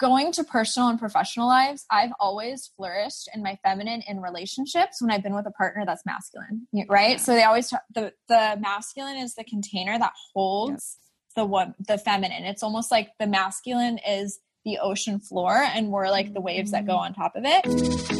going 0.00 0.32
to 0.32 0.44
personal 0.44 0.88
and 0.88 0.98
professional 0.98 1.46
lives, 1.46 1.84
I've 1.90 2.12
always 2.18 2.70
flourished 2.76 3.28
in 3.34 3.42
my 3.42 3.58
feminine 3.62 4.02
in 4.08 4.20
relationships 4.20 5.00
when 5.00 5.10
I've 5.10 5.22
been 5.22 5.34
with 5.34 5.46
a 5.46 5.50
partner 5.50 5.84
that's 5.84 6.04
masculine, 6.06 6.66
right? 6.88 7.12
Yeah. 7.12 7.16
So 7.18 7.34
they 7.34 7.44
always 7.44 7.68
talk, 7.68 7.82
the 7.94 8.12
the 8.28 8.58
masculine 8.60 9.16
is 9.16 9.34
the 9.34 9.44
container 9.44 9.98
that 9.98 10.12
holds 10.34 10.98
the 11.36 11.44
one 11.44 11.74
the 11.86 11.98
feminine. 11.98 12.44
It's 12.44 12.62
almost 12.62 12.90
like 12.90 13.10
the 13.18 13.26
masculine 13.26 13.98
is 13.98 14.40
the 14.64 14.78
ocean 14.78 15.20
floor 15.20 15.52
and 15.54 15.88
we're 15.88 16.10
like 16.10 16.34
the 16.34 16.40
waves 16.40 16.70
that 16.72 16.86
go 16.86 16.94
mm. 16.94 17.00
on 17.00 17.14
top 17.14 17.36
of 17.36 17.44
it. 17.46 18.19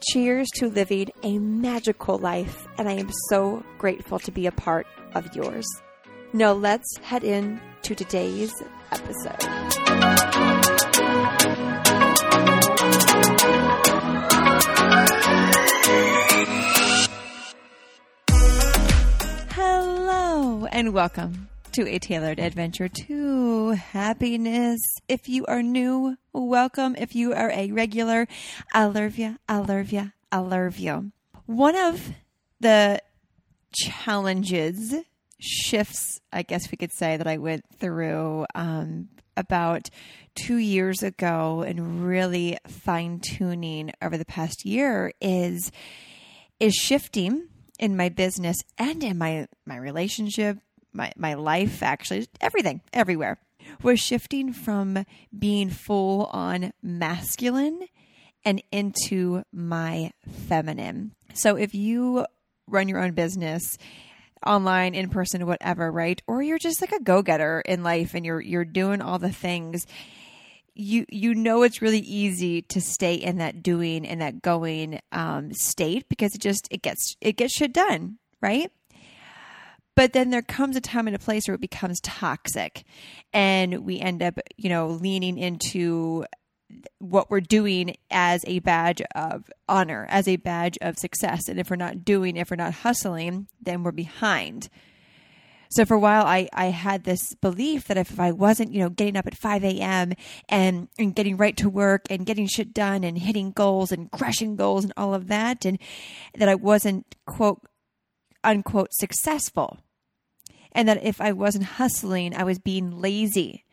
Cheers 0.00 0.46
to 0.54 0.68
living 0.68 1.10
a 1.24 1.38
magical 1.40 2.18
life, 2.18 2.68
and 2.78 2.88
I 2.88 2.92
am 2.92 3.10
so 3.28 3.64
grateful 3.78 4.20
to 4.20 4.30
be 4.30 4.46
a 4.46 4.52
part 4.52 4.86
of 5.16 5.34
yours. 5.34 5.66
Now, 6.32 6.52
let's 6.52 6.86
head 6.98 7.24
in 7.24 7.60
to 7.82 7.96
today's 7.96 8.52
episode. 8.92 9.42
Hello, 19.50 20.66
and 20.66 20.94
welcome 20.94 21.48
to 21.78 21.88
a 21.88 22.00
tailored 22.00 22.40
adventure 22.40 22.88
to 22.88 23.70
happiness. 23.70 24.80
If 25.06 25.28
you 25.28 25.46
are 25.46 25.62
new, 25.62 26.16
welcome. 26.32 26.96
If 26.98 27.14
you 27.14 27.32
are 27.34 27.52
a 27.52 27.70
regular, 27.70 28.26
I 28.72 28.86
love 28.86 29.16
you, 29.16 29.38
I 29.48 29.58
love 29.58 29.92
you, 29.92 30.10
I 30.32 30.38
love 30.38 30.78
you. 30.78 31.12
One 31.46 31.76
of 31.76 32.14
the 32.58 33.00
challenges, 33.72 34.92
shifts, 35.38 36.18
I 36.32 36.42
guess 36.42 36.68
we 36.68 36.76
could 36.76 36.90
say, 36.90 37.16
that 37.16 37.28
I 37.28 37.36
went 37.36 37.64
through 37.78 38.46
um, 38.56 39.10
about 39.36 39.88
two 40.34 40.56
years 40.56 41.04
ago 41.04 41.62
and 41.62 42.04
really 42.04 42.58
fine 42.66 43.20
tuning 43.20 43.92
over 44.02 44.18
the 44.18 44.24
past 44.24 44.64
year 44.64 45.12
is 45.20 45.70
is 46.58 46.74
shifting 46.74 47.46
in 47.78 47.96
my 47.96 48.08
business 48.08 48.56
and 48.78 49.04
in 49.04 49.16
my 49.16 49.46
my 49.64 49.76
relationship 49.76 50.58
my, 50.92 51.12
my 51.16 51.34
life, 51.34 51.82
actually, 51.82 52.26
everything, 52.40 52.80
everywhere, 52.92 53.38
was 53.82 54.00
shifting 54.00 54.52
from 54.52 55.04
being 55.36 55.70
full 55.70 56.26
on 56.26 56.72
masculine 56.82 57.86
and 58.44 58.62
into 58.72 59.42
my 59.52 60.12
feminine. 60.48 61.12
So 61.34 61.56
if 61.56 61.74
you 61.74 62.26
run 62.66 62.88
your 62.88 63.00
own 63.00 63.12
business, 63.12 63.76
online, 64.46 64.94
in 64.94 65.08
person, 65.08 65.46
whatever, 65.46 65.90
right? 65.90 66.22
Or 66.26 66.42
you're 66.42 66.58
just 66.58 66.80
like 66.80 66.92
a 66.92 67.02
go-getter 67.02 67.60
in 67.60 67.82
life 67.82 68.14
and 68.14 68.24
you're 68.24 68.40
you're 68.40 68.64
doing 68.64 69.02
all 69.02 69.18
the 69.18 69.32
things. 69.32 69.86
You 70.74 71.06
you 71.08 71.34
know 71.34 71.62
it's 71.62 71.82
really 71.82 71.98
easy 71.98 72.62
to 72.62 72.80
stay 72.80 73.14
in 73.14 73.38
that 73.38 73.62
doing 73.62 74.06
and 74.06 74.20
that 74.20 74.42
going 74.42 75.00
um, 75.10 75.52
state 75.52 76.08
because 76.08 76.34
it 76.34 76.40
just 76.40 76.68
it 76.70 76.82
gets 76.82 77.16
it 77.20 77.36
gets 77.36 77.54
shit 77.54 77.72
done, 77.72 78.18
right? 78.40 78.70
But 79.98 80.12
then 80.12 80.30
there 80.30 80.42
comes 80.42 80.76
a 80.76 80.80
time 80.80 81.08
and 81.08 81.16
a 81.16 81.18
place 81.18 81.48
where 81.48 81.56
it 81.56 81.60
becomes 81.60 81.98
toxic 82.02 82.84
and 83.32 83.84
we 83.84 83.98
end 83.98 84.22
up, 84.22 84.38
you 84.56 84.68
know, 84.68 84.86
leaning 84.86 85.36
into 85.36 86.24
what 87.00 87.32
we're 87.32 87.40
doing 87.40 87.96
as 88.08 88.40
a 88.46 88.60
badge 88.60 89.02
of 89.16 89.50
honor, 89.68 90.06
as 90.08 90.28
a 90.28 90.36
badge 90.36 90.78
of 90.82 90.98
success. 90.98 91.48
And 91.48 91.58
if 91.58 91.68
we're 91.68 91.74
not 91.74 92.04
doing, 92.04 92.36
if 92.36 92.48
we're 92.48 92.56
not 92.58 92.74
hustling, 92.74 93.48
then 93.60 93.82
we're 93.82 93.90
behind. 93.90 94.68
So 95.68 95.84
for 95.84 95.94
a 95.94 96.00
while, 96.00 96.24
I, 96.24 96.48
I 96.52 96.66
had 96.66 97.02
this 97.02 97.34
belief 97.34 97.88
that 97.88 97.96
if 97.96 98.20
I 98.20 98.30
wasn't, 98.30 98.72
you 98.72 98.78
know, 98.78 98.90
getting 98.90 99.16
up 99.16 99.26
at 99.26 99.36
5 99.36 99.64
a.m. 99.64 100.12
And, 100.48 100.86
and 100.96 101.12
getting 101.12 101.36
right 101.36 101.56
to 101.56 101.68
work 101.68 102.02
and 102.08 102.24
getting 102.24 102.46
shit 102.46 102.72
done 102.72 103.02
and 103.02 103.18
hitting 103.18 103.50
goals 103.50 103.90
and 103.90 104.12
crushing 104.12 104.54
goals 104.54 104.84
and 104.84 104.92
all 104.96 105.12
of 105.12 105.26
that, 105.26 105.64
and 105.64 105.76
that 106.36 106.48
I 106.48 106.54
wasn't, 106.54 107.16
quote, 107.26 107.62
unquote, 108.44 108.92
successful 108.92 109.78
and 110.72 110.88
that 110.88 111.02
if 111.04 111.20
I 111.20 111.32
wasn't 111.32 111.64
hustling, 111.64 112.34
I 112.34 112.44
was 112.44 112.58
being 112.58 113.00
lazy. 113.00 113.64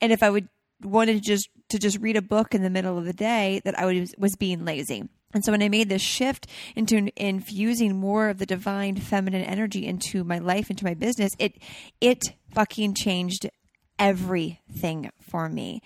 And 0.00 0.12
if 0.12 0.22
I 0.22 0.30
would 0.30 0.48
wanted 0.82 1.14
to 1.14 1.20
just 1.20 1.48
to 1.70 1.78
just 1.78 1.98
read 1.98 2.16
a 2.16 2.22
book 2.22 2.54
in 2.54 2.62
the 2.62 2.70
middle 2.70 2.98
of 2.98 3.04
the 3.04 3.12
day, 3.12 3.60
that 3.64 3.78
I 3.78 3.86
was 3.86 4.14
was 4.18 4.36
being 4.36 4.64
lazy. 4.64 5.08
And 5.32 5.44
so 5.44 5.50
when 5.50 5.62
I 5.62 5.68
made 5.68 5.88
this 5.88 6.02
shift 6.02 6.46
into 6.76 7.10
infusing 7.16 7.96
more 7.96 8.28
of 8.28 8.38
the 8.38 8.46
divine 8.46 8.96
feminine 8.96 9.42
energy 9.42 9.84
into 9.84 10.22
my 10.22 10.38
life, 10.38 10.70
into 10.70 10.84
my 10.84 10.94
business, 10.94 11.32
it 11.38 11.58
it 12.00 12.34
fucking 12.52 12.94
changed 12.94 13.50
everything 13.98 15.10
for 15.20 15.48
me. 15.48 15.80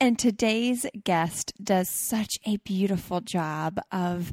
And 0.00 0.18
today's 0.18 0.84
guest 1.04 1.52
does 1.62 1.88
such 1.88 2.34
a 2.44 2.56
beautiful 2.58 3.20
job 3.20 3.78
of 3.92 4.32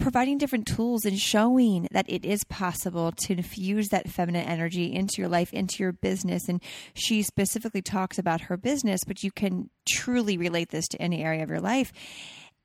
providing 0.00 0.38
different 0.38 0.66
tools 0.66 1.04
and 1.04 1.18
showing 1.18 1.88
that 1.90 2.06
it 2.08 2.24
is 2.24 2.44
possible 2.44 3.12
to 3.12 3.32
infuse 3.32 3.88
that 3.88 4.08
feminine 4.08 4.46
energy 4.46 4.92
into 4.92 5.14
your 5.18 5.28
life, 5.28 5.52
into 5.52 5.82
your 5.82 5.92
business. 5.92 6.48
And 6.48 6.62
she 6.94 7.22
specifically 7.22 7.82
talks 7.82 8.18
about 8.18 8.42
her 8.42 8.56
business, 8.56 9.00
but 9.06 9.22
you 9.22 9.30
can 9.30 9.70
truly 9.88 10.36
relate 10.36 10.70
this 10.70 10.88
to 10.88 11.02
any 11.02 11.22
area 11.22 11.42
of 11.42 11.50
your 11.50 11.60
life 11.60 11.92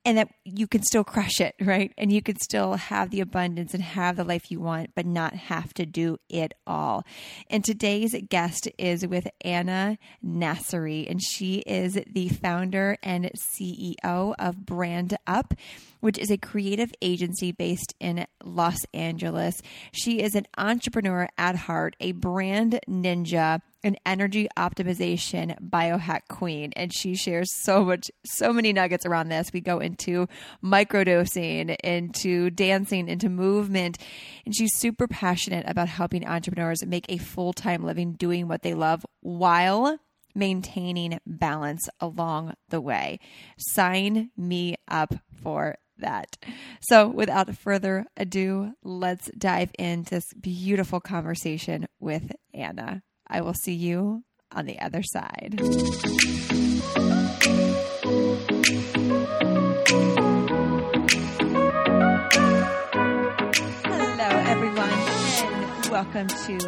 and 0.04 0.16
that 0.16 0.28
you 0.44 0.66
can 0.66 0.82
still 0.82 1.04
crush 1.04 1.40
it, 1.40 1.54
right? 1.60 1.92
And 1.98 2.12
you 2.12 2.22
can 2.22 2.38
still 2.38 2.74
have 2.74 3.10
the 3.10 3.20
abundance 3.20 3.74
and 3.74 3.82
have 3.82 4.16
the 4.16 4.24
life 4.24 4.50
you 4.50 4.60
want, 4.60 4.90
but 4.94 5.06
not 5.06 5.34
have 5.34 5.74
to 5.74 5.86
do 5.86 6.18
it 6.28 6.54
all. 6.66 7.04
And 7.48 7.64
today's 7.64 8.14
guest 8.28 8.68
is 8.78 9.06
with 9.06 9.28
Anna 9.42 9.98
Nassery, 10.24 11.08
and 11.10 11.22
she 11.22 11.58
is 11.58 11.98
the 12.10 12.28
founder 12.28 12.96
and 13.02 13.30
CEO 13.36 14.34
of 14.38 14.64
Brand 14.64 15.16
Up 15.26 15.54
which 16.00 16.18
is 16.18 16.30
a 16.30 16.38
creative 16.38 16.92
agency 17.02 17.52
based 17.52 17.94
in 18.00 18.26
Los 18.44 18.84
Angeles. 18.92 19.62
She 19.92 20.20
is 20.20 20.34
an 20.34 20.46
entrepreneur 20.58 21.28
at 21.38 21.56
heart, 21.56 21.96
a 22.00 22.12
brand 22.12 22.80
ninja, 22.88 23.60
an 23.82 23.96
energy 24.04 24.48
optimization 24.58 25.58
biohack 25.60 26.22
queen. 26.28 26.72
And 26.76 26.92
she 26.92 27.14
shares 27.14 27.50
so 27.62 27.84
much, 27.84 28.10
so 28.24 28.52
many 28.52 28.72
nuggets 28.72 29.06
around 29.06 29.28
this. 29.28 29.52
We 29.52 29.60
go 29.60 29.78
into 29.78 30.28
microdosing, 30.62 31.76
into 31.82 32.50
dancing, 32.50 33.08
into 33.08 33.28
movement. 33.28 33.98
And 34.44 34.54
she's 34.54 34.74
super 34.74 35.08
passionate 35.08 35.64
about 35.68 35.88
helping 35.88 36.26
entrepreneurs 36.26 36.84
make 36.84 37.06
a 37.08 37.18
full 37.18 37.52
time 37.52 37.84
living 37.84 38.12
doing 38.12 38.48
what 38.48 38.62
they 38.62 38.74
love 38.74 39.04
while 39.20 39.98
maintaining 40.34 41.18
balance 41.26 41.88
along 42.00 42.54
the 42.68 42.80
way. 42.80 43.18
Sign 43.58 44.30
me 44.36 44.76
up 44.88 45.14
for 45.42 45.76
that. 46.00 46.36
So, 46.80 47.08
without 47.08 47.54
further 47.56 48.06
ado, 48.16 48.72
let's 48.82 49.30
dive 49.38 49.70
into 49.78 50.10
this 50.10 50.24
beautiful 50.34 51.00
conversation 51.00 51.86
with 51.98 52.32
Anna. 52.52 53.02
I 53.26 53.40
will 53.42 53.54
see 53.54 53.74
you 53.74 54.24
on 54.52 54.66
the 54.66 54.80
other 54.80 55.02
side. 55.02 55.60
Hello, 63.84 64.28
everyone, 64.46 64.90
and 64.90 65.86
welcome 65.90 66.26
to 66.26 66.58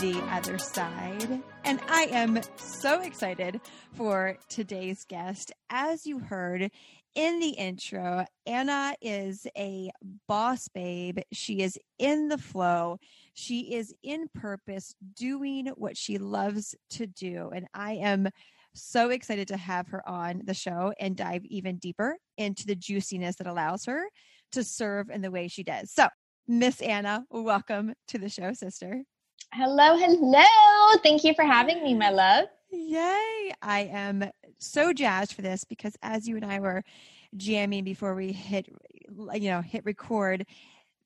the 0.00 0.22
other 0.30 0.58
side. 0.58 1.42
And 1.64 1.80
I 1.88 2.04
am 2.10 2.40
so 2.56 3.00
excited 3.00 3.60
for 3.94 4.38
today's 4.48 5.04
guest. 5.04 5.52
As 5.70 6.06
you 6.06 6.18
heard 6.20 6.70
in 7.14 7.40
the 7.40 7.50
intro, 7.50 8.24
Anna 8.46 8.94
is 9.00 9.46
a 9.56 9.90
boss 10.28 10.68
babe. 10.68 11.18
She 11.32 11.60
is 11.60 11.78
in 11.98 12.28
the 12.28 12.38
flow. 12.38 12.98
She 13.34 13.74
is 13.74 13.94
in 14.02 14.28
purpose, 14.34 14.94
doing 15.16 15.66
what 15.76 15.96
she 15.96 16.18
loves 16.18 16.74
to 16.90 17.06
do. 17.06 17.50
And 17.54 17.66
I 17.74 17.94
am 17.94 18.28
so 18.74 19.10
excited 19.10 19.48
to 19.48 19.56
have 19.56 19.88
her 19.88 20.06
on 20.08 20.42
the 20.44 20.54
show 20.54 20.92
and 20.98 21.16
dive 21.16 21.44
even 21.44 21.76
deeper 21.76 22.16
into 22.38 22.66
the 22.66 22.74
juiciness 22.74 23.36
that 23.36 23.46
allows 23.46 23.84
her 23.84 24.04
to 24.52 24.64
serve 24.64 25.10
in 25.10 25.20
the 25.20 25.30
way 25.30 25.48
she 25.48 25.62
does. 25.62 25.90
So, 25.90 26.08
Miss 26.48 26.80
Anna, 26.80 27.24
welcome 27.30 27.94
to 28.08 28.18
the 28.18 28.28
show, 28.28 28.52
sister. 28.52 29.02
Hello, 29.52 29.96
hello. 29.96 30.98
Thank 31.02 31.24
you 31.24 31.34
for 31.34 31.44
having 31.44 31.82
me, 31.84 31.94
my 31.94 32.10
love. 32.10 32.46
Yay. 32.72 33.52
I 33.60 33.90
am 33.92 34.30
so 34.58 34.94
jazzed 34.94 35.34
for 35.34 35.42
this 35.42 35.64
because 35.64 35.94
as 36.02 36.26
you 36.26 36.36
and 36.36 36.44
I 36.44 36.58
were 36.58 36.82
jamming 37.36 37.84
before 37.84 38.14
we 38.14 38.32
hit 38.32 38.66
you 39.34 39.50
know, 39.50 39.60
hit 39.60 39.84
record, 39.84 40.46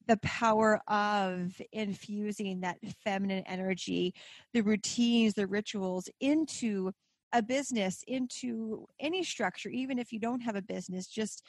the 0.06 0.16
power 0.18 0.80
of 0.86 1.60
infusing 1.72 2.60
that 2.60 2.78
feminine 3.02 3.42
energy, 3.46 4.14
the 4.54 4.60
routines, 4.60 5.34
the 5.34 5.48
rituals 5.48 6.08
into 6.20 6.92
a 7.32 7.42
business, 7.42 8.04
into 8.06 8.86
any 9.00 9.24
structure, 9.24 9.68
even 9.68 9.98
if 9.98 10.12
you 10.12 10.20
don't 10.20 10.42
have 10.42 10.54
a 10.54 10.62
business, 10.62 11.08
just 11.08 11.42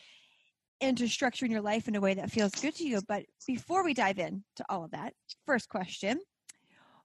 into 0.82 1.04
structuring 1.06 1.52
your 1.52 1.62
life 1.62 1.88
in 1.88 1.96
a 1.96 2.02
way 2.02 2.16
that 2.16 2.32
feels 2.32 2.52
good 2.52 2.76
to 2.76 2.84
you. 2.88 3.02
But 3.08 3.24
before 3.46 3.84
we 3.84 3.94
dive 3.94 4.18
in 4.18 4.44
to 4.56 4.66
all 4.68 4.84
of 4.84 4.92
that, 4.92 5.14
first 5.46 5.70
question 5.70 6.20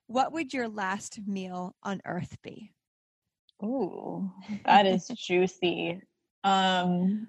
What 0.07 0.33
would 0.33 0.55
your 0.55 0.69
last 0.69 1.21
meal 1.27 1.75
on 1.83 2.01
earth 2.07 2.39
be? 2.43 2.73
Ooh, 3.63 4.31
that 4.65 4.87
is 4.87 5.09
juicy. 5.09 6.01
Um, 6.45 7.29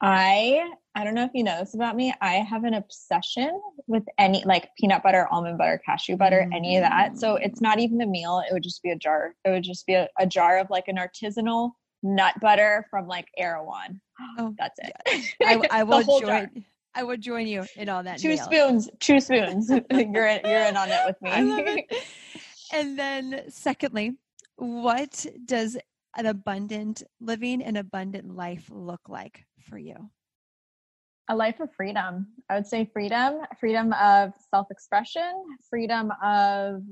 I 0.00 0.70
I 0.94 1.02
don't 1.02 1.14
know 1.14 1.24
if 1.24 1.30
you 1.34 1.42
know 1.42 1.58
this 1.58 1.74
about 1.74 1.96
me. 1.96 2.14
I 2.20 2.34
have 2.34 2.64
an 2.64 2.74
obsession 2.74 3.60
with 3.86 4.04
any 4.18 4.44
like 4.44 4.68
peanut 4.78 5.02
butter, 5.02 5.26
almond 5.30 5.58
butter, 5.58 5.80
cashew 5.84 6.16
butter, 6.16 6.46
mm. 6.48 6.54
any 6.54 6.76
of 6.76 6.82
that. 6.82 7.18
So 7.18 7.36
it's 7.36 7.60
not 7.60 7.80
even 7.80 8.00
a 8.00 8.06
meal. 8.06 8.42
It 8.48 8.52
would 8.52 8.62
just 8.62 8.82
be 8.82 8.90
a 8.90 8.96
jar. 8.96 9.34
It 9.44 9.50
would 9.50 9.64
just 9.64 9.86
be 9.86 9.94
a, 9.94 10.08
a 10.20 10.26
jar 10.26 10.58
of 10.58 10.68
like 10.70 10.88
an 10.88 10.96
artisanal 10.96 11.72
nut 12.02 12.34
butter 12.40 12.86
from 12.90 13.08
like 13.08 13.26
Erewhon. 13.36 14.00
Oh, 14.38 14.54
that's 14.58 14.78
it. 14.78 15.34
I, 15.42 15.80
I 15.80 15.82
will 15.84 16.02
join. 16.02 16.20
Jar. 16.20 16.50
I 16.94 17.02
would 17.02 17.20
join 17.20 17.48
you 17.48 17.64
in 17.74 17.88
all 17.88 18.04
that. 18.04 18.18
Two 18.18 18.28
meal. 18.28 18.44
spoons. 18.44 18.88
Two 19.00 19.18
spoons. 19.18 19.68
you're 19.90 20.26
in, 20.26 20.40
you're 20.44 20.64
in 20.64 20.76
on 20.76 20.90
it 20.90 21.00
with 21.06 21.20
me. 21.22 21.30
I 21.30 21.40
love 21.40 21.66
it. 21.66 21.86
And 22.72 22.96
then, 22.98 23.44
secondly, 23.48 24.16
what 24.56 25.26
does 25.44 25.76
an 26.16 26.26
abundant 26.26 27.02
living 27.20 27.62
an 27.62 27.76
abundant 27.76 28.34
life 28.34 28.68
look 28.70 29.00
like 29.08 29.44
for 29.68 29.78
you? 29.78 30.10
A 31.28 31.34
life 31.34 31.60
of 31.60 31.72
freedom. 31.74 32.26
I 32.50 32.54
would 32.54 32.66
say 32.66 32.88
freedom, 32.92 33.40
freedom 33.58 33.94
of 33.94 34.32
self-expression, 34.50 35.44
freedom 35.68 36.12
of 36.22 36.82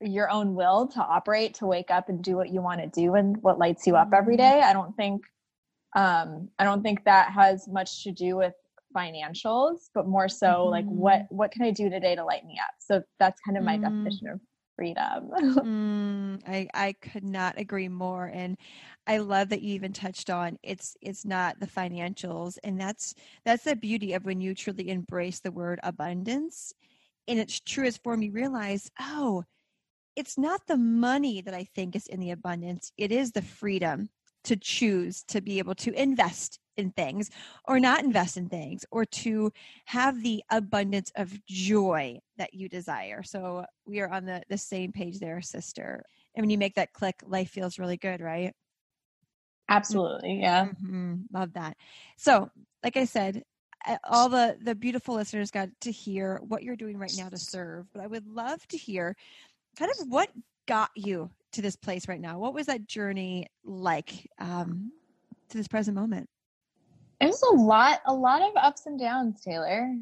your 0.00 0.30
own 0.30 0.54
will 0.54 0.88
to 0.88 1.00
operate, 1.00 1.54
to 1.54 1.66
wake 1.66 1.90
up 1.90 2.08
and 2.08 2.22
do 2.22 2.36
what 2.36 2.50
you 2.50 2.60
want 2.60 2.80
to 2.80 2.88
do 2.88 3.14
and 3.14 3.36
what 3.42 3.58
lights 3.58 3.86
you 3.86 3.96
up 3.96 4.10
every 4.12 4.36
mm-hmm. 4.36 4.68
I 4.68 4.72
don't 4.72 4.94
think 4.96 5.22
um 5.94 6.48
I 6.58 6.64
don't 6.64 6.82
think 6.82 7.04
that 7.04 7.32
has 7.32 7.68
much 7.68 8.04
to 8.04 8.12
do 8.12 8.36
with 8.36 8.54
financials, 8.96 9.88
but 9.94 10.06
more 10.06 10.28
so 10.28 10.46
mm-hmm. 10.46 10.70
like 10.70 10.84
what 10.86 11.20
mm-hmm. 11.20 11.36
what 11.36 11.50
can 11.52 11.62
I 11.62 11.70
do 11.70 11.88
today 11.88 12.14
to 12.14 12.24
light 12.24 12.44
me 12.44 12.58
up? 12.60 12.74
So 12.78 13.02
that's 13.18 13.40
kind 13.46 13.56
of 13.56 13.64
my 13.64 13.76
mm-hmm. 13.76 13.84
definition 13.84 14.28
of 14.28 14.40
freedom. 14.82 15.30
mm, 16.42 16.42
I 16.44 16.66
I 16.74 16.94
could 16.94 17.22
not 17.22 17.56
agree 17.56 17.88
more, 17.88 18.26
and 18.26 18.56
I 19.06 19.18
love 19.18 19.50
that 19.50 19.62
you 19.62 19.74
even 19.74 19.92
touched 19.92 20.28
on 20.28 20.58
it's 20.64 20.96
it's 21.00 21.24
not 21.24 21.60
the 21.60 21.68
financials, 21.68 22.58
and 22.64 22.80
that's 22.80 23.14
that's 23.44 23.62
the 23.62 23.76
beauty 23.76 24.12
of 24.14 24.24
when 24.24 24.40
you 24.40 24.54
truly 24.56 24.90
embrace 24.90 25.38
the 25.38 25.52
word 25.52 25.78
abundance 25.84 26.72
in 27.28 27.38
its 27.38 27.60
truest 27.60 28.02
form. 28.02 28.22
You 28.22 28.32
realize, 28.32 28.90
oh, 29.00 29.44
it's 30.16 30.36
not 30.36 30.66
the 30.66 30.76
money 30.76 31.40
that 31.42 31.54
I 31.54 31.64
think 31.76 31.94
is 31.94 32.08
in 32.08 32.18
the 32.18 32.32
abundance; 32.32 32.90
it 32.98 33.12
is 33.12 33.30
the 33.30 33.42
freedom 33.42 34.08
to 34.44 34.56
choose 34.56 35.22
to 35.28 35.40
be 35.40 35.60
able 35.60 35.76
to 35.76 35.92
invest 35.92 36.58
in 36.76 36.90
things 36.92 37.30
or 37.66 37.78
not 37.78 38.04
invest 38.04 38.36
in 38.36 38.48
things 38.48 38.84
or 38.90 39.04
to 39.04 39.52
have 39.86 40.22
the 40.22 40.42
abundance 40.50 41.12
of 41.16 41.44
joy 41.46 42.18
that 42.36 42.54
you 42.54 42.68
desire. 42.68 43.22
So 43.22 43.64
we 43.86 44.00
are 44.00 44.08
on 44.08 44.24
the, 44.24 44.42
the 44.48 44.58
same 44.58 44.92
page 44.92 45.18
there, 45.18 45.40
sister. 45.42 46.04
And 46.34 46.42
when 46.42 46.50
you 46.50 46.58
make 46.58 46.74
that 46.76 46.92
click, 46.92 47.16
life 47.26 47.50
feels 47.50 47.78
really 47.78 47.96
good, 47.96 48.20
right? 48.20 48.54
Absolutely. 49.68 50.40
Yeah. 50.40 50.66
Mm-hmm. 50.66 51.14
Love 51.32 51.52
that. 51.54 51.76
So, 52.16 52.50
like 52.82 52.96
I 52.96 53.04
said, 53.04 53.42
all 54.04 54.28
the 54.28 54.56
the 54.62 54.74
beautiful 54.74 55.14
listeners 55.14 55.50
got 55.50 55.68
to 55.80 55.90
hear 55.90 56.40
what 56.46 56.62
you're 56.62 56.76
doing 56.76 56.98
right 56.98 57.12
now 57.16 57.28
to 57.28 57.38
serve, 57.38 57.86
but 57.92 58.02
I 58.02 58.06
would 58.06 58.26
love 58.26 58.66
to 58.68 58.76
hear 58.76 59.16
kind 59.78 59.90
of 59.90 60.08
what 60.08 60.28
got 60.66 60.90
you 60.94 61.30
to 61.52 61.62
this 61.62 61.76
place 61.76 62.08
right 62.08 62.20
now. 62.20 62.38
What 62.38 62.54
was 62.54 62.66
that 62.66 62.86
journey 62.86 63.46
like 63.64 64.28
um, 64.38 64.92
to 65.48 65.56
this 65.56 65.68
present 65.68 65.96
moment? 65.96 66.28
It 67.22 67.26
was 67.28 67.42
a 67.42 67.54
lot, 67.54 68.00
a 68.06 68.12
lot 68.12 68.42
of 68.42 68.50
ups 68.56 68.86
and 68.86 68.98
downs, 68.98 69.40
Taylor. 69.40 69.94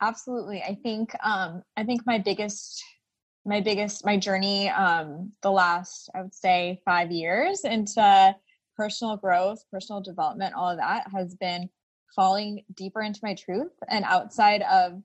Absolutely. 0.00 0.62
I 0.62 0.78
think, 0.82 1.10
um, 1.24 1.62
I 1.76 1.84
think 1.84 2.06
my 2.06 2.18
biggest, 2.18 2.82
my 3.44 3.60
biggest, 3.60 4.04
my 4.04 4.16
journey, 4.16 4.68
um, 4.68 5.32
the 5.42 5.50
last, 5.50 6.08
I 6.14 6.22
would 6.22 6.34
say 6.34 6.80
five 6.84 7.10
years 7.10 7.64
into 7.64 8.34
personal 8.76 9.16
growth, 9.16 9.64
personal 9.72 10.00
development, 10.00 10.54
all 10.54 10.70
of 10.70 10.78
that 10.78 11.06
has 11.12 11.34
been 11.34 11.68
falling 12.14 12.64
deeper 12.74 13.02
into 13.02 13.20
my 13.22 13.34
truth 13.34 13.72
and 13.88 14.04
outside 14.04 14.62
of 14.62 15.02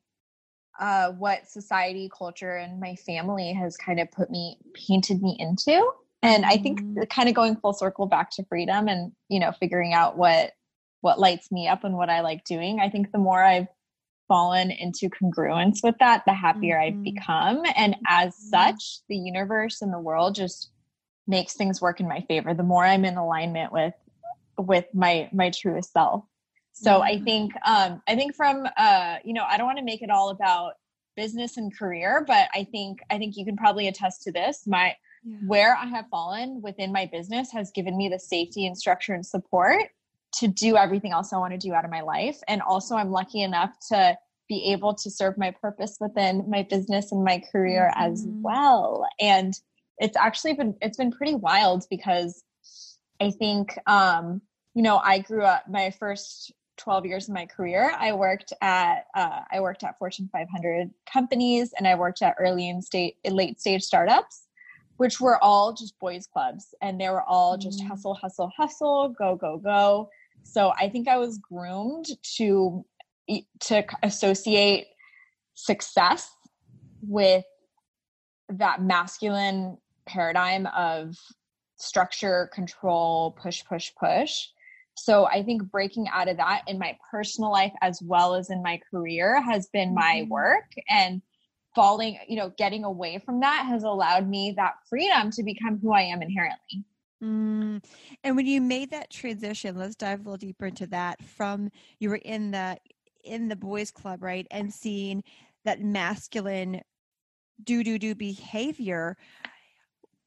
uh, 0.80 1.12
what 1.12 1.48
society, 1.48 2.10
culture, 2.16 2.56
and 2.56 2.80
my 2.80 2.96
family 2.96 3.54
has 3.54 3.78
kind 3.78 4.00
of 4.00 4.12
put 4.12 4.30
me, 4.30 4.58
painted 4.74 5.22
me 5.22 5.36
into. 5.40 5.92
And 6.22 6.46
I 6.46 6.58
think 6.58 6.82
mm-hmm. 6.82 7.04
kind 7.10 7.30
of 7.30 7.36
going 7.36 7.56
full 7.58 7.74
circle 7.74 8.06
back 8.06 8.30
to 8.32 8.46
freedom 8.46 8.88
and, 8.88 9.12
you 9.28 9.40
know, 9.40 9.52
figuring 9.60 9.94
out 9.94 10.18
what 10.18 10.52
what 11.04 11.20
lights 11.20 11.52
me 11.52 11.68
up 11.68 11.84
and 11.84 11.96
what 11.96 12.10
I 12.10 12.22
like 12.22 12.46
doing. 12.46 12.80
I 12.80 12.90
think 12.90 13.12
the 13.12 13.18
more 13.18 13.44
I've 13.44 13.68
fallen 14.30 14.72
into 14.72 15.10
congruence 15.10 15.80
with 15.84 15.96
that, 16.00 16.24
the 16.26 16.34
happier 16.34 16.78
mm-hmm. 16.78 16.98
I've 16.98 17.04
become. 17.04 17.64
And 17.76 17.98
as 18.08 18.34
mm-hmm. 18.34 18.50
such, 18.50 19.00
the 19.10 19.18
universe 19.18 19.82
and 19.82 19.94
the 19.94 20.00
world 20.00 20.34
just 20.34 20.72
makes 21.28 21.56
things 21.56 21.82
work 21.82 22.00
in 22.00 22.08
my 22.08 22.22
favor. 22.22 22.54
The 22.54 22.64
more 22.64 22.86
I'm 22.86 23.04
in 23.04 23.18
alignment 23.18 23.74
with 23.74 23.94
with 24.58 24.86
my 24.94 25.30
my 25.34 25.50
truest 25.50 25.92
self. 25.92 26.24
So 26.72 26.92
mm-hmm. 26.92 27.04
I 27.04 27.20
think 27.20 27.54
um 27.66 28.02
I 28.08 28.16
think 28.16 28.34
from 28.34 28.66
uh 28.78 29.18
you 29.26 29.34
know, 29.34 29.44
I 29.44 29.58
don't 29.58 29.68
want 29.68 29.80
to 29.80 29.86
make 29.86 30.02
it 30.02 30.10
all 30.10 30.30
about 30.30 30.76
business 31.18 31.58
and 31.58 31.78
career, 31.78 32.24
but 32.26 32.48
I 32.54 32.64
think 32.64 33.00
I 33.12 33.18
think 33.18 33.36
you 33.36 33.44
can 33.44 33.58
probably 33.58 33.90
attest 33.90 34.24
to 34.24 34.32
this. 34.32 34.66
My 34.66 34.96
yeah. 35.26 35.38
where 35.48 35.76
I 35.76 35.86
have 35.88 36.06
fallen 36.10 36.62
within 36.62 36.94
my 36.94 37.10
business 37.12 37.52
has 37.52 37.72
given 37.72 37.98
me 37.98 38.08
the 38.08 38.20
safety 38.20 38.66
and 38.66 38.78
structure 38.78 39.14
and 39.14 39.26
support 39.26 39.84
to 40.34 40.48
do 40.48 40.78
everything 40.78 41.12
else 41.12 41.34
I 41.34 41.38
want 41.38 41.54
to 41.54 41.58
do 41.58 41.74
out 41.74 41.86
of 41.86 41.92
my 41.92 42.02
life. 42.02 42.40
And 42.48 42.62
also, 42.62 42.96
I'm 42.96 43.12
lucky 43.12 43.42
enough 43.42 43.72
to 43.90 44.18
be 44.50 44.72
able 44.72 44.94
to 44.94 45.10
serve 45.10 45.38
my 45.38 45.52
purpose 45.52 45.98
within 46.00 46.50
my 46.50 46.64
business 46.64 47.12
and 47.12 47.24
my 47.24 47.42
career 47.52 47.92
mm-hmm. 47.96 48.12
as 48.12 48.26
well. 48.28 49.08
And 49.20 49.54
it's 49.98 50.18
actually 50.18 50.54
been 50.54 50.76
it's 50.82 50.98
been 50.98 51.12
pretty 51.12 51.36
wild 51.36 51.86
because 51.90 52.44
I 53.22 53.32
think 53.32 53.78
um, 53.88 54.42
you 54.74 54.84
know 54.84 54.98
I 54.98 55.20
grew 55.20 55.44
up 55.44 55.66
my 55.70 55.92
first 55.92 56.52
12 56.78 57.06
years 57.06 57.30
of 57.30 57.36
my 57.36 57.46
career 57.46 57.94
I 57.98 58.14
worked 58.14 58.52
at 58.62 59.06
uh, 59.16 59.42
I 59.52 59.60
worked 59.60 59.84
at 59.84 59.98
Fortune 60.00 60.30
500 60.32 60.90
companies 61.12 61.72
and 61.78 61.88
I 61.88 61.96
worked 61.96 62.22
at 62.22 62.36
early 62.40 62.70
and 62.70 62.84
state 62.84 63.18
late 63.30 63.60
stage 63.60 63.84
startups 63.84 64.48
which 64.98 65.20
were 65.20 65.42
all 65.44 65.74
just 65.74 65.98
boys 66.00 66.28
clubs 66.28 66.74
and 66.82 67.00
they 67.00 67.10
were 67.10 67.24
all 67.24 67.58
just 67.58 67.82
mm. 67.82 67.88
hustle 67.88 68.16
hustle 68.16 68.52
hustle 68.58 69.10
go 69.10 69.36
go 69.36 69.58
go 69.58 70.10
so 70.44 70.74
I 70.80 70.90
think 70.90 71.08
I 71.08 71.18
was 71.18 71.38
groomed 71.38 72.08
to 72.38 72.86
to 73.62 73.84
associate 74.04 74.88
success 75.56 76.30
with 77.02 77.46
that 78.50 78.82
masculine 78.82 79.78
paradigm 80.06 80.68
of 80.68 81.16
structure, 81.78 82.50
control, 82.54 83.32
push, 83.32 83.64
push, 83.66 83.92
push. 84.00 84.48
So 84.96 85.26
I 85.26 85.44
think 85.44 85.64
breaking 85.72 86.08
out 86.12 86.28
of 86.28 86.38
that 86.38 86.64
in 86.68 86.78
my 86.78 86.98
personal 87.10 87.52
life 87.52 87.74
as 87.82 88.02
well 88.02 88.36
as 88.36 88.50
in 88.50 88.62
my 88.62 88.80
career 88.92 89.42
has 89.42 89.68
been 89.68 89.94
my 89.94 90.22
mm-hmm. 90.22 90.30
work 90.32 90.66
and 90.90 91.22
falling, 91.74 92.20
you 92.28 92.38
know, 92.38 92.54
getting 92.58 92.84
away 92.84 93.18
from 93.18 93.40
that 93.40 93.66
has 93.68 93.84
allowed 93.84 94.30
me 94.30 94.54
that 94.56 94.76
freedom 94.88 95.32
to 95.32 95.44
become 95.44 95.80
who 95.80 95.92
I 95.92 96.02
am 96.02 96.22
inherently. 96.22 96.86
Mm. 97.24 97.84
And 98.24 98.36
when 98.36 98.46
you 98.46 98.60
made 98.60 98.92
that 98.92 99.10
transition, 99.10 99.78
let's 99.78 99.96
dive 99.96 100.20
a 100.20 100.24
little 100.24 100.38
deeper 100.38 100.66
into 100.66 100.88
that. 100.88 101.24
From 101.24 101.70
you 102.00 102.10
were 102.10 102.18
in 102.18 102.52
the 102.52 102.78
in 103.24 103.48
the 103.48 103.56
boys' 103.56 103.92
club, 103.92 104.22
right, 104.22 104.46
and 104.52 104.74
seeing 104.74 105.24
that 105.64 105.82
masculine 105.82 106.82
do 107.64 107.84
do 107.84 107.98
do 107.98 108.16
behavior 108.16 109.16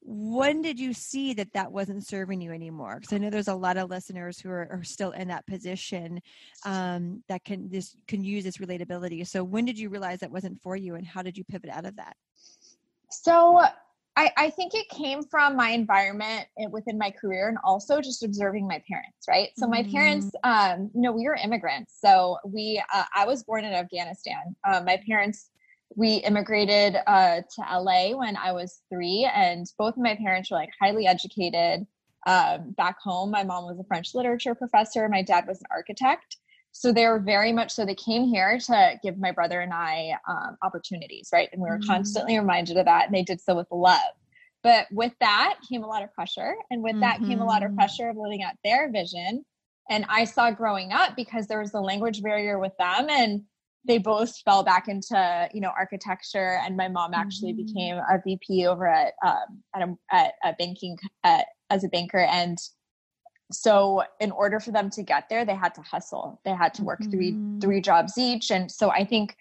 when 0.09 0.61
did 0.61 0.79
you 0.79 0.93
see 0.93 1.33
that 1.33 1.51
that 1.51 1.69
wasn't 1.69 2.05
serving 2.07 2.39
you 2.39 2.51
anymore 2.53 2.97
because 2.99 3.13
i 3.13 3.17
know 3.17 3.29
there's 3.29 3.49
a 3.49 3.53
lot 3.53 3.75
of 3.75 3.89
listeners 3.89 4.39
who 4.39 4.49
are, 4.49 4.67
are 4.71 4.83
still 4.83 5.11
in 5.11 5.27
that 5.27 5.45
position 5.45 6.21
um, 6.65 7.21
that 7.27 7.43
can 7.43 7.69
this 7.69 7.95
can 8.07 8.23
use 8.23 8.45
this 8.45 8.57
relatability 8.57 9.27
so 9.27 9.43
when 9.43 9.65
did 9.65 9.77
you 9.77 9.89
realize 9.89 10.19
that 10.19 10.31
wasn't 10.31 10.57
for 10.61 10.77
you 10.77 10.95
and 10.95 11.05
how 11.05 11.21
did 11.21 11.37
you 11.37 11.43
pivot 11.43 11.69
out 11.69 11.85
of 11.85 11.95
that 11.97 12.15
so 13.11 13.61
I, 14.17 14.31
I 14.35 14.49
think 14.49 14.73
it 14.73 14.89
came 14.89 15.21
from 15.21 15.55
my 15.55 15.69
environment 15.69 16.47
within 16.71 16.97
my 16.97 17.11
career 17.11 17.49
and 17.49 17.57
also 17.63 18.01
just 18.01 18.23
observing 18.23 18.67
my 18.67 18.81
parents 18.89 19.27
right 19.29 19.49
so 19.55 19.67
my 19.67 19.83
mm-hmm. 19.83 19.91
parents 19.91 20.31
um, 20.43 20.89
you 20.93 21.01
know 21.01 21.11
we 21.11 21.25
were 21.25 21.35
immigrants 21.35 21.97
so 22.01 22.37
we 22.43 22.81
uh, 22.93 23.03
i 23.15 23.25
was 23.25 23.43
born 23.43 23.63
in 23.63 23.73
afghanistan 23.73 24.55
uh, 24.67 24.81
my 24.83 24.99
parents 25.07 25.51
we 25.95 26.15
immigrated 26.17 26.97
uh, 27.07 27.41
to 27.55 27.79
LA 27.79 28.15
when 28.15 28.35
I 28.35 28.51
was 28.51 28.81
three, 28.89 29.29
and 29.33 29.65
both 29.77 29.95
of 29.95 30.03
my 30.03 30.15
parents 30.15 30.51
were 30.51 30.57
like 30.57 30.69
highly 30.79 31.07
educated. 31.07 31.87
Um, 32.25 32.71
back 32.71 32.99
home, 33.01 33.31
my 33.31 33.43
mom 33.43 33.65
was 33.65 33.79
a 33.79 33.83
French 33.85 34.13
literature 34.13 34.53
professor, 34.53 35.07
my 35.07 35.21
dad 35.21 35.45
was 35.47 35.59
an 35.59 35.67
architect. 35.71 36.37
So 36.79 36.93
they 36.93 37.07
were 37.07 37.17
very 37.17 37.51
much 37.51 37.71
so 37.71 37.85
they 37.85 37.95
came 37.95 38.25
here 38.25 38.59
to 38.59 38.99
give 39.01 39.17
my 39.17 39.31
brother 39.31 39.61
and 39.61 39.73
I 39.73 40.11
um, 40.29 40.57
opportunities, 40.61 41.29
right? 41.33 41.49
And 41.51 41.59
we 41.59 41.67
were 41.67 41.79
mm-hmm. 41.79 41.89
constantly 41.89 42.37
reminded 42.37 42.77
of 42.77 42.85
that, 42.85 43.07
and 43.07 43.15
they 43.15 43.23
did 43.23 43.41
so 43.41 43.55
with 43.55 43.65
love. 43.71 44.13
But 44.61 44.85
with 44.91 45.13
that 45.19 45.55
came 45.67 45.83
a 45.83 45.87
lot 45.87 46.03
of 46.03 46.13
pressure, 46.13 46.53
and 46.69 46.83
with 46.83 46.91
mm-hmm. 46.91 47.01
that 47.01 47.19
came 47.21 47.41
a 47.41 47.45
lot 47.45 47.63
of 47.63 47.69
mm-hmm. 47.69 47.79
pressure 47.79 48.09
of 48.09 48.15
living 48.15 48.43
out 48.43 48.53
their 48.63 48.91
vision. 48.91 49.43
And 49.89 50.05
I 50.07 50.25
saw 50.25 50.51
growing 50.51 50.91
up 50.91 51.15
because 51.15 51.47
there 51.47 51.59
was 51.59 51.73
a 51.73 51.79
language 51.79 52.21
barrier 52.21 52.59
with 52.59 52.73
them, 52.77 53.09
and 53.09 53.41
they 53.87 53.97
both 53.97 54.37
fell 54.45 54.61
back 54.61 54.87
into 54.87 55.49
you 55.55 55.61
know 55.61 55.71
architecture 55.75 56.59
and 56.63 56.77
my 56.77 56.89
mom 56.89 57.15
actually 57.15 57.53
mm-hmm. 57.53 57.65
became 57.65 57.95
a 57.95 58.21
vp 58.23 58.67
over 58.67 58.85
at 58.85 59.13
um, 59.25 59.63
at, 59.73 59.81
a, 59.81 59.95
at 60.11 60.33
a 60.43 60.53
banking 60.59 60.97
at, 61.23 61.45
as 61.69 61.83
a 61.83 61.87
banker 61.87 62.19
and 62.19 62.57
so 63.51 64.03
in 64.19 64.31
order 64.31 64.59
for 64.59 64.71
them 64.71 64.89
to 64.89 65.03
get 65.03 65.29
there 65.29 65.45
they 65.45 65.55
had 65.55 65.73
to 65.73 65.81
hustle 65.81 66.39
they 66.43 66.51
had 66.51 66.73
to 66.73 66.83
work 66.83 66.99
mm-hmm. 66.99 67.11
three 67.11 67.59
three 67.61 67.81
jobs 67.81 68.17
each 68.17 68.51
and 68.51 68.71
so 68.71 68.89
i 68.91 69.05
think 69.05 69.35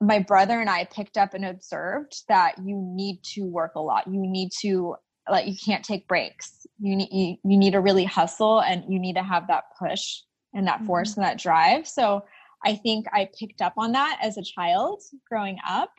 my 0.00 0.18
brother 0.18 0.60
and 0.60 0.70
i 0.70 0.84
picked 0.84 1.16
up 1.16 1.34
and 1.34 1.44
observed 1.44 2.22
that 2.28 2.54
you 2.64 2.76
need 2.94 3.22
to 3.22 3.42
work 3.42 3.72
a 3.74 3.80
lot 3.80 4.06
you 4.06 4.20
need 4.20 4.50
to 4.60 4.94
like 5.30 5.46
you 5.46 5.56
can't 5.64 5.84
take 5.84 6.06
breaks 6.08 6.66
you 6.80 6.96
need 6.96 7.08
you, 7.12 7.36
you 7.44 7.56
need 7.56 7.72
to 7.72 7.80
really 7.80 8.04
hustle 8.04 8.60
and 8.62 8.84
you 8.88 8.98
need 8.98 9.14
to 9.14 9.22
have 9.22 9.46
that 9.46 9.64
push 9.78 10.20
and 10.54 10.66
that 10.66 10.84
force 10.84 11.12
mm-hmm. 11.12 11.20
and 11.20 11.30
that 11.30 11.38
drive 11.38 11.86
so 11.86 12.22
I 12.64 12.76
think 12.76 13.06
I 13.12 13.28
picked 13.38 13.60
up 13.60 13.74
on 13.76 13.92
that 13.92 14.18
as 14.22 14.38
a 14.38 14.42
child 14.42 15.02
growing 15.28 15.58
up. 15.66 15.90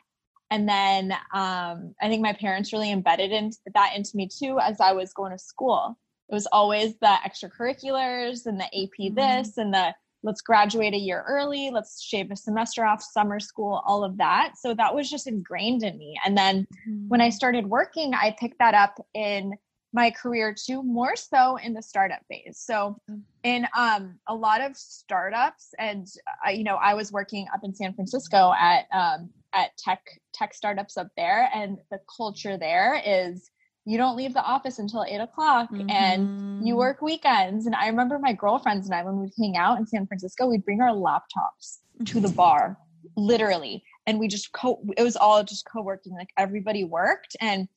And 0.50 0.68
then 0.68 1.12
um, 1.32 1.94
I 2.00 2.08
think 2.08 2.22
my 2.22 2.32
parents 2.32 2.72
really 2.72 2.92
embedded 2.92 3.32
in, 3.32 3.50
that 3.74 3.92
into 3.96 4.16
me 4.16 4.28
too 4.28 4.58
as 4.60 4.80
I 4.80 4.92
was 4.92 5.12
going 5.12 5.32
to 5.32 5.38
school. 5.38 5.98
It 6.28 6.34
was 6.34 6.46
always 6.46 6.96
the 7.00 7.16
extracurriculars 7.26 8.46
and 8.46 8.58
the 8.58 8.64
AP 8.64 8.98
mm-hmm. 9.00 9.14
this 9.14 9.56
and 9.56 9.72
the 9.72 9.94
let's 10.22 10.40
graduate 10.40 10.94
a 10.94 10.98
year 10.98 11.22
early, 11.28 11.70
let's 11.70 12.00
shave 12.02 12.30
a 12.30 12.36
semester 12.36 12.84
off, 12.84 13.02
summer 13.02 13.38
school, 13.38 13.82
all 13.86 14.02
of 14.02 14.16
that. 14.16 14.54
So 14.56 14.72
that 14.74 14.94
was 14.94 15.10
just 15.10 15.26
ingrained 15.26 15.82
in 15.82 15.98
me. 15.98 16.18
And 16.24 16.36
then 16.36 16.66
mm-hmm. 16.88 17.08
when 17.08 17.20
I 17.20 17.28
started 17.28 17.66
working, 17.66 18.14
I 18.14 18.34
picked 18.38 18.58
that 18.58 18.72
up 18.72 18.98
in 19.12 19.52
my 19.94 20.10
career 20.10 20.52
too, 20.52 20.82
more 20.82 21.14
so 21.14 21.56
in 21.56 21.72
the 21.72 21.80
startup 21.80 22.20
phase. 22.28 22.58
So, 22.58 22.98
mm. 23.08 23.22
in 23.44 23.66
um, 23.76 24.18
a 24.26 24.34
lot 24.34 24.60
of 24.60 24.76
startups, 24.76 25.72
and 25.78 26.08
uh, 26.44 26.50
you 26.50 26.64
know, 26.64 26.74
I 26.74 26.94
was 26.94 27.12
working 27.12 27.46
up 27.54 27.60
in 27.62 27.72
San 27.72 27.94
Francisco 27.94 28.52
at 28.60 28.86
um, 28.92 29.30
at 29.54 29.70
tech 29.78 30.00
tech 30.32 30.52
startups 30.52 30.96
up 30.96 31.08
there, 31.16 31.48
and 31.54 31.78
the 31.92 32.00
culture 32.14 32.58
there 32.58 33.00
is 33.06 33.50
you 33.86 33.98
don't 33.98 34.16
leave 34.16 34.32
the 34.32 34.42
office 34.42 34.78
until 34.78 35.04
eight 35.04 35.18
o'clock, 35.18 35.70
mm-hmm. 35.70 35.90
and 35.90 36.66
you 36.66 36.72
mm-hmm. 36.72 36.78
work 36.78 37.02
weekends. 37.02 37.66
And 37.66 37.74
I 37.74 37.88
remember 37.88 38.18
my 38.18 38.32
girlfriends 38.32 38.86
and 38.86 38.94
I 38.94 39.02
when 39.02 39.18
we'd 39.18 39.32
hang 39.38 39.56
out 39.56 39.78
in 39.78 39.86
San 39.86 40.06
Francisco, 40.06 40.46
we'd 40.46 40.64
bring 40.64 40.80
our 40.80 40.90
laptops 40.90 41.78
to 42.06 42.20
the 42.20 42.30
bar, 42.30 42.78
literally, 43.16 43.84
and 44.06 44.18
we 44.18 44.28
just 44.28 44.52
co. 44.52 44.80
It 44.96 45.02
was 45.02 45.16
all 45.16 45.44
just 45.44 45.66
co-working. 45.70 46.14
Like 46.14 46.30
everybody 46.38 46.84
worked 46.84 47.36
and 47.40 47.68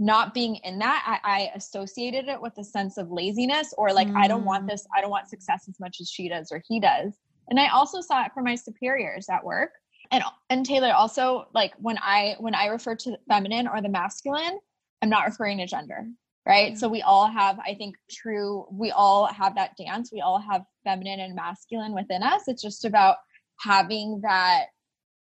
not 0.00 0.32
being 0.32 0.56
in 0.64 0.78
that 0.78 1.20
I, 1.22 1.30
I, 1.30 1.50
associated 1.54 2.26
it 2.28 2.40
with 2.40 2.56
a 2.56 2.64
sense 2.64 2.96
of 2.96 3.10
laziness 3.10 3.74
or 3.76 3.92
like 3.92 4.08
mm. 4.08 4.16
i 4.16 4.26
don't 4.26 4.46
want 4.46 4.64
mm. 4.64 4.70
this 4.70 4.86
i 4.96 5.00
don't 5.02 5.10
want 5.10 5.28
success 5.28 5.66
as 5.68 5.78
much 5.78 5.98
as 6.00 6.08
she 6.08 6.26
does 6.26 6.50
or 6.50 6.62
he 6.66 6.80
does 6.80 7.12
and 7.50 7.60
i 7.60 7.68
also 7.68 8.00
saw 8.00 8.24
it 8.24 8.32
for 8.32 8.42
my 8.42 8.54
superiors 8.54 9.28
at 9.28 9.44
work 9.44 9.72
and 10.10 10.24
and 10.48 10.64
taylor 10.64 10.92
also 10.92 11.46
like 11.52 11.74
when 11.76 11.98
i 11.98 12.34
when 12.40 12.54
i 12.54 12.66
refer 12.66 12.96
to 12.96 13.10
the 13.10 13.18
feminine 13.28 13.68
or 13.68 13.82
the 13.82 13.90
masculine 13.90 14.58
i'm 15.02 15.08
not 15.08 15.26
referring 15.26 15.58
to 15.58 15.66
gender 15.66 16.06
right? 16.46 16.78
So 16.78 16.88
we 16.88 17.02
all 17.02 17.28
have 17.28 17.58
i 17.60 17.74
think 17.74 17.96
true 18.10 18.66
we 18.72 18.90
all 18.90 19.26
have 19.26 19.54
that 19.56 19.76
dance. 19.76 20.10
We 20.12 20.20
all 20.20 20.40
have 20.40 20.62
feminine 20.84 21.20
and 21.20 21.34
masculine 21.34 21.92
within 21.92 22.22
us. 22.22 22.48
It's 22.48 22.62
just 22.62 22.84
about 22.84 23.16
having 23.60 24.20
that 24.22 24.66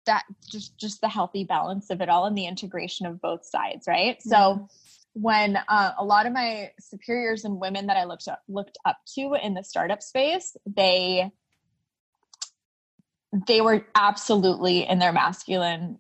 that 0.06 0.24
just 0.50 0.76
just 0.78 1.00
the 1.00 1.08
healthy 1.08 1.44
balance 1.44 1.90
of 1.90 2.00
it 2.00 2.08
all 2.08 2.26
and 2.26 2.36
the 2.36 2.46
integration 2.46 3.06
of 3.06 3.20
both 3.20 3.44
sides 3.44 3.86
right? 3.86 4.18
Mm-hmm. 4.18 4.30
so 4.30 4.68
when 5.14 5.58
uh, 5.68 5.92
a 5.98 6.04
lot 6.04 6.26
of 6.26 6.32
my 6.32 6.70
superiors 6.78 7.44
and 7.44 7.60
women 7.60 7.86
that 7.86 7.96
i 7.96 8.04
looked 8.04 8.28
up 8.28 8.40
looked 8.48 8.78
up 8.84 8.96
to 9.14 9.34
in 9.42 9.54
the 9.54 9.62
startup 9.62 10.02
space 10.02 10.56
they 10.66 11.30
they 13.46 13.60
were 13.60 13.84
absolutely 13.94 14.86
in 14.88 14.98
their 14.98 15.12
masculine 15.12 15.98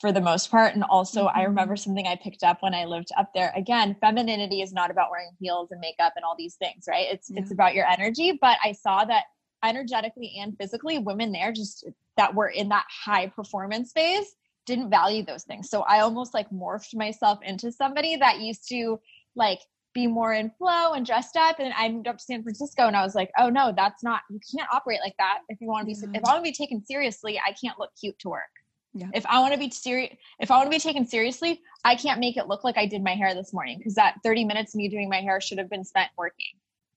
for 0.00 0.12
the 0.12 0.20
most 0.20 0.50
part 0.50 0.74
and 0.74 0.84
also 0.84 1.26
mm-hmm. 1.26 1.38
i 1.38 1.42
remember 1.42 1.76
something 1.76 2.06
i 2.06 2.16
picked 2.16 2.42
up 2.42 2.62
when 2.62 2.74
i 2.74 2.84
lived 2.84 3.10
up 3.16 3.30
there 3.34 3.52
again 3.56 3.96
femininity 4.00 4.62
is 4.62 4.72
not 4.72 4.90
about 4.90 5.10
wearing 5.10 5.30
heels 5.40 5.70
and 5.70 5.80
makeup 5.80 6.12
and 6.16 6.24
all 6.24 6.34
these 6.36 6.56
things 6.56 6.84
right 6.88 7.06
it's 7.10 7.30
yeah. 7.30 7.40
it's 7.40 7.50
about 7.50 7.74
your 7.74 7.86
energy 7.86 8.38
but 8.40 8.56
i 8.64 8.72
saw 8.72 9.04
that 9.04 9.24
energetically 9.64 10.36
and 10.38 10.56
physically 10.58 10.98
women 10.98 11.32
there 11.32 11.52
just 11.52 11.88
that 12.16 12.34
were 12.34 12.48
in 12.48 12.68
that 12.68 12.86
high 12.88 13.26
performance 13.26 13.92
phase 13.92 14.36
didn't 14.66 14.90
value 14.90 15.24
those 15.24 15.44
things. 15.44 15.70
So 15.70 15.82
I 15.82 16.00
almost 16.00 16.34
like 16.34 16.50
morphed 16.50 16.94
myself 16.94 17.38
into 17.42 17.72
somebody 17.72 18.16
that 18.16 18.40
used 18.40 18.68
to 18.68 19.00
like 19.34 19.60
be 19.94 20.06
more 20.06 20.34
in 20.34 20.50
flow 20.58 20.92
and 20.92 21.06
dressed 21.06 21.36
up. 21.36 21.58
And 21.58 21.72
I 21.74 21.88
moved 21.88 22.08
up 22.08 22.18
to 22.18 22.24
San 22.24 22.42
Francisco 22.42 22.86
and 22.86 22.96
I 22.96 23.02
was 23.02 23.14
like, 23.14 23.30
oh 23.38 23.48
no, 23.48 23.72
that's 23.74 24.02
not, 24.02 24.20
you 24.28 24.40
can't 24.54 24.68
operate 24.72 25.00
like 25.02 25.14
that. 25.18 25.38
If 25.48 25.60
you 25.60 25.68
want 25.68 25.88
to 25.88 26.06
be, 26.06 26.18
if 26.18 26.24
I 26.24 26.32
want 26.32 26.44
to 26.44 26.50
be 26.50 26.52
taken 26.52 26.84
seriously, 26.84 27.38
I 27.38 27.52
can't 27.52 27.78
look 27.78 27.90
cute 27.98 28.18
to 28.20 28.28
work. 28.28 28.42
Yeah. 28.96 29.08
If 29.12 29.26
I 29.26 29.40
want 29.40 29.52
to 29.52 29.58
be 29.58 29.70
serious, 29.70 30.16
if 30.40 30.50
I 30.50 30.56
want 30.56 30.66
to 30.66 30.76
be 30.76 30.80
taken 30.80 31.06
seriously, 31.06 31.60
I 31.84 31.96
can't 31.96 32.18
make 32.18 32.36
it 32.36 32.48
look 32.48 32.64
like 32.64 32.78
I 32.78 32.86
did 32.86 33.04
my 33.04 33.14
hair 33.14 33.34
this 33.34 33.52
morning 33.52 33.76
because 33.78 33.94
that 33.94 34.16
30 34.24 34.44
minutes 34.46 34.74
of 34.74 34.78
me 34.78 34.88
doing 34.88 35.08
my 35.08 35.20
hair 35.20 35.40
should 35.40 35.58
have 35.58 35.68
been 35.68 35.84
spent 35.84 36.10
working 36.16 36.46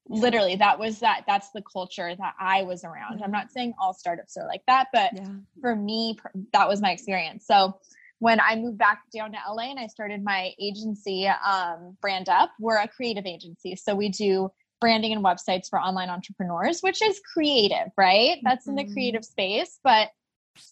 literally 0.09 0.55
that 0.55 0.79
was 0.79 0.99
that 0.99 1.23
that's 1.27 1.51
the 1.51 1.61
culture 1.61 2.15
that 2.15 2.33
i 2.39 2.63
was 2.63 2.83
around 2.83 3.21
i'm 3.23 3.31
not 3.31 3.51
saying 3.51 3.73
all 3.79 3.93
startups 3.93 4.35
are 4.37 4.47
like 4.47 4.63
that 4.65 4.87
but 4.91 5.11
yeah. 5.15 5.27
for 5.61 5.75
me 5.75 6.17
that 6.51 6.67
was 6.67 6.81
my 6.81 6.91
experience 6.91 7.45
so 7.45 7.77
when 8.17 8.39
i 8.39 8.55
moved 8.55 8.77
back 8.77 9.03
down 9.13 9.31
to 9.31 9.37
la 9.51 9.61
and 9.61 9.79
i 9.79 9.85
started 9.85 10.23
my 10.23 10.51
agency 10.59 11.27
um, 11.27 11.95
brand 12.01 12.27
up 12.27 12.51
we're 12.59 12.77
a 12.77 12.87
creative 12.87 13.25
agency 13.27 13.75
so 13.75 13.93
we 13.93 14.09
do 14.09 14.49
branding 14.81 15.11
and 15.11 15.23
websites 15.23 15.69
for 15.69 15.79
online 15.79 16.09
entrepreneurs 16.09 16.79
which 16.81 17.03
is 17.03 17.21
creative 17.33 17.87
right 17.95 18.39
that's 18.43 18.63
mm-hmm. 18.63 18.71
in 18.71 18.75
the 18.77 18.83
mm-hmm. 18.83 18.93
creative 18.93 19.23
space 19.23 19.79
but 19.83 20.09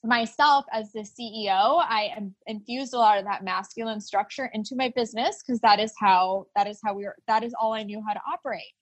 myself 0.04 0.66
as 0.72 0.92
the 0.92 1.02
ceo 1.02 1.84
i 1.88 2.12
am 2.16 2.34
infused 2.46 2.94
a 2.94 2.98
lot 2.98 3.18
of 3.18 3.26
that 3.26 3.44
masculine 3.44 4.02
structure 4.02 4.50
into 4.54 4.76
my 4.76 4.92
business 4.96 5.44
because 5.46 5.60
that 5.62 5.80
is 5.80 5.94
how 6.00 6.46
that 6.56 6.68
is 6.68 6.80
how 6.84 6.94
we 6.94 7.04
were 7.04 7.16
that 7.28 7.44
is 7.44 7.54
all 7.60 7.74
i 7.74 7.84
knew 7.84 8.02
how 8.08 8.14
to 8.14 8.22
operate 8.32 8.74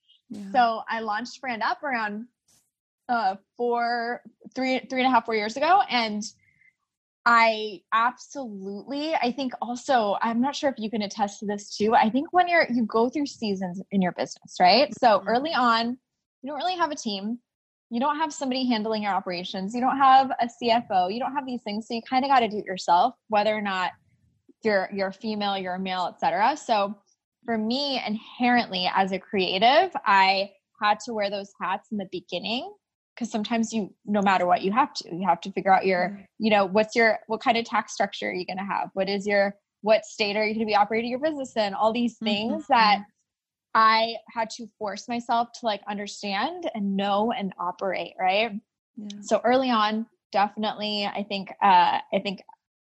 so 0.51 0.81
I 0.89 1.01
launched 1.01 1.39
Brand 1.41 1.61
Up 1.61 1.83
around 1.83 2.27
uh 3.07 3.35
four, 3.57 4.21
three, 4.55 4.79
three 4.89 5.01
and 5.01 5.07
a 5.07 5.11
half, 5.11 5.25
four 5.25 5.35
years 5.35 5.57
ago. 5.57 5.81
And 5.89 6.23
I 7.27 7.81
absolutely, 7.91 9.15
I 9.15 9.31
think 9.31 9.53
also, 9.61 10.15
I'm 10.21 10.41
not 10.41 10.55
sure 10.55 10.69
if 10.69 10.75
you 10.77 10.91
can 10.91 11.01
attest 11.01 11.39
to 11.39 11.47
this 11.47 11.75
too. 11.75 11.95
I 11.95 12.09
think 12.09 12.27
when 12.31 12.47
you're, 12.47 12.67
you 12.71 12.85
go 12.85 13.09
through 13.09 13.25
seasons 13.25 13.81
in 13.91 14.01
your 14.01 14.11
business, 14.11 14.57
right? 14.59 14.93
So 14.99 15.19
mm-hmm. 15.19 15.27
early 15.27 15.53
on, 15.53 15.97
you 16.43 16.51
don't 16.51 16.57
really 16.57 16.77
have 16.77 16.91
a 16.91 16.95
team. 16.95 17.39
You 17.89 17.99
don't 17.99 18.17
have 18.17 18.33
somebody 18.33 18.67
handling 18.67 19.03
your 19.03 19.13
operations. 19.13 19.73
You 19.73 19.81
don't 19.81 19.97
have 19.97 20.31
a 20.39 20.47
CFO. 20.47 21.13
You 21.13 21.19
don't 21.19 21.33
have 21.33 21.45
these 21.45 21.61
things. 21.61 21.87
So 21.87 21.93
you 21.93 22.01
kind 22.07 22.25
of 22.25 22.31
got 22.31 22.39
to 22.39 22.47
do 22.47 22.57
it 22.57 22.65
yourself, 22.65 23.13
whether 23.27 23.55
or 23.55 23.61
not 23.61 23.91
you're, 24.63 24.89
you're 24.93 25.11
female, 25.11 25.57
you're 25.57 25.75
a 25.75 25.79
male, 25.79 26.07
etc. 26.07 26.57
So 26.57 26.95
for 27.45 27.57
me, 27.57 28.01
inherently 28.05 28.89
as 28.93 29.11
a 29.11 29.19
creative, 29.19 29.91
I 30.05 30.51
had 30.81 30.99
to 31.01 31.13
wear 31.13 31.29
those 31.29 31.51
hats 31.61 31.89
in 31.91 31.97
the 31.97 32.09
beginning 32.11 32.73
because 33.15 33.31
sometimes 33.31 33.71
you 33.71 33.93
no 34.05 34.21
matter 34.21 34.45
what 34.45 34.61
you 34.61 34.71
have 34.71 34.93
to 34.93 35.15
you 35.15 35.25
have 35.25 35.39
to 35.41 35.51
figure 35.51 35.73
out 35.73 35.85
your 35.85 36.09
mm-hmm. 36.09 36.21
you 36.37 36.51
know 36.51 36.65
what's 36.65 36.95
your 36.95 37.17
what 37.27 37.41
kind 37.41 37.57
of 37.57 37.65
tax 37.65 37.93
structure 37.93 38.29
are 38.29 38.33
you 38.33 38.45
going 38.45 38.57
to 38.57 38.63
have 38.63 38.89
what 38.93 39.07
is 39.07 39.25
your 39.25 39.55
what 39.81 40.03
state 40.05 40.35
are 40.35 40.43
you 40.45 40.53
going 40.53 40.65
to 40.65 40.69
be 40.69 40.75
operating 40.75 41.09
your 41.09 41.19
business 41.19 41.55
in 41.55 41.73
all 41.73 41.93
these 41.93 42.17
things 42.17 42.63
mm-hmm. 42.63 42.73
that 42.73 43.03
i 43.75 44.15
had 44.33 44.49
to 44.49 44.67
force 44.79 45.07
myself 45.07 45.49
to 45.51 45.65
like 45.65 45.81
understand 45.87 46.69
and 46.73 46.97
know 46.97 47.31
and 47.31 47.53
operate 47.59 48.13
right 48.19 48.51
yeah. 48.97 49.07
so 49.21 49.39
early 49.43 49.69
on 49.69 50.07
definitely 50.31 51.05
i 51.05 51.23
think 51.23 51.51
uh 51.61 51.99
i 52.11 52.19
think 52.23 52.41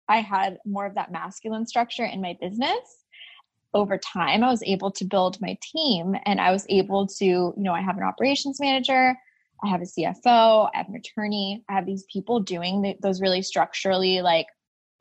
I 0.09 0.21
had 0.21 0.59
more 0.65 0.87
of 0.87 0.95
that 0.95 1.13
masculine 1.13 1.67
structure 1.67 2.05
in 2.05 2.23
my 2.23 2.37
business, 2.41 3.05
over 3.75 3.99
time 3.99 4.43
I 4.43 4.51
was 4.51 4.63
able 4.63 4.91
to 4.93 5.05
build 5.05 5.41
my 5.41 5.59
team 5.63 6.17
and 6.25 6.41
I 6.41 6.51
was 6.51 6.65
able 6.71 7.07
to, 7.07 7.25
you 7.25 7.55
know, 7.57 7.75
I 7.75 7.83
have 7.83 7.99
an 7.99 8.03
operations 8.03 8.59
manager, 8.61 9.15
I 9.63 9.69
have 9.69 9.83
a 9.83 9.85
CFO, 9.85 10.71
I 10.73 10.79
have 10.79 10.89
an 10.89 10.97
attorney, 10.97 11.65
I 11.69 11.75
have 11.75 11.85
these 11.85 12.05
people 12.11 12.41
doing 12.41 12.81
the, 12.81 12.97
those 13.03 13.21
really 13.21 13.43
structurally 13.43 14.23
like 14.23 14.47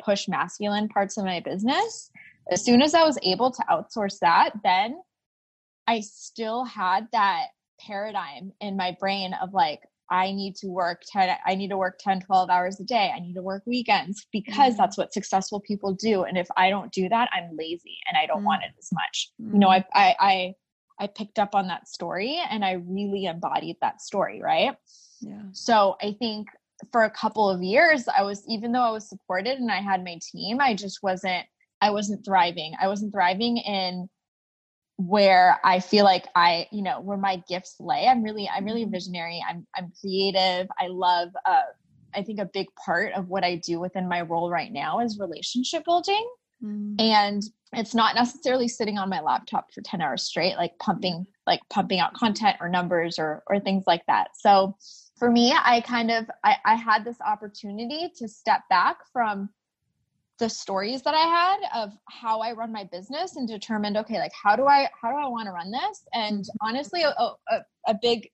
push 0.03 0.27
masculine 0.27 0.89
parts 0.89 1.17
of 1.17 1.23
my 1.23 1.39
business. 1.39 2.11
As 2.51 2.63
soon 2.63 2.81
as 2.81 2.93
I 2.93 3.03
was 3.03 3.17
able 3.23 3.51
to 3.51 3.63
outsource 3.69 4.19
that, 4.19 4.51
then 4.63 4.99
I 5.87 6.01
still 6.01 6.65
had 6.65 7.07
that 7.13 7.47
paradigm 7.79 8.51
in 8.59 8.75
my 8.75 8.95
brain 8.99 9.33
of 9.41 9.53
like, 9.53 9.81
I 10.09 10.31
need 10.31 10.55
to 10.57 10.67
work 10.67 11.01
10, 11.11 11.35
I 11.45 11.55
need 11.55 11.69
to 11.69 11.77
work 11.77 11.99
10, 11.99 12.21
12 12.21 12.49
hours 12.49 12.79
a 12.79 12.83
day. 12.83 13.11
I 13.13 13.19
need 13.19 13.33
to 13.33 13.41
work 13.41 13.63
weekends 13.65 14.25
because 14.31 14.73
mm-hmm. 14.73 14.77
that's 14.77 14.97
what 14.97 15.13
successful 15.13 15.59
people 15.59 15.93
do. 15.93 16.23
And 16.23 16.37
if 16.37 16.47
I 16.55 16.69
don't 16.69 16.91
do 16.91 17.09
that, 17.09 17.29
I'm 17.33 17.55
lazy 17.57 17.97
and 18.07 18.17
I 18.17 18.25
don't 18.25 18.37
mm-hmm. 18.37 18.45
want 18.45 18.63
it 18.63 18.71
as 18.77 18.89
much. 18.93 19.31
Mm-hmm. 19.41 19.53
You 19.53 19.59
know, 19.59 19.69
I, 19.69 19.85
I, 19.93 20.15
I, 20.19 20.53
I 20.99 21.07
picked 21.07 21.39
up 21.39 21.55
on 21.55 21.67
that 21.67 21.87
story 21.87 22.41
and 22.49 22.63
I 22.63 22.73
really 22.87 23.25
embodied 23.25 23.77
that 23.81 24.01
story. 24.01 24.41
Right. 24.41 24.75
Yeah. 25.21 25.41
So 25.51 25.97
I 26.01 26.15
think 26.17 26.47
for 26.91 27.03
a 27.03 27.09
couple 27.09 27.49
of 27.49 27.61
years, 27.61 28.07
I 28.07 28.23
was, 28.23 28.43
even 28.47 28.71
though 28.71 28.81
I 28.81 28.91
was 28.91 29.09
supported 29.09 29.59
and 29.59 29.71
I 29.71 29.81
had 29.81 30.03
my 30.03 30.19
team, 30.31 30.61
I 30.61 30.73
just 30.73 30.99
wasn't, 31.03 31.45
I 31.81 31.91
wasn't 31.91 32.23
thriving. 32.23 32.73
I 32.81 32.87
wasn't 32.87 33.13
thriving 33.13 33.57
in 33.57 34.09
where 34.97 35.59
I 35.63 35.79
feel 35.79 36.03
like 36.03 36.25
I, 36.35 36.67
you 36.71 36.81
know, 36.81 36.99
where 36.99 37.17
my 37.17 37.41
gifts 37.47 37.75
lay. 37.79 38.07
I'm 38.07 38.23
really, 38.23 38.49
I'm 38.49 38.65
really 38.65 38.81
a 38.81 38.85
mm-hmm. 38.85 38.93
visionary. 38.93 39.43
I'm, 39.47 39.65
I'm 39.75 39.91
creative. 40.01 40.67
I 40.79 40.87
love, 40.87 41.29
uh, 41.45 41.61
I 42.15 42.23
think 42.23 42.39
a 42.39 42.49
big 42.51 42.67
part 42.83 43.13
of 43.13 43.29
what 43.29 43.43
I 43.43 43.55
do 43.55 43.79
within 43.79 44.09
my 44.09 44.21
role 44.21 44.49
right 44.49 44.71
now 44.71 44.99
is 44.99 45.19
relationship 45.19 45.85
building. 45.85 46.27
Mm. 46.63 46.99
And 46.99 47.43
it's 47.73 47.93
not 47.93 48.15
necessarily 48.15 48.67
sitting 48.67 48.97
on 48.97 49.09
my 49.09 49.21
laptop 49.21 49.71
for 49.71 49.81
10 49.81 50.01
hours 50.01 50.23
straight, 50.23 50.55
like 50.55 50.77
pumping, 50.79 51.27
like 51.45 51.59
pumping 51.69 51.99
out 51.99 52.13
content 52.15 52.57
or 52.59 52.67
numbers 52.67 53.19
or, 53.19 53.43
or 53.47 53.59
things 53.59 53.83
like 53.85 54.03
that. 54.07 54.29
So 54.35 54.75
for 55.17 55.29
me, 55.29 55.53
I 55.53 55.81
kind 55.81 56.09
of, 56.09 56.25
I, 56.43 56.55
I 56.65 56.75
had 56.75 57.05
this 57.05 57.17
opportunity 57.21 58.11
to 58.17 58.27
step 58.27 58.61
back 58.69 58.97
from 59.13 59.49
the 60.39 60.49
stories 60.49 61.01
that 61.01 61.15
I 61.15 61.19
had 61.19 61.83
of 61.83 61.93
how 62.09 62.41
I 62.41 62.51
run 62.53 62.71
my 62.71 62.83
business 62.83 63.35
and 63.35 63.47
determined, 63.47 63.97
okay, 63.97 64.19
like 64.19 64.31
how 64.33 64.55
do 64.55 64.65
I 64.65 64.89
how 64.99 65.11
do 65.11 65.17
I 65.17 65.27
want 65.27 65.47
to 65.47 65.51
run 65.51 65.71
this? 65.71 66.03
And 66.13 66.41
mm-hmm. 66.41 66.67
honestly, 66.67 67.01
a, 67.03 67.09
a, 67.09 67.35
a, 67.87 67.95
big 68.01 68.29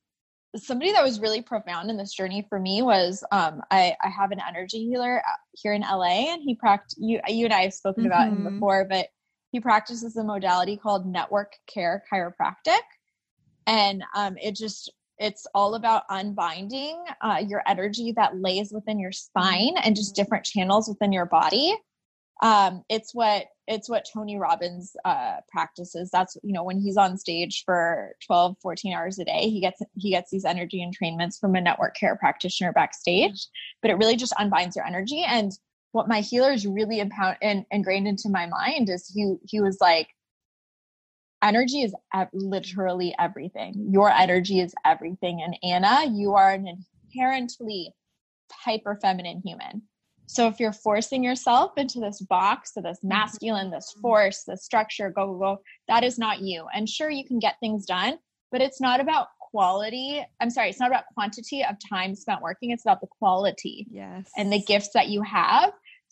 somebody 0.55 0.91
that 0.91 1.03
was 1.03 1.19
really 1.19 1.41
profound 1.41 1.89
in 1.89 1.97
this 1.97 2.13
journey 2.13 2.45
for 2.49 2.59
me 2.59 2.81
was 2.81 3.23
um, 3.31 3.61
I 3.71 3.95
I 4.03 4.09
have 4.09 4.31
an 4.31 4.41
energy 4.45 4.85
healer 4.85 5.19
uh, 5.19 5.37
here 5.53 5.73
in 5.73 5.81
LA, 5.81 6.33
and 6.33 6.41
he 6.43 6.55
practiced 6.55 6.97
you 6.99 7.21
you 7.27 7.45
and 7.45 7.53
I 7.53 7.63
have 7.63 7.73
spoken 7.73 8.03
mm-hmm. 8.03 8.11
about 8.11 8.27
him 8.27 8.37
mm-hmm. 8.39 8.55
before, 8.55 8.85
but 8.89 9.07
he 9.51 9.59
practices 9.59 10.17
a 10.17 10.23
modality 10.23 10.77
called 10.77 11.05
network 11.05 11.53
care 11.67 12.03
chiropractic, 12.11 12.81
and 13.65 14.03
um, 14.15 14.35
it 14.41 14.55
just 14.55 14.91
it's 15.19 15.47
all 15.53 15.75
about 15.75 16.03
unbinding 16.09 17.01
uh, 17.21 17.41
your 17.47 17.61
energy 17.67 18.13
that 18.17 18.35
lays 18.35 18.73
within 18.73 18.99
your 18.99 19.11
spine 19.11 19.75
and 19.83 19.95
just 19.95 20.15
different 20.15 20.43
channels 20.43 20.89
within 20.89 21.13
your 21.13 21.27
body 21.27 21.77
um, 22.41 22.83
it's 22.89 23.13
what 23.13 23.45
it's 23.67 23.89
what 23.89 24.05
tony 24.11 24.37
robbins 24.37 24.95
uh, 25.05 25.37
practices. 25.49 26.09
That's 26.11 26.35
you 26.43 26.53
know 26.53 26.63
when 26.63 26.79
he's 26.79 26.97
on 26.97 27.17
stage 27.17 27.63
for 27.65 28.15
12 28.25 28.57
14 28.61 28.93
hours 28.93 29.19
a 29.19 29.25
day 29.25 29.49
he 29.49 29.61
gets 29.61 29.81
he 29.95 30.09
gets 30.09 30.31
these 30.31 30.45
energy 30.45 30.85
entrainments 30.85 31.39
from 31.39 31.55
a 31.55 31.61
network 31.61 31.95
care 31.95 32.15
practitioner 32.15 32.73
backstage 32.73 33.47
but 33.81 33.91
it 33.91 33.95
really 33.95 34.15
just 34.15 34.33
unbinds 34.39 34.75
your 34.75 34.85
energy. 34.85 35.23
And 35.27 35.51
what 35.91 36.07
my 36.07 36.21
healers 36.21 36.65
really 36.65 36.99
impound 36.99 37.37
and 37.41 37.65
ingrained 37.69 38.07
into 38.07 38.29
my 38.29 38.47
mind 38.47 38.89
is 38.89 39.07
he 39.13 39.35
he 39.43 39.61
was 39.61 39.77
like 39.79 40.07
energy 41.43 41.81
is 41.81 41.93
literally 42.33 43.13
everything. 43.19 43.89
Your 43.91 44.09
energy 44.09 44.59
is 44.59 44.73
everything. 44.85 45.41
And 45.43 45.57
anna 45.61 46.09
you 46.11 46.33
are 46.33 46.51
an 46.51 46.83
inherently 47.13 47.93
hyper 48.51 48.97
feminine 49.01 49.41
human 49.45 49.83
so 50.25 50.47
if 50.47 50.59
you're 50.59 50.73
forcing 50.73 51.23
yourself 51.23 51.71
into 51.77 51.99
this 51.99 52.21
box, 52.21 52.73
so 52.73 52.81
this 52.81 52.97
mm-hmm. 52.97 53.09
masculine, 53.09 53.71
this 53.71 53.93
force, 54.01 54.43
this 54.47 54.63
structure, 54.63 55.09
go, 55.09 55.33
go, 55.33 55.39
go, 55.39 55.61
that 55.87 56.03
is 56.03 56.17
not 56.17 56.41
you. 56.41 56.65
And 56.73 56.87
sure, 56.87 57.09
you 57.09 57.25
can 57.25 57.39
get 57.39 57.59
things 57.59 57.85
done, 57.85 58.17
but 58.51 58.61
it's 58.61 58.81
not 58.81 58.99
about 58.99 59.27
quality. 59.51 60.25
I'm 60.39 60.49
sorry, 60.49 60.69
it's 60.69 60.79
not 60.79 60.89
about 60.89 61.05
quantity 61.13 61.63
of 61.63 61.75
time 61.87 62.15
spent 62.15 62.41
working. 62.41 62.71
It's 62.71 62.83
about 62.83 63.01
the 63.01 63.07
quality. 63.07 63.85
Yes. 63.91 64.29
And 64.37 64.51
the 64.51 64.61
gifts 64.61 64.89
that 64.93 65.09
you 65.09 65.21
have. 65.21 65.71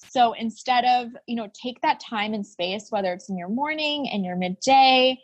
So 0.10 0.34
instead 0.34 0.84
of, 0.86 1.10
you 1.28 1.36
know, 1.36 1.50
take 1.54 1.82
that 1.82 2.00
time 2.00 2.34
and 2.34 2.46
space, 2.46 2.88
whether 2.90 3.14
it's 3.14 3.30
in 3.30 3.38
your 3.38 3.50
morning 3.50 4.10
and 4.12 4.26
your 4.26 4.36
midday, 4.36 5.20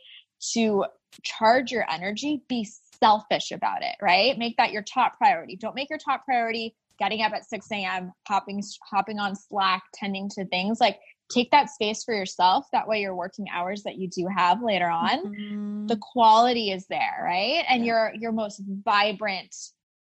to 0.54 0.86
charge 1.24 1.72
your 1.72 1.86
energy, 1.92 2.44
be 2.48 2.68
selfish 3.00 3.52
about 3.52 3.82
it, 3.82 3.96
right? 4.02 4.38
Make 4.38 4.58
that 4.58 4.72
your 4.72 4.84
top 4.84 5.18
priority. 5.18 5.56
Don't 5.56 5.76
make 5.76 5.90
your 5.90 6.00
top 6.00 6.26
priority 6.26 6.76
getting 7.00 7.22
up 7.22 7.34
at 7.34 7.50
6 7.50 7.72
a.m., 7.72 8.12
hopping 8.28 8.64
hopping 8.84 9.20
on 9.20 9.36
Slack, 9.36 9.84
tending 9.94 10.30
to 10.30 10.46
things. 10.46 10.80
Like 10.80 11.00
take 11.30 11.52
that 11.52 11.70
space 11.70 12.04
for 12.04 12.14
yourself. 12.14 12.66
That 12.72 12.88
way 12.88 13.02
your 13.02 13.16
working 13.16 13.48
hours 13.54 13.84
that 13.84 13.98
you 13.98 14.08
do 14.10 14.28
have 14.36 14.64
later 14.64 14.90
on, 14.90 15.26
mm-hmm. 15.26 15.88
the 15.88 15.98
quality 15.98 16.72
is 16.72 16.88
there, 16.88 17.22
right? 17.24 17.64
And 17.68 17.86
yeah. 17.86 17.92
your 17.94 18.14
your 18.20 18.32
most 18.32 18.62
vibrant 18.84 19.56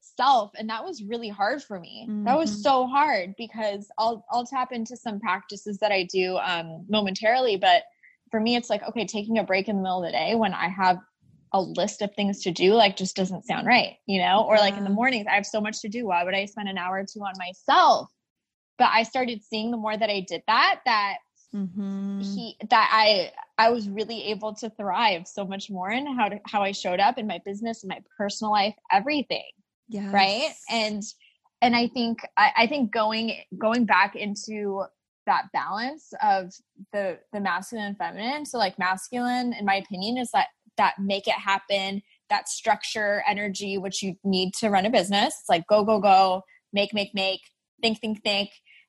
self. 0.00 0.52
And 0.58 0.68
that 0.68 0.84
was 0.84 1.02
really 1.02 1.28
hard 1.28 1.62
for 1.62 1.80
me. 1.80 2.06
Mm-hmm. 2.08 2.24
That 2.24 2.36
was 2.36 2.50
mm-hmm. 2.50 2.62
so 2.62 2.86
hard 2.86 3.34
because 3.36 3.88
I'll 3.98 4.24
I'll 4.30 4.46
tap 4.46 4.72
into 4.72 4.96
some 4.96 5.20
practices 5.20 5.78
that 5.78 5.92
I 5.92 6.06
do 6.12 6.36
um 6.36 6.86
momentarily, 6.88 7.56
but 7.56 7.84
for 8.30 8.40
me 8.40 8.56
it's 8.56 8.70
like 8.70 8.82
okay 8.84 9.04
taking 9.04 9.38
a 9.38 9.44
break 9.44 9.68
in 9.68 9.76
the 9.76 9.82
middle 9.82 10.02
of 10.02 10.06
the 10.06 10.12
day 10.12 10.34
when 10.34 10.54
i 10.54 10.68
have 10.68 10.98
a 11.52 11.60
list 11.60 12.02
of 12.02 12.14
things 12.14 12.42
to 12.42 12.50
do 12.50 12.74
like 12.74 12.96
just 12.96 13.16
doesn't 13.16 13.44
sound 13.44 13.66
right, 13.66 13.96
you 14.06 14.20
know? 14.20 14.44
Or 14.48 14.56
like 14.56 14.76
in 14.76 14.84
the 14.84 14.90
mornings, 14.90 15.26
I 15.28 15.34
have 15.34 15.46
so 15.46 15.60
much 15.60 15.80
to 15.80 15.88
do. 15.88 16.06
Why 16.06 16.24
would 16.24 16.34
I 16.34 16.44
spend 16.44 16.68
an 16.68 16.78
hour 16.78 16.98
or 16.98 17.04
two 17.04 17.20
on 17.20 17.32
myself? 17.38 18.08
But 18.78 18.90
I 18.92 19.02
started 19.02 19.42
seeing 19.42 19.70
the 19.70 19.76
more 19.76 19.96
that 19.96 20.08
I 20.08 20.24
did 20.26 20.42
that, 20.46 20.80
that 20.86 21.16
mm-hmm. 21.54 22.20
he 22.20 22.56
that 22.70 22.88
I 22.92 23.32
I 23.58 23.70
was 23.70 23.88
really 23.88 24.24
able 24.24 24.54
to 24.54 24.70
thrive 24.70 25.26
so 25.26 25.44
much 25.44 25.70
more 25.70 25.90
in 25.90 26.06
how 26.16 26.28
to 26.28 26.38
how 26.46 26.62
I 26.62 26.72
showed 26.72 27.00
up 27.00 27.18
in 27.18 27.26
my 27.26 27.40
business, 27.44 27.82
in 27.82 27.88
my 27.88 28.00
personal 28.16 28.52
life, 28.52 28.74
everything. 28.92 29.50
Yeah. 29.88 30.10
Right. 30.12 30.52
And 30.70 31.02
and 31.60 31.76
I 31.76 31.88
think 31.88 32.20
I, 32.36 32.52
I 32.56 32.66
think 32.68 32.92
going 32.92 33.36
going 33.58 33.84
back 33.84 34.16
into 34.16 34.84
that 35.26 35.44
balance 35.52 36.12
of 36.22 36.52
the 36.92 37.18
the 37.32 37.40
masculine 37.40 37.86
and 37.86 37.98
feminine. 37.98 38.46
So 38.46 38.58
like 38.58 38.78
masculine, 38.78 39.52
in 39.52 39.64
my 39.64 39.76
opinion, 39.76 40.16
is 40.16 40.30
that 40.32 40.48
that 40.80 40.98
make 40.98 41.28
it 41.28 41.34
happen, 41.34 42.02
that 42.30 42.48
structure 42.48 43.22
energy, 43.28 43.76
which 43.76 44.02
you 44.02 44.16
need 44.24 44.54
to 44.54 44.70
run 44.70 44.86
a 44.86 44.90
business. 44.90 45.34
It's 45.40 45.48
like 45.48 45.66
go, 45.66 45.84
go, 45.84 46.00
go, 46.00 46.42
make, 46.72 46.94
make, 46.94 47.14
make, 47.14 47.42
think, 47.82 48.00
think, 48.00 48.22
think. 48.22 48.48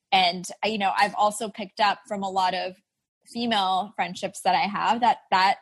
And 0.10 0.46
you 0.64 0.78
know, 0.78 0.94
I've 0.98 1.16
also 1.16 1.50
picked 1.50 1.82
up 1.82 2.00
from 2.08 2.24
a 2.24 2.30
lot 2.30 2.54
of 2.54 2.76
female 3.28 3.92
friendships 3.96 4.42
that 4.46 4.56
I 4.56 4.68
have 4.68 5.02
that 5.02 5.18
that 5.32 5.58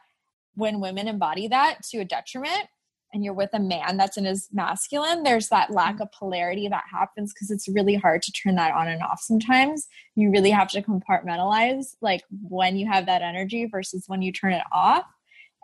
when 0.53 0.79
women 0.79 1.07
embody 1.07 1.47
that 1.47 1.79
to 1.89 1.99
a 1.99 2.05
detriment 2.05 2.67
and 3.11 3.23
you're 3.23 3.33
with 3.33 3.49
a 3.53 3.59
man 3.59 3.97
that's 3.97 4.17
in 4.17 4.25
his 4.25 4.49
masculine, 4.51 5.23
there's 5.23 5.49
that 5.49 5.71
lack 5.71 5.95
mm-hmm. 5.95 6.03
of 6.03 6.11
polarity 6.11 6.67
that 6.67 6.83
happens 6.91 7.33
because 7.33 7.49
it's 7.49 7.67
really 7.67 7.95
hard 7.95 8.21
to 8.21 8.31
turn 8.31 8.55
that 8.55 8.73
on 8.73 8.87
and 8.87 9.01
off 9.01 9.19
sometimes. 9.21 9.87
You 10.15 10.29
really 10.29 10.51
have 10.51 10.69
to 10.69 10.83
compartmentalize 10.83 11.95
like 12.01 12.21
when 12.43 12.77
you 12.77 12.87
have 12.87 13.07
that 13.07 13.23
energy 13.23 13.65
versus 13.65 14.03
when 14.07 14.21
you 14.21 14.31
turn 14.31 14.53
it 14.53 14.63
off. 14.71 15.05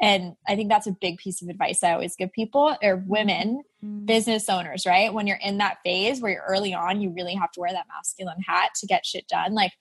And 0.02 0.36
I 0.48 0.56
think 0.56 0.70
that's 0.70 0.88
a 0.88 0.96
big 1.00 1.18
piece 1.18 1.42
of 1.42 1.48
advice 1.48 1.82
I 1.82 1.94
always 1.94 2.16
give 2.16 2.32
people 2.34 2.76
or 2.84 3.04
women, 3.08 3.64
mm-hmm. 3.84 4.06
business 4.06 4.50
owners, 4.50 4.86
right? 4.86 5.14
When 5.14 5.26
you're 5.26 5.38
in 5.38 5.60
that 5.60 5.78
phase 5.86 6.22
where 6.22 6.34
you're 6.34 6.44
early 6.48 6.74
on, 6.74 7.02
you 7.02 7.12
really 7.12 7.36
have 7.36 7.52
to 7.54 7.62
wear 7.62 7.72
that 7.72 7.88
masculine 7.88 8.42
hat 8.46 8.72
to 8.76 8.88
get 8.88 9.06
shit 9.06 9.28
done. 9.28 9.54
Like 9.54 9.72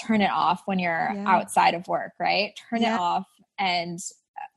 turn 0.00 0.20
it 0.20 0.30
off 0.30 0.62
when 0.66 0.78
you're 0.78 1.10
yeah. 1.12 1.24
outside 1.26 1.74
of 1.74 1.88
work, 1.88 2.12
right? 2.20 2.52
Turn 2.70 2.82
yeah. 2.82 2.94
it 2.94 3.00
off 3.00 3.26
and 3.58 3.98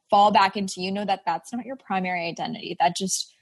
fall 0.09 0.31
back 0.31 0.55
into 0.55 0.81
you 0.81 0.91
know 0.91 1.05
that 1.05 1.21
that's 1.25 1.51
not 1.51 1.65
your 1.65 1.77
primary 1.77 2.27
identity. 2.27 2.75
That 2.79 2.95
just 2.95 3.33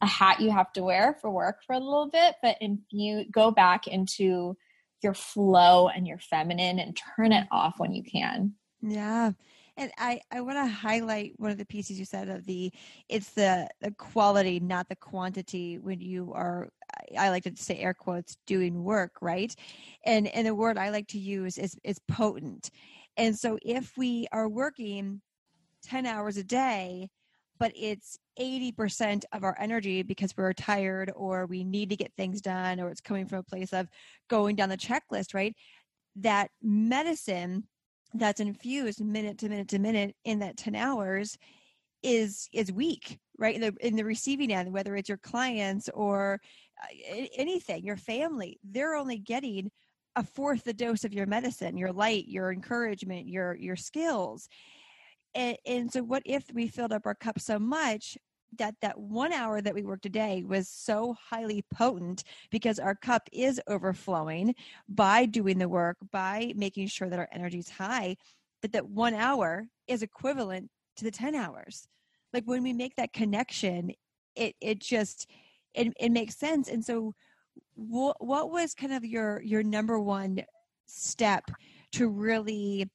a 0.00 0.06
hat 0.06 0.40
you 0.40 0.50
have 0.52 0.72
to 0.74 0.84
wear 0.84 1.16
for 1.20 1.30
work 1.30 1.62
for 1.66 1.72
a 1.72 1.80
little 1.80 2.08
bit, 2.08 2.36
but 2.42 2.56
if 2.60 2.78
you 2.90 3.24
go 3.32 3.50
back 3.50 3.88
into 3.88 4.56
your 5.02 5.14
flow 5.14 5.88
and 5.88 6.06
your 6.06 6.18
feminine 6.18 6.78
and 6.78 6.96
turn 7.16 7.32
it 7.32 7.46
off 7.50 7.74
when 7.78 7.92
you 7.92 8.02
can. 8.02 8.54
Yeah. 8.80 9.32
And 9.78 9.92
I, 9.96 10.20
I 10.30 10.40
want 10.40 10.58
to 10.58 10.66
highlight 10.66 11.34
one 11.36 11.50
of 11.50 11.58
the 11.58 11.64
pieces 11.64 11.98
you 11.98 12.04
said 12.04 12.28
of 12.28 12.44
the 12.44 12.72
it's 13.08 13.30
the, 13.30 13.68
the 13.80 13.92
quality, 13.92 14.60
not 14.60 14.88
the 14.88 14.96
quantity 14.96 15.78
when 15.78 16.00
you 16.00 16.32
are 16.34 16.68
I 17.16 17.30
like 17.30 17.44
to 17.44 17.52
say 17.56 17.78
air 17.78 17.94
quotes 17.94 18.36
doing 18.46 18.82
work, 18.82 19.12
right? 19.22 19.54
And 20.04 20.26
and 20.28 20.46
the 20.46 20.54
word 20.54 20.78
I 20.78 20.90
like 20.90 21.08
to 21.08 21.18
use 21.18 21.58
is 21.58 21.76
is 21.84 21.98
potent. 22.08 22.70
And 23.16 23.38
so 23.38 23.58
if 23.62 23.96
we 23.96 24.26
are 24.32 24.48
working 24.48 25.20
10 25.84 26.06
hours 26.06 26.36
a 26.36 26.44
day, 26.44 27.08
but 27.58 27.72
it's 27.74 28.18
80% 28.38 29.24
of 29.32 29.42
our 29.42 29.56
energy 29.58 30.02
because 30.02 30.36
we're 30.36 30.52
tired 30.52 31.12
or 31.16 31.46
we 31.46 31.64
need 31.64 31.90
to 31.90 31.96
get 31.96 32.12
things 32.16 32.40
done 32.40 32.78
or 32.80 32.90
it's 32.90 33.00
coming 33.00 33.26
from 33.26 33.38
a 33.38 33.42
place 33.42 33.72
of 33.72 33.88
going 34.28 34.54
down 34.54 34.68
the 34.68 34.76
checklist, 34.76 35.34
right? 35.34 35.54
that 36.22 36.50
medicine 36.62 37.64
that's 38.14 38.40
infused 38.40 39.04
minute 39.04 39.38
to 39.38 39.48
minute 39.48 39.68
to 39.68 39.78
minute 39.78 40.14
in 40.24 40.38
that 40.38 40.56
10 40.56 40.74
hours 40.74 41.36
is 42.02 42.48
is 42.52 42.72
weak 42.72 43.18
right? 43.40 43.54
In 43.54 43.60
the, 43.60 43.86
in 43.86 43.94
the 43.94 44.04
receiving 44.04 44.52
end 44.52 44.72
whether 44.72 44.96
it's 44.96 45.08
your 45.08 45.18
clients 45.18 45.88
or 45.94 46.40
uh, 46.82 47.24
anything 47.36 47.84
your 47.84 47.96
family 47.96 48.58
they're 48.64 48.94
only 48.94 49.18
getting 49.18 49.70
a 50.16 50.22
fourth 50.22 50.64
the 50.64 50.72
dose 50.72 51.04
of 51.04 51.12
your 51.12 51.26
medicine 51.26 51.76
your 51.76 51.92
light 51.92 52.26
your 52.28 52.52
encouragement 52.52 53.28
your 53.28 53.54
your 53.56 53.76
skills. 53.76 54.48
And, 55.34 55.56
and 55.66 55.92
so 55.92 56.02
what 56.02 56.22
if 56.24 56.44
we 56.52 56.68
filled 56.68 56.92
up 56.92 57.06
our 57.06 57.14
cup 57.14 57.38
so 57.38 57.58
much 57.58 58.16
that 58.56 58.74
that 58.80 58.98
one 58.98 59.32
hour 59.32 59.60
that 59.60 59.74
we 59.74 59.82
worked 59.82 60.06
a 60.06 60.10
day 60.10 60.42
was 60.46 60.68
so 60.68 61.14
highly 61.30 61.64
potent 61.74 62.24
because 62.50 62.78
our 62.78 62.94
cup 62.94 63.28
is 63.32 63.60
overflowing 63.66 64.54
by 64.88 65.26
doing 65.26 65.58
the 65.58 65.68
work 65.68 65.96
by 66.10 66.52
making 66.56 66.86
sure 66.88 67.08
that 67.08 67.18
our 67.18 67.28
energy 67.32 67.58
is 67.58 67.68
high 67.68 68.16
that 68.62 68.72
that 68.72 68.88
one 68.88 69.14
hour 69.14 69.68
is 69.86 70.02
equivalent 70.02 70.70
to 70.96 71.04
the 71.04 71.10
10 71.10 71.34
hours. 71.34 71.86
Like 72.32 72.44
when 72.44 72.62
we 72.62 72.72
make 72.72 72.96
that 72.96 73.12
connection 73.12 73.92
it 74.34 74.54
it 74.60 74.78
just 74.78 75.28
it, 75.74 75.92
it 75.98 76.10
makes 76.10 76.36
sense. 76.36 76.68
And 76.68 76.84
so 76.84 77.14
what 77.74 78.24
what 78.24 78.50
was 78.50 78.74
kind 78.74 78.92
of 78.92 79.04
your 79.04 79.42
your 79.42 79.62
number 79.62 79.98
one 80.00 80.44
step 80.86 81.44
to 81.92 82.08
really 82.08 82.88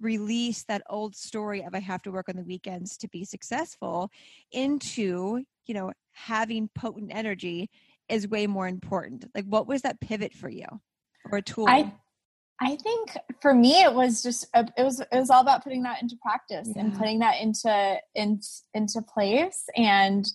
release 0.00 0.64
that 0.64 0.82
old 0.88 1.14
story 1.14 1.62
of 1.62 1.74
I 1.74 1.80
have 1.80 2.02
to 2.02 2.12
work 2.12 2.28
on 2.28 2.36
the 2.36 2.44
weekends 2.44 2.96
to 2.98 3.08
be 3.08 3.24
successful 3.24 4.10
into, 4.52 5.44
you 5.66 5.74
know, 5.74 5.92
having 6.12 6.68
potent 6.74 7.10
energy 7.14 7.70
is 8.08 8.28
way 8.28 8.46
more 8.46 8.68
important. 8.68 9.24
Like 9.34 9.44
what 9.46 9.66
was 9.66 9.82
that 9.82 10.00
pivot 10.00 10.32
for 10.32 10.48
you 10.48 10.66
or 11.30 11.38
a 11.38 11.42
tool? 11.42 11.68
I 11.68 11.92
I 12.60 12.76
think 12.76 13.16
for 13.40 13.52
me 13.52 13.82
it 13.82 13.92
was 13.92 14.22
just 14.22 14.46
uh, 14.54 14.64
it 14.78 14.82
was 14.82 15.00
it 15.00 15.08
was 15.12 15.30
all 15.30 15.42
about 15.42 15.62
putting 15.62 15.82
that 15.82 16.00
into 16.00 16.16
practice 16.22 16.70
yeah. 16.74 16.82
and 16.82 16.96
putting 16.96 17.18
that 17.18 17.40
into 17.40 17.96
in, 18.14 18.40
into 18.72 19.02
place 19.02 19.64
and 19.76 20.26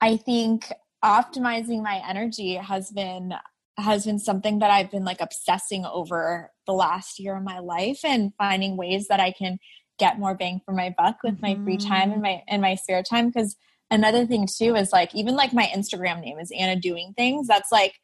I 0.00 0.16
think 0.16 0.72
optimizing 1.04 1.82
my 1.82 2.02
energy 2.08 2.54
has 2.54 2.90
been 2.90 3.34
has 3.78 4.04
been 4.04 4.18
something 4.18 4.58
that 4.58 4.70
I've 4.70 4.90
been 4.90 5.04
like 5.04 5.20
obsessing 5.20 5.84
over 5.84 6.50
the 6.66 6.72
last 6.72 7.18
year 7.18 7.36
of 7.36 7.42
my 7.42 7.58
life 7.58 8.00
and 8.04 8.32
finding 8.36 8.76
ways 8.76 9.08
that 9.08 9.20
I 9.20 9.32
can 9.32 9.58
get 9.98 10.18
more 10.18 10.34
bang 10.34 10.60
for 10.64 10.72
my 10.72 10.94
buck 10.96 11.18
with 11.22 11.40
mm-hmm. 11.40 11.60
my 11.60 11.64
free 11.64 11.76
time 11.76 12.12
and 12.12 12.22
mm-hmm. 12.22 12.22
my 12.22 12.42
and 12.48 12.62
my 12.62 12.74
spare 12.74 13.02
time. 13.02 13.28
Because 13.28 13.56
another 13.90 14.26
thing 14.26 14.46
too 14.46 14.74
is 14.76 14.92
like 14.92 15.14
even 15.14 15.36
like 15.36 15.52
my 15.52 15.70
Instagram 15.74 16.20
name 16.20 16.38
is 16.38 16.52
Anna 16.56 16.76
doing 16.76 17.14
things. 17.16 17.46
That's 17.46 17.72
like 17.72 17.94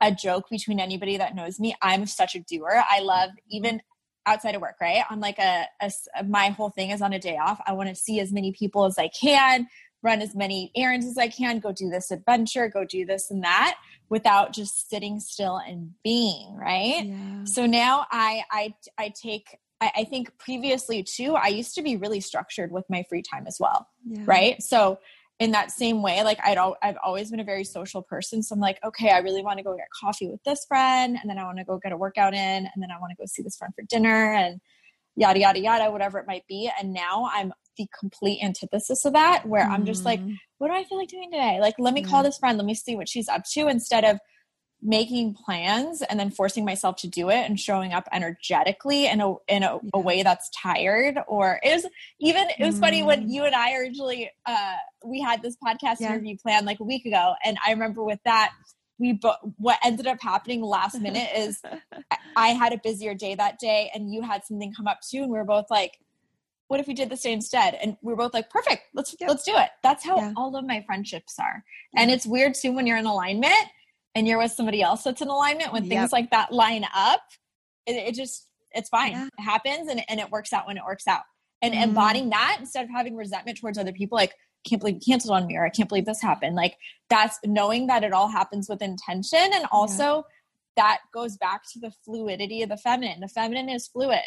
a 0.00 0.12
joke 0.12 0.44
between 0.50 0.80
anybody 0.80 1.16
that 1.18 1.34
knows 1.34 1.60
me. 1.60 1.74
I'm 1.82 2.06
such 2.06 2.34
a 2.34 2.40
doer. 2.40 2.82
I 2.90 3.00
love 3.00 3.30
even 3.50 3.80
outside 4.26 4.54
of 4.54 4.62
work 4.62 4.76
right? 4.80 5.04
On 5.10 5.20
like 5.20 5.38
a, 5.38 5.66
a 5.82 6.24
my 6.24 6.48
whole 6.48 6.70
thing 6.70 6.90
is 6.90 7.02
on 7.02 7.12
a 7.12 7.18
day 7.18 7.36
off. 7.36 7.60
I 7.66 7.72
want 7.72 7.90
to 7.90 7.94
see 7.94 8.20
as 8.20 8.32
many 8.32 8.52
people 8.52 8.84
as 8.84 8.98
I 8.98 9.08
can 9.08 9.66
run 10.04 10.20
as 10.20 10.36
many 10.36 10.70
errands 10.76 11.06
as 11.06 11.18
I 11.18 11.28
can 11.28 11.58
go 11.58 11.72
do 11.72 11.88
this 11.88 12.10
adventure 12.10 12.68
go 12.68 12.84
do 12.84 13.04
this 13.04 13.30
and 13.30 13.42
that 13.42 13.76
without 14.10 14.52
just 14.52 14.88
sitting 14.88 15.18
still 15.18 15.56
and 15.56 15.90
being 16.04 16.54
right 16.54 17.06
yeah. 17.06 17.44
so 17.44 17.66
now 17.66 18.06
i 18.12 18.42
i 18.50 18.74
i 18.98 19.12
take 19.20 19.58
I, 19.80 19.90
I, 19.96 20.04
think 20.04 20.36
previously 20.38 21.02
too 21.02 21.34
i 21.34 21.48
used 21.48 21.74
to 21.74 21.82
be 21.82 21.96
really 21.96 22.20
structured 22.20 22.70
with 22.70 22.84
my 22.88 23.04
free 23.08 23.22
time 23.22 23.46
as 23.46 23.56
well 23.58 23.88
yeah. 24.06 24.22
right 24.24 24.62
so 24.62 24.98
in 25.40 25.50
that 25.50 25.72
same 25.72 26.00
way 26.02 26.22
like 26.22 26.38
I'd 26.44 26.58
al- 26.58 26.76
i've 26.82 26.96
always 27.02 27.30
been 27.30 27.40
a 27.40 27.44
very 27.44 27.64
social 27.64 28.02
person 28.02 28.42
so 28.42 28.54
i'm 28.54 28.60
like 28.60 28.78
okay 28.84 29.10
i 29.10 29.18
really 29.18 29.42
want 29.42 29.58
to 29.58 29.64
go 29.64 29.74
get 29.74 29.88
coffee 30.00 30.28
with 30.28 30.42
this 30.44 30.64
friend 30.66 31.18
and 31.20 31.28
then 31.28 31.38
i 31.38 31.44
want 31.44 31.58
to 31.58 31.64
go 31.64 31.78
get 31.82 31.92
a 31.92 31.96
workout 31.96 32.34
in 32.34 32.40
and 32.40 32.82
then 32.82 32.90
i 32.94 33.00
want 33.00 33.10
to 33.10 33.16
go 33.16 33.26
see 33.26 33.42
this 33.42 33.56
friend 33.56 33.74
for 33.74 33.84
dinner 33.88 34.34
and 34.34 34.60
yada 35.16 35.40
yada 35.40 35.60
yada 35.60 35.90
whatever 35.90 36.18
it 36.18 36.26
might 36.26 36.46
be 36.46 36.70
and 36.80 36.92
now 36.92 37.28
i'm 37.32 37.52
the 37.76 37.86
complete 37.98 38.40
antithesis 38.42 39.04
of 39.04 39.12
that 39.12 39.46
where 39.46 39.64
mm. 39.64 39.70
i'm 39.70 39.84
just 39.84 40.04
like 40.04 40.20
mm. 40.20 40.36
what 40.58 40.68
do 40.68 40.74
i 40.74 40.84
feel 40.84 40.98
like 40.98 41.08
doing 41.08 41.30
today 41.30 41.58
like 41.60 41.74
let 41.78 41.94
me 41.94 42.02
call 42.02 42.22
this 42.22 42.38
friend 42.38 42.58
let 42.58 42.66
me 42.66 42.74
see 42.74 42.96
what 42.96 43.08
she's 43.08 43.28
up 43.28 43.42
to 43.44 43.68
instead 43.68 44.04
of 44.04 44.18
making 44.84 45.34
plans 45.34 46.02
and 46.02 46.20
then 46.20 46.30
forcing 46.30 46.64
myself 46.64 46.94
to 46.96 47.08
do 47.08 47.30
it 47.30 47.48
and 47.48 47.58
showing 47.58 47.94
up 47.94 48.06
energetically 48.12 49.06
in 49.06 49.20
a 49.22 49.32
in 49.48 49.62
a, 49.62 49.78
yeah. 49.82 49.90
a 49.94 49.98
way 49.98 50.22
that's 50.22 50.50
tired 50.50 51.18
or 51.26 51.58
is 51.64 51.86
even 52.20 52.46
it 52.58 52.64
was 52.64 52.76
mm. 52.76 52.80
funny 52.80 53.02
when 53.02 53.26
mm. 53.26 53.32
you 53.32 53.44
and 53.44 53.54
I 53.54 53.76
originally 53.76 54.30
uh 54.44 54.76
we 55.04 55.22
had 55.22 55.42
this 55.42 55.56
podcast 55.56 55.96
yeah. 56.00 56.10
interview 56.10 56.36
planned 56.36 56.66
like 56.66 56.80
a 56.80 56.84
week 56.84 57.06
ago 57.06 57.32
and 57.44 57.56
I 57.66 57.70
remember 57.70 58.04
with 58.04 58.20
that 58.26 58.52
we 58.98 59.14
but 59.14 59.40
what 59.56 59.78
ended 59.82 60.06
up 60.06 60.18
happening 60.20 60.62
last 60.62 61.00
minute 61.00 61.30
is 61.34 61.62
I 62.36 62.48
had 62.48 62.74
a 62.74 62.80
busier 62.84 63.14
day 63.14 63.34
that 63.36 63.58
day 63.58 63.90
and 63.94 64.12
you 64.12 64.20
had 64.20 64.44
something 64.44 64.74
come 64.74 64.86
up 64.86 65.00
too 65.00 65.22
and 65.22 65.30
we 65.30 65.38
were 65.38 65.44
both 65.44 65.66
like 65.70 65.92
what 66.68 66.80
if 66.80 66.86
we 66.86 66.94
did 66.94 67.10
this 67.10 67.22
day 67.22 67.32
instead? 67.32 67.74
And 67.74 67.96
we 68.02 68.12
are 68.12 68.16
both 68.16 68.34
like, 68.34 68.50
perfect, 68.50 68.82
let's 68.94 69.14
yeah. 69.20 69.28
let's 69.28 69.44
do 69.44 69.52
it. 69.56 69.70
That's 69.82 70.04
how 70.04 70.16
yeah. 70.16 70.32
all 70.36 70.56
of 70.56 70.66
my 70.66 70.82
friendships 70.86 71.38
are. 71.38 71.64
Yeah. 71.92 72.02
And 72.02 72.10
it's 72.10 72.26
weird 72.26 72.54
too 72.54 72.72
when 72.72 72.86
you're 72.86 72.96
in 72.96 73.06
alignment 73.06 73.68
and 74.14 74.26
you're 74.26 74.38
with 74.38 74.52
somebody 74.52 74.82
else 74.82 75.02
that's 75.02 75.20
in 75.20 75.28
alignment 75.28 75.72
when 75.72 75.88
things 75.88 76.12
like 76.12 76.30
that 76.30 76.52
line 76.52 76.86
up. 76.94 77.20
It, 77.86 77.92
it 77.92 78.14
just 78.14 78.48
it's 78.72 78.88
fine. 78.88 79.12
It 79.14 79.42
happens 79.42 79.88
and, 79.88 80.02
and 80.08 80.20
it 80.20 80.30
works 80.30 80.52
out 80.52 80.66
when 80.66 80.76
it 80.76 80.84
works 80.84 81.06
out. 81.06 81.22
And 81.62 81.74
mm. 81.74 81.82
embodying 81.82 82.30
that 82.30 82.56
instead 82.58 82.84
of 82.84 82.90
having 82.90 83.16
resentment 83.16 83.58
towards 83.58 83.78
other 83.78 83.92
people, 83.92 84.16
like 84.16 84.34
can't 84.66 84.80
believe 84.80 84.96
you 84.96 85.00
canceled 85.12 85.36
on 85.36 85.46
me 85.46 85.56
or 85.56 85.64
I 85.64 85.70
can't 85.70 85.88
believe 85.88 86.06
this 86.06 86.22
happened. 86.22 86.56
Like 86.56 86.76
that's 87.10 87.38
knowing 87.44 87.86
that 87.88 88.02
it 88.02 88.12
all 88.12 88.28
happens 88.28 88.68
with 88.68 88.82
intention 88.82 89.50
and 89.52 89.66
also 89.70 90.24
that 90.76 91.00
goes 91.12 91.36
back 91.36 91.62
to 91.72 91.78
the 91.78 91.92
fluidity 92.04 92.62
of 92.62 92.68
the 92.68 92.76
feminine. 92.76 93.20
The 93.20 93.28
feminine 93.28 93.68
is 93.68 93.86
fluid 93.86 94.22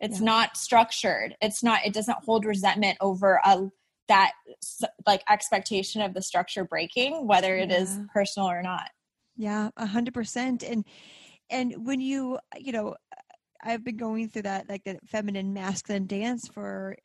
it's 0.00 0.18
yeah. 0.18 0.24
not 0.24 0.56
structured 0.56 1.36
it's 1.40 1.62
not 1.62 1.80
it 1.84 1.92
doesn't 1.92 2.18
hold 2.24 2.44
resentment 2.44 2.96
over 3.00 3.40
a 3.44 3.68
that 4.08 4.32
like 5.06 5.22
expectation 5.28 6.02
of 6.02 6.14
the 6.14 6.22
structure 6.22 6.64
breaking 6.64 7.26
whether 7.26 7.56
it 7.56 7.70
yeah. 7.70 7.78
is 7.78 7.98
personal 8.12 8.48
or 8.48 8.62
not 8.62 8.90
yeah 9.36 9.70
a 9.76 9.86
hundred 9.86 10.14
percent 10.14 10.62
and 10.62 10.84
and 11.50 11.74
when 11.84 12.00
you 12.00 12.38
you 12.58 12.72
know 12.72 12.94
i've 13.62 13.84
been 13.84 13.96
going 13.96 14.28
through 14.28 14.42
that 14.42 14.68
like 14.68 14.84
the 14.84 14.98
feminine 15.06 15.52
masculine 15.52 16.06
dance 16.06 16.48
for 16.48 16.96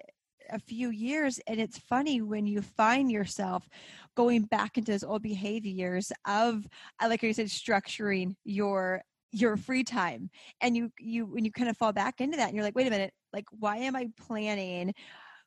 a 0.52 0.60
few 0.60 0.89
years 0.89 1.39
and 1.47 1.60
it's 1.60 1.78
funny 1.78 2.21
when 2.21 2.45
you 2.45 2.62
find 2.62 3.12
yourself 3.12 3.67
going 4.15 4.43
back 4.43 4.78
into 4.78 4.91
those 4.91 5.04
old 5.04 5.21
behaviors 5.21 6.12
of 6.28 6.67
like 7.08 7.21
you 7.23 7.34
said 7.34 7.47
structuring 7.47 8.36
your 8.43 9.02
your 9.32 9.58
free 9.58 9.84
time 9.84 10.30
and 10.62 10.76
you 10.76 10.92
you 11.00 11.26
when 11.26 11.46
you 11.46 11.52
kind 11.52 11.70
of 11.70 11.78
fall 11.78 11.94
back 11.94 12.20
into 12.20 12.38
that 12.38 12.48
and 12.48 12.56
you're 12.56 12.63
like 12.63 12.76
wait 12.76 12.88
a 12.88 12.89
minute 12.89 13.13
like 13.34 13.46
why 13.52 13.78
am 13.78 13.96
i 13.96 14.08
planning 14.20 14.94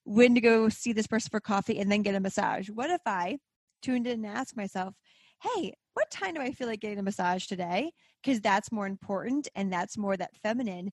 when 0.04 0.34
to 0.34 0.40
go 0.40 0.68
see 0.68 0.92
this 0.92 1.06
person 1.06 1.30
for 1.30 1.40
coffee 1.40 1.78
and 1.78 1.90
then 1.90 2.02
get 2.02 2.16
a 2.16 2.20
massage? 2.20 2.68
What 2.68 2.90
if 2.90 3.00
i 3.06 3.38
tuned 3.82 4.06
in 4.06 4.24
and 4.24 4.36
asked 4.36 4.56
myself 4.56 4.94
hey 5.42 5.74
what 5.94 6.10
time 6.10 6.34
do 6.34 6.40
i 6.40 6.52
feel 6.52 6.68
like 6.68 6.80
getting 6.80 6.98
a 6.98 7.02
massage 7.02 7.46
today 7.46 7.90
because 8.22 8.40
that's 8.40 8.70
more 8.70 8.86
important 8.86 9.48
and 9.56 9.72
that's 9.72 9.98
more 9.98 10.16
that 10.16 10.36
feminine 10.42 10.90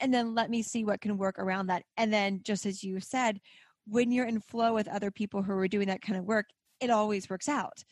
and 0.00 0.14
then 0.14 0.34
let 0.34 0.48
me 0.48 0.62
see 0.62 0.84
what 0.84 1.02
can 1.02 1.18
work 1.18 1.38
around 1.38 1.66
that 1.66 1.82
and 1.98 2.10
then 2.10 2.40
just 2.42 2.64
as 2.64 2.82
you 2.82 2.98
said 3.00 3.38
when 3.86 4.10
you're 4.10 4.26
in 4.26 4.40
flow 4.40 4.72
with 4.72 4.88
other 4.88 5.10
people 5.10 5.42
who 5.42 5.52
are 5.52 5.68
doing 5.68 5.88
that 5.88 6.00
kind 6.00 6.18
of 6.18 6.24
work 6.24 6.46
it 6.80 6.90
always 6.90 7.28
works 7.28 7.48
out. 7.48 7.84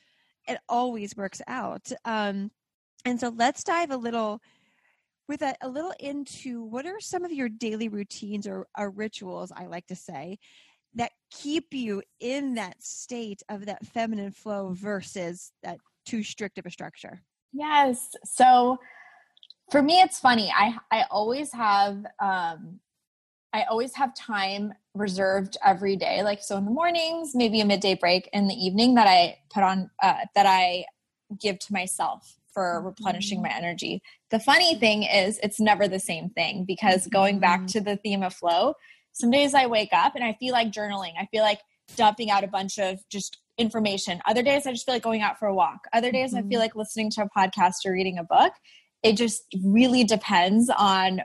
It 0.49 0.59
always 0.69 1.15
works 1.15 1.43
out 1.47 1.93
um 2.05 2.51
and 3.09 3.19
so 3.19 3.33
let's 3.35 3.65
dive 3.65 3.91
a 3.91 3.97
little 3.97 4.43
with 5.29 5.41
a, 5.41 5.55
a 5.63 5.69
little 5.69 5.95
into 5.99 6.63
what 6.63 6.85
are 6.85 7.01
some 7.01 7.25
of 7.25 7.33
your 7.33 7.49
daily 7.49 7.89
routines 7.89 8.47
or, 8.47 8.67
or 8.79 8.91
rituals, 8.91 9.51
I 9.55 9.65
like 9.65 9.87
to 9.87 9.97
say, 9.97 10.39
that 10.95 11.13
keep 11.31 11.73
you 11.73 12.03
in 12.21 12.55
that 12.55 12.83
state 12.83 13.43
of 13.49 13.65
that 13.65 13.87
feminine 13.87 14.31
flow 14.31 14.75
versus 14.75 15.53
that 15.63 15.79
too 16.05 16.23
strict 16.23 16.59
of 16.59 16.67
a 16.67 16.71
structure? 16.71 17.23
Yes. 17.55 18.15
So 18.25 18.79
for 19.71 19.81
me, 19.83 20.01
it's 20.01 20.19
funny. 20.19 20.53
I 20.55 20.77
I 20.91 21.05
always 21.11 21.51
have 21.53 22.05
um, 22.21 22.79
I 23.55 23.63
always 23.71 23.95
have 23.95 24.15
time 24.15 24.75
reserved 24.95 25.57
every 25.65 25.97
day. 25.97 26.23
Like 26.23 26.43
so 26.43 26.59
in 26.59 26.67
the 26.67 26.71
mornings, 26.71 27.35
maybe 27.35 27.61
a 27.61 27.65
midday 27.65 27.95
break 27.95 28.29
in 28.35 28.49
the 28.49 28.55
evening 28.55 28.97
that 28.97 29.07
I 29.07 29.39
put 29.51 29.63
on 29.63 29.91
uh, 30.03 30.27
that 30.35 30.45
I 30.45 30.85
give 31.41 31.59
to 31.59 31.73
myself 31.73 32.39
for 32.59 32.83
replenishing 32.83 33.41
my 33.41 33.51
mm-hmm. 33.51 33.59
energy. 33.59 34.03
The 34.33 34.41
funny 34.41 34.75
thing 34.75 35.05
is, 35.05 35.39
it's 35.45 35.61
never 35.61 35.87
the 35.87 36.01
same 36.01 36.29
thing 36.31 36.65
because 36.65 37.07
going 37.07 37.39
back 37.39 37.61
mm-hmm. 37.61 37.67
to 37.67 37.81
the 37.81 37.97
theme 37.99 38.25
of 38.25 38.35
flow, 38.35 38.75
some 39.13 39.31
days 39.31 39.55
I 39.55 39.67
wake 39.67 39.93
up 39.93 40.17
and 40.17 40.25
I 40.25 40.33
feel 40.41 40.53
like 40.55 40.73
journaling. 40.73 41.13
I 41.17 41.27
feel 41.27 41.45
like 41.45 41.61
dumping 41.95 42.33
out 42.33 42.43
a 42.43 42.49
bunch 42.49 42.81
of 42.81 42.99
just 43.11 43.39
information. 43.59 44.21
Other 44.27 44.43
days 44.43 44.67
I 44.67 44.73
just 44.73 44.87
feel 44.87 44.97
like 44.97 45.05
going 45.05 45.23
out 45.23 45.39
for 45.39 45.47
a 45.47 45.55
walk. 45.55 45.87
Other 45.93 46.11
days 46.11 46.31
mm-hmm. 46.31 46.39
I 46.39 46.41
feel 46.41 46.51
mm-hmm. 46.51 46.59
like 46.59 46.75
listening 46.75 47.11
to 47.13 47.23
a 47.23 47.29
podcast 47.39 47.87
or 47.87 47.93
reading 47.93 48.19
a 48.19 48.25
book. 48.25 48.53
It 49.05 49.13
just 49.13 49.45
really 49.63 50.03
depends 50.03 50.69
on 50.77 51.21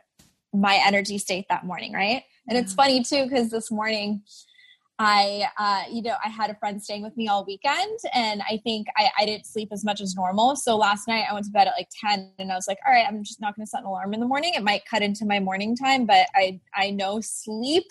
my 0.53 0.79
energy 0.85 1.17
state 1.17 1.45
that 1.49 1.65
morning, 1.65 1.93
right? 1.93 2.21
And 2.47 2.59
it's 2.59 2.75
funny 2.75 3.03
too 3.03 3.23
because 3.23 3.49
this 3.49 3.71
morning 3.71 4.21
I, 4.99 5.47
uh, 5.57 5.83
you 5.91 6.03
know, 6.03 6.15
I 6.23 6.29
had 6.29 6.49
a 6.51 6.55
friend 6.55 6.81
staying 6.81 7.01
with 7.03 7.17
me 7.17 7.27
all 7.27 7.43
weekend 7.45 7.97
and 8.13 8.41
I 8.43 8.59
think 8.63 8.87
I, 8.95 9.09
I 9.19 9.25
didn't 9.25 9.45
sleep 9.45 9.69
as 9.71 9.83
much 9.83 10.01
as 10.01 10.15
normal. 10.15 10.55
So 10.55 10.77
last 10.77 11.07
night 11.07 11.25
I 11.29 11.33
went 11.33 11.45
to 11.45 11.51
bed 11.51 11.67
at 11.67 11.73
like 11.77 11.89
10 11.99 12.33
and 12.37 12.51
I 12.51 12.55
was 12.55 12.67
like, 12.67 12.77
all 12.85 12.93
right, 12.93 13.05
I'm 13.07 13.23
just 13.23 13.41
not 13.41 13.55
going 13.55 13.65
to 13.65 13.69
set 13.69 13.81
an 13.81 13.87
alarm 13.87 14.13
in 14.13 14.19
the 14.19 14.27
morning. 14.27 14.53
It 14.55 14.63
might 14.63 14.85
cut 14.85 15.01
into 15.01 15.25
my 15.25 15.39
morning 15.39 15.75
time, 15.75 16.05
but 16.05 16.27
I, 16.35 16.59
I 16.75 16.91
know 16.91 17.21
sleep 17.21 17.85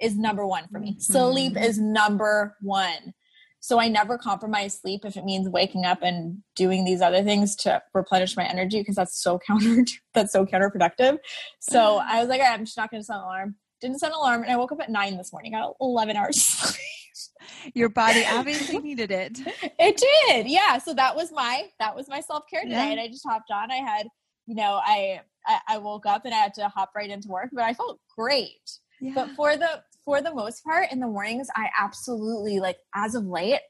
is 0.00 0.16
number 0.16 0.46
one 0.46 0.66
for 0.68 0.80
me. 0.80 0.92
Mm-hmm. 0.92 1.12
Sleep 1.12 1.56
is 1.56 1.78
number 1.78 2.56
one. 2.62 3.12
So 3.60 3.80
I 3.80 3.88
never 3.88 4.16
compromise 4.16 4.78
sleep 4.80 5.04
if 5.04 5.16
it 5.16 5.24
means 5.24 5.48
waking 5.48 5.84
up 5.84 6.02
and 6.02 6.38
doing 6.54 6.84
these 6.84 7.02
other 7.02 7.22
things 7.22 7.56
to 7.56 7.82
replenish 7.92 8.36
my 8.36 8.44
energy 8.44 8.80
because 8.80 8.94
that's 8.94 9.20
so 9.20 9.38
counter 9.46 9.84
that's 10.14 10.32
so 10.32 10.46
counterproductive. 10.46 11.18
So 11.60 11.98
I 11.98 12.20
was 12.20 12.28
like, 12.28 12.40
right, 12.40 12.52
I'm 12.52 12.64
just 12.64 12.76
not 12.76 12.90
going 12.90 13.02
to 13.02 13.04
set 13.04 13.16
an 13.16 13.22
alarm. 13.22 13.56
Didn't 13.80 14.00
set 14.00 14.10
an 14.10 14.16
alarm, 14.16 14.42
and 14.42 14.50
I 14.50 14.56
woke 14.56 14.72
up 14.72 14.80
at 14.80 14.90
nine 14.90 15.16
this 15.16 15.32
morning. 15.32 15.52
Got 15.52 15.74
11 15.80 16.16
hours 16.16 16.76
Your 17.74 17.88
body 17.88 18.24
obviously 18.28 18.78
needed 18.78 19.10
it. 19.10 19.38
It 19.80 20.02
did, 20.28 20.48
yeah. 20.48 20.78
So 20.78 20.92
that 20.94 21.14
was 21.14 21.30
my 21.32 21.68
that 21.78 21.94
was 21.94 22.08
my 22.08 22.20
self 22.20 22.44
care 22.50 22.62
today, 22.62 22.74
yeah. 22.74 22.90
and 22.90 23.00
I 23.00 23.08
just 23.08 23.26
hopped 23.26 23.50
on. 23.50 23.70
I 23.70 23.76
had, 23.76 24.08
you 24.46 24.54
know, 24.54 24.80
I, 24.84 25.20
I 25.46 25.60
I 25.68 25.78
woke 25.78 26.04
up 26.04 26.24
and 26.24 26.34
I 26.34 26.38
had 26.38 26.54
to 26.54 26.68
hop 26.68 26.90
right 26.96 27.08
into 27.08 27.28
work, 27.28 27.50
but 27.52 27.64
I 27.64 27.74
felt 27.74 28.00
great. 28.16 28.70
Yeah. 29.00 29.12
But 29.14 29.30
for 29.30 29.56
the 29.56 29.82
for 30.04 30.20
the 30.20 30.34
most 30.34 30.64
part 30.64 30.90
in 30.90 31.00
the 31.00 31.06
mornings, 31.06 31.48
I 31.54 31.68
absolutely 31.78 32.60
like 32.60 32.78
as 32.94 33.14
of 33.14 33.24
late, 33.24 33.60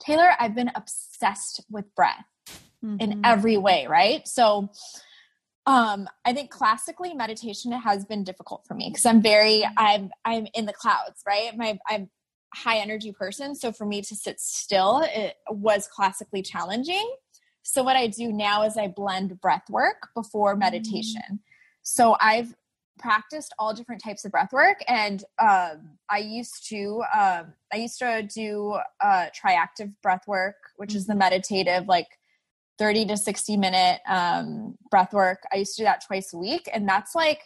Taylor, 0.00 0.30
I've 0.38 0.54
been 0.54 0.70
obsessed 0.74 1.64
with 1.70 1.94
breath 1.94 2.24
mm-hmm. 2.84 3.00
in 3.00 3.22
every 3.24 3.56
way, 3.56 3.86
right? 3.86 4.26
So 4.28 4.68
um 5.66 6.08
i 6.24 6.32
think 6.32 6.50
classically 6.50 7.12
meditation 7.14 7.72
has 7.72 8.04
been 8.04 8.24
difficult 8.24 8.64
for 8.66 8.74
me 8.74 8.88
because 8.88 9.04
i'm 9.06 9.20
very 9.20 9.62
mm-hmm. 9.62 9.74
i'm 9.76 10.10
i'm 10.24 10.46
in 10.54 10.66
the 10.66 10.72
clouds 10.72 11.22
right 11.26 11.56
my 11.56 11.78
i'm 11.88 12.08
high 12.54 12.78
energy 12.78 13.12
person 13.12 13.54
so 13.54 13.72
for 13.72 13.84
me 13.84 14.00
to 14.00 14.14
sit 14.14 14.40
still 14.40 15.02
it 15.04 15.34
was 15.50 15.88
classically 15.88 16.42
challenging 16.42 17.14
so 17.62 17.82
what 17.82 17.96
i 17.96 18.06
do 18.06 18.32
now 18.32 18.62
is 18.62 18.76
i 18.76 18.86
blend 18.86 19.38
breath 19.40 19.68
work 19.68 20.08
before 20.14 20.52
mm-hmm. 20.52 20.60
meditation 20.60 21.22
mm. 21.32 21.38
so 21.82 22.16
i've 22.20 22.54
practiced 22.98 23.52
all 23.58 23.74
different 23.74 24.02
types 24.02 24.24
of 24.24 24.32
breath 24.32 24.52
work 24.52 24.78
and 24.88 25.24
um, 25.38 25.90
i 26.08 26.18
used 26.18 26.66
to 26.68 27.02
um, 27.14 27.52
i 27.72 27.76
used 27.76 27.98
to 27.98 28.26
do 28.34 28.78
uh, 29.02 29.26
triactive 29.36 29.92
breath 30.02 30.26
work 30.26 30.54
which 30.76 30.90
mm-hmm. 30.90 30.98
is 30.98 31.06
the 31.06 31.12
mm-hmm. 31.12 31.18
meditative 31.18 31.86
like 31.88 32.08
30 32.78 33.06
to 33.06 33.16
60 33.16 33.56
minute 33.56 34.00
um, 34.08 34.76
breath 34.90 35.12
work 35.12 35.42
i 35.52 35.56
used 35.56 35.76
to 35.76 35.82
do 35.82 35.84
that 35.84 36.04
twice 36.06 36.32
a 36.32 36.38
week 36.38 36.68
and 36.72 36.88
that's 36.88 37.14
like 37.14 37.40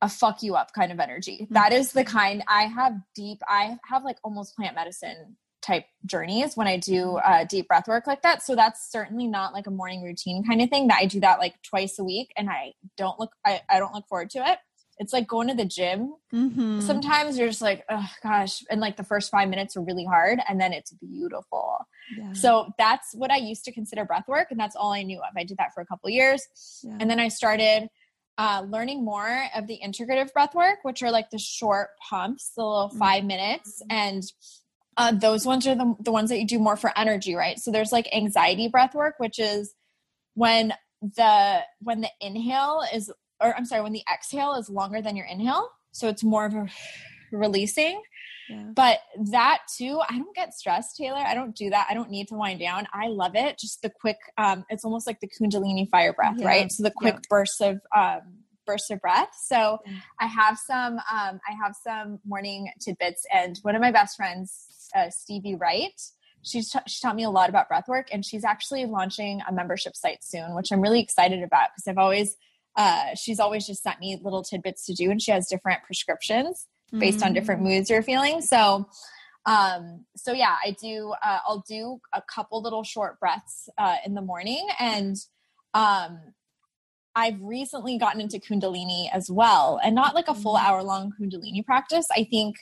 a 0.00 0.08
fuck 0.08 0.42
you 0.42 0.54
up 0.54 0.72
kind 0.72 0.92
of 0.92 1.00
energy 1.00 1.40
mm-hmm. 1.42 1.54
that 1.54 1.72
is 1.72 1.92
the 1.92 2.04
kind 2.04 2.42
i 2.48 2.62
have 2.62 2.94
deep 3.14 3.38
i 3.48 3.76
have 3.88 4.04
like 4.04 4.18
almost 4.22 4.56
plant 4.56 4.74
medicine 4.74 5.36
type 5.64 5.86
journeys 6.04 6.56
when 6.56 6.66
I 6.66 6.76
do 6.76 7.16
uh, 7.16 7.44
deep 7.44 7.68
breath 7.68 7.88
work 7.88 8.06
like 8.06 8.22
that. 8.22 8.42
So 8.42 8.54
that's 8.54 8.90
certainly 8.90 9.26
not 9.26 9.54
like 9.54 9.66
a 9.66 9.70
morning 9.70 10.02
routine 10.02 10.44
kind 10.44 10.60
of 10.60 10.68
thing 10.68 10.88
that 10.88 10.98
I 11.00 11.06
do 11.06 11.20
that 11.20 11.38
like 11.38 11.54
twice 11.62 11.98
a 11.98 12.04
week 12.04 12.32
and 12.36 12.50
I 12.50 12.74
don't 12.96 13.18
look, 13.18 13.32
I, 13.44 13.62
I 13.70 13.78
don't 13.78 13.94
look 13.94 14.06
forward 14.06 14.30
to 14.30 14.40
it. 14.40 14.58
It's 14.98 15.12
like 15.12 15.26
going 15.26 15.48
to 15.48 15.54
the 15.54 15.64
gym. 15.64 16.14
Mm-hmm. 16.32 16.80
Sometimes 16.80 17.38
you're 17.38 17.48
just 17.48 17.62
like, 17.62 17.84
oh 17.88 18.06
gosh. 18.22 18.62
And 18.70 18.80
like 18.80 18.96
the 18.96 19.04
first 19.04 19.30
five 19.30 19.48
minutes 19.48 19.76
are 19.76 19.82
really 19.82 20.04
hard 20.04 20.38
and 20.48 20.60
then 20.60 20.72
it's 20.72 20.92
beautiful. 20.92 21.78
Yeah. 22.16 22.32
So 22.32 22.72
that's 22.78 23.14
what 23.14 23.30
I 23.30 23.36
used 23.36 23.64
to 23.64 23.72
consider 23.72 24.04
breath 24.04 24.28
work. 24.28 24.48
And 24.50 24.58
that's 24.58 24.76
all 24.76 24.92
I 24.92 25.02
knew 25.02 25.18
of. 25.18 25.36
I 25.36 25.44
did 25.44 25.58
that 25.58 25.74
for 25.74 25.80
a 25.80 25.86
couple 25.86 26.10
years. 26.10 26.46
Yeah. 26.82 26.96
And 27.00 27.10
then 27.10 27.18
I 27.18 27.28
started 27.28 27.88
uh, 28.36 28.64
learning 28.68 29.04
more 29.04 29.44
of 29.54 29.66
the 29.66 29.78
integrative 29.84 30.32
breath 30.32 30.54
work, 30.54 30.78
which 30.82 31.02
are 31.02 31.10
like 31.10 31.30
the 31.30 31.38
short 31.38 31.90
pumps, 32.08 32.52
the 32.56 32.64
little 32.64 32.88
5 32.88 32.98
mm-hmm. 32.98 33.26
minutes. 33.26 33.82
And 33.90 34.22
uh, 34.96 35.12
those 35.12 35.44
ones 35.46 35.66
are 35.66 35.74
the, 35.74 35.94
the 36.00 36.12
ones 36.12 36.30
that 36.30 36.38
you 36.38 36.46
do 36.46 36.58
more 36.58 36.76
for 36.76 36.96
energy 36.96 37.34
right 37.34 37.58
so 37.58 37.72
there's 37.72 37.90
like 37.90 38.08
anxiety 38.14 38.68
breath 38.68 38.94
work 38.94 39.14
which 39.18 39.40
is 39.40 39.74
when 40.34 40.72
the 41.16 41.60
when 41.80 42.00
the 42.00 42.10
inhale 42.20 42.82
is 42.92 43.10
or 43.40 43.56
i'm 43.56 43.64
sorry 43.64 43.82
when 43.82 43.92
the 43.92 44.02
exhale 44.12 44.54
is 44.54 44.68
longer 44.68 45.00
than 45.00 45.16
your 45.16 45.26
inhale 45.26 45.68
so 45.92 46.08
it's 46.08 46.24
more 46.24 46.44
of 46.44 46.54
a 46.54 46.66
releasing 47.32 48.00
yeah. 48.48 48.64
but 48.74 48.98
that 49.30 49.62
too 49.76 50.00
i 50.08 50.18
don't 50.18 50.34
get 50.34 50.54
stressed 50.54 50.96
taylor 50.96 51.18
i 51.18 51.34
don't 51.34 51.56
do 51.56 51.70
that 51.70 51.86
i 51.90 51.94
don't 51.94 52.10
need 52.10 52.28
to 52.28 52.34
wind 52.34 52.60
down 52.60 52.86
i 52.92 53.08
love 53.08 53.34
it 53.34 53.58
just 53.58 53.82
the 53.82 53.90
quick 53.90 54.18
um 54.38 54.64
it's 54.68 54.84
almost 54.84 55.06
like 55.06 55.20
the 55.20 55.28
kundalini 55.28 55.88
fire 55.88 56.12
breath 56.12 56.36
yeah. 56.38 56.46
right 56.46 56.72
so 56.72 56.82
the 56.82 56.90
quick 56.90 57.14
yeah. 57.14 57.28
bursts 57.28 57.60
of 57.60 57.80
um 57.96 58.20
bursts 58.64 58.90
of 58.90 59.00
breath. 59.00 59.30
So 59.34 59.78
I 60.20 60.26
have 60.26 60.58
some 60.58 60.94
um, 60.94 61.40
I 61.48 61.52
have 61.62 61.74
some 61.82 62.18
morning 62.26 62.70
tidbits, 62.80 63.26
and 63.32 63.58
one 63.62 63.74
of 63.74 63.80
my 63.80 63.90
best 63.90 64.16
friends 64.16 64.90
uh, 64.94 65.10
Stevie 65.10 65.56
Wright. 65.56 66.00
She's 66.42 66.70
t- 66.70 66.78
she 66.86 67.00
taught 67.00 67.16
me 67.16 67.24
a 67.24 67.30
lot 67.30 67.48
about 67.48 67.68
breath 67.68 67.88
work, 67.88 68.08
and 68.12 68.24
she's 68.24 68.44
actually 68.44 68.84
launching 68.86 69.40
a 69.48 69.52
membership 69.52 69.96
site 69.96 70.22
soon, 70.22 70.54
which 70.54 70.70
I'm 70.72 70.80
really 70.80 71.00
excited 71.00 71.42
about 71.42 71.70
because 71.74 71.88
I've 71.88 71.98
always 71.98 72.36
uh, 72.76 73.14
she's 73.14 73.38
always 73.38 73.66
just 73.66 73.82
sent 73.82 74.00
me 74.00 74.18
little 74.22 74.42
tidbits 74.42 74.84
to 74.86 74.94
do, 74.94 75.10
and 75.10 75.22
she 75.22 75.30
has 75.30 75.48
different 75.48 75.82
prescriptions 75.84 76.66
based 76.98 77.22
on 77.22 77.32
different 77.32 77.60
mm. 77.60 77.64
moods 77.64 77.90
you're 77.90 78.02
feeling. 78.02 78.40
So, 78.40 78.88
um, 79.46 80.04
so 80.16 80.32
yeah, 80.32 80.56
I 80.64 80.76
do. 80.80 81.12
Uh, 81.24 81.38
I'll 81.46 81.64
do 81.68 82.00
a 82.12 82.22
couple 82.22 82.62
little 82.62 82.84
short 82.84 83.18
breaths 83.20 83.68
uh, 83.78 83.96
in 84.04 84.14
the 84.14 84.22
morning, 84.22 84.66
and 84.78 85.16
um, 85.72 86.18
I've 87.14 87.40
recently 87.40 87.98
gotten 87.98 88.20
into 88.20 88.38
Kundalini 88.38 89.08
as 89.12 89.30
well, 89.30 89.80
and 89.82 89.94
not 89.94 90.14
like 90.14 90.28
a 90.28 90.34
full 90.34 90.56
mm. 90.56 90.64
hour 90.64 90.82
long 90.82 91.12
Kundalini 91.20 91.64
practice. 91.64 92.06
I 92.12 92.24
think 92.24 92.56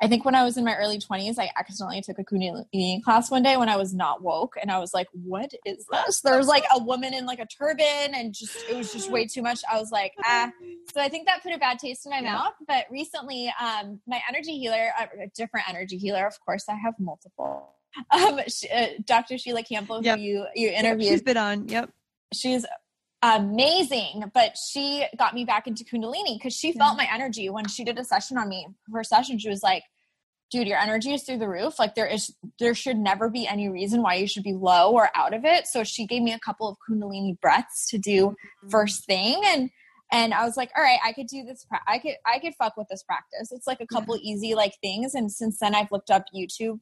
I 0.00 0.08
think 0.08 0.24
when 0.26 0.34
I 0.34 0.44
was 0.44 0.58
in 0.58 0.64
my 0.64 0.74
early 0.74 0.98
20s, 0.98 1.38
I 1.38 1.50
accidentally 1.58 2.02
took 2.02 2.18
a 2.18 2.24
Kundalini 2.24 3.02
class 3.02 3.30
one 3.30 3.42
day 3.42 3.56
when 3.56 3.70
I 3.70 3.76
was 3.76 3.94
not 3.94 4.22
woke. 4.22 4.56
And 4.60 4.70
I 4.70 4.78
was 4.78 4.92
like, 4.92 5.08
what 5.12 5.52
is 5.64 5.86
this? 5.90 6.20
There 6.20 6.36
was 6.36 6.48
like 6.48 6.64
a 6.74 6.82
woman 6.82 7.14
in 7.14 7.24
like 7.24 7.38
a 7.38 7.46
turban 7.46 8.14
and 8.14 8.34
just, 8.34 8.56
it 8.68 8.76
was 8.76 8.92
just 8.92 9.10
way 9.10 9.26
too 9.26 9.40
much. 9.40 9.60
I 9.70 9.78
was 9.78 9.90
like, 9.90 10.12
ah. 10.22 10.50
So 10.92 11.00
I 11.00 11.08
think 11.08 11.26
that 11.26 11.42
put 11.42 11.52
a 11.52 11.58
bad 11.58 11.78
taste 11.78 12.04
in 12.04 12.10
my 12.10 12.20
yeah. 12.20 12.34
mouth. 12.34 12.52
But 12.68 12.86
recently, 12.90 13.50
um, 13.58 14.00
my 14.06 14.20
energy 14.28 14.58
healer, 14.58 14.90
uh, 15.00 15.06
a 15.22 15.28
different 15.28 15.68
energy 15.68 15.96
healer, 15.96 16.26
of 16.26 16.38
course, 16.40 16.64
I 16.68 16.74
have 16.74 16.94
multiple. 16.98 17.72
Um, 18.10 18.40
she, 18.48 18.68
uh, 18.68 18.88
Dr. 19.06 19.38
Sheila 19.38 19.62
Campbell, 19.62 20.04
yep. 20.04 20.18
who 20.18 20.24
you, 20.24 20.46
you 20.54 20.68
interviewed. 20.68 21.04
Yep, 21.04 21.12
she's 21.12 21.22
been 21.22 21.36
on. 21.38 21.68
Yep. 21.68 21.90
She's 22.34 22.66
amazing. 23.34 24.30
But 24.32 24.56
she 24.56 25.06
got 25.18 25.34
me 25.34 25.44
back 25.44 25.66
into 25.66 25.84
Kundalini 25.84 26.38
because 26.38 26.54
she 26.54 26.72
felt 26.72 26.96
my 26.96 27.08
energy 27.12 27.48
when 27.48 27.66
she 27.66 27.84
did 27.84 27.98
a 27.98 28.04
session 28.04 28.38
on 28.38 28.48
me. 28.48 28.66
Her 28.92 29.04
session, 29.04 29.38
she 29.38 29.48
was 29.48 29.62
like, 29.62 29.82
dude, 30.50 30.68
your 30.68 30.78
energy 30.78 31.12
is 31.12 31.24
through 31.24 31.38
the 31.38 31.48
roof. 31.48 31.78
Like 31.78 31.94
there 31.96 32.06
is, 32.06 32.34
there 32.60 32.74
should 32.74 32.96
never 32.96 33.28
be 33.28 33.48
any 33.48 33.68
reason 33.68 34.00
why 34.00 34.14
you 34.14 34.28
should 34.28 34.44
be 34.44 34.54
low 34.54 34.92
or 34.92 35.10
out 35.14 35.34
of 35.34 35.44
it. 35.44 35.66
So 35.66 35.82
she 35.82 36.06
gave 36.06 36.22
me 36.22 36.32
a 36.32 36.38
couple 36.38 36.68
of 36.68 36.76
Kundalini 36.88 37.38
breaths 37.40 37.88
to 37.90 37.98
do 37.98 38.28
mm-hmm. 38.28 38.68
first 38.68 39.04
thing. 39.06 39.42
And, 39.44 39.70
and 40.12 40.32
I 40.32 40.44
was 40.44 40.56
like, 40.56 40.70
all 40.76 40.84
right, 40.84 41.00
I 41.04 41.12
could 41.12 41.26
do 41.26 41.42
this. 41.42 41.64
Pra- 41.64 41.82
I 41.88 41.98
could, 41.98 42.14
I 42.24 42.38
could 42.38 42.54
fuck 42.54 42.76
with 42.76 42.86
this 42.88 43.02
practice. 43.02 43.50
It's 43.50 43.66
like 43.66 43.80
a 43.80 43.86
couple 43.88 44.16
yeah. 44.16 44.32
easy 44.32 44.54
like 44.54 44.74
things. 44.80 45.14
And 45.14 45.32
since 45.32 45.58
then 45.58 45.74
I've 45.74 45.90
looked 45.90 46.10
up 46.12 46.26
YouTube, 46.34 46.78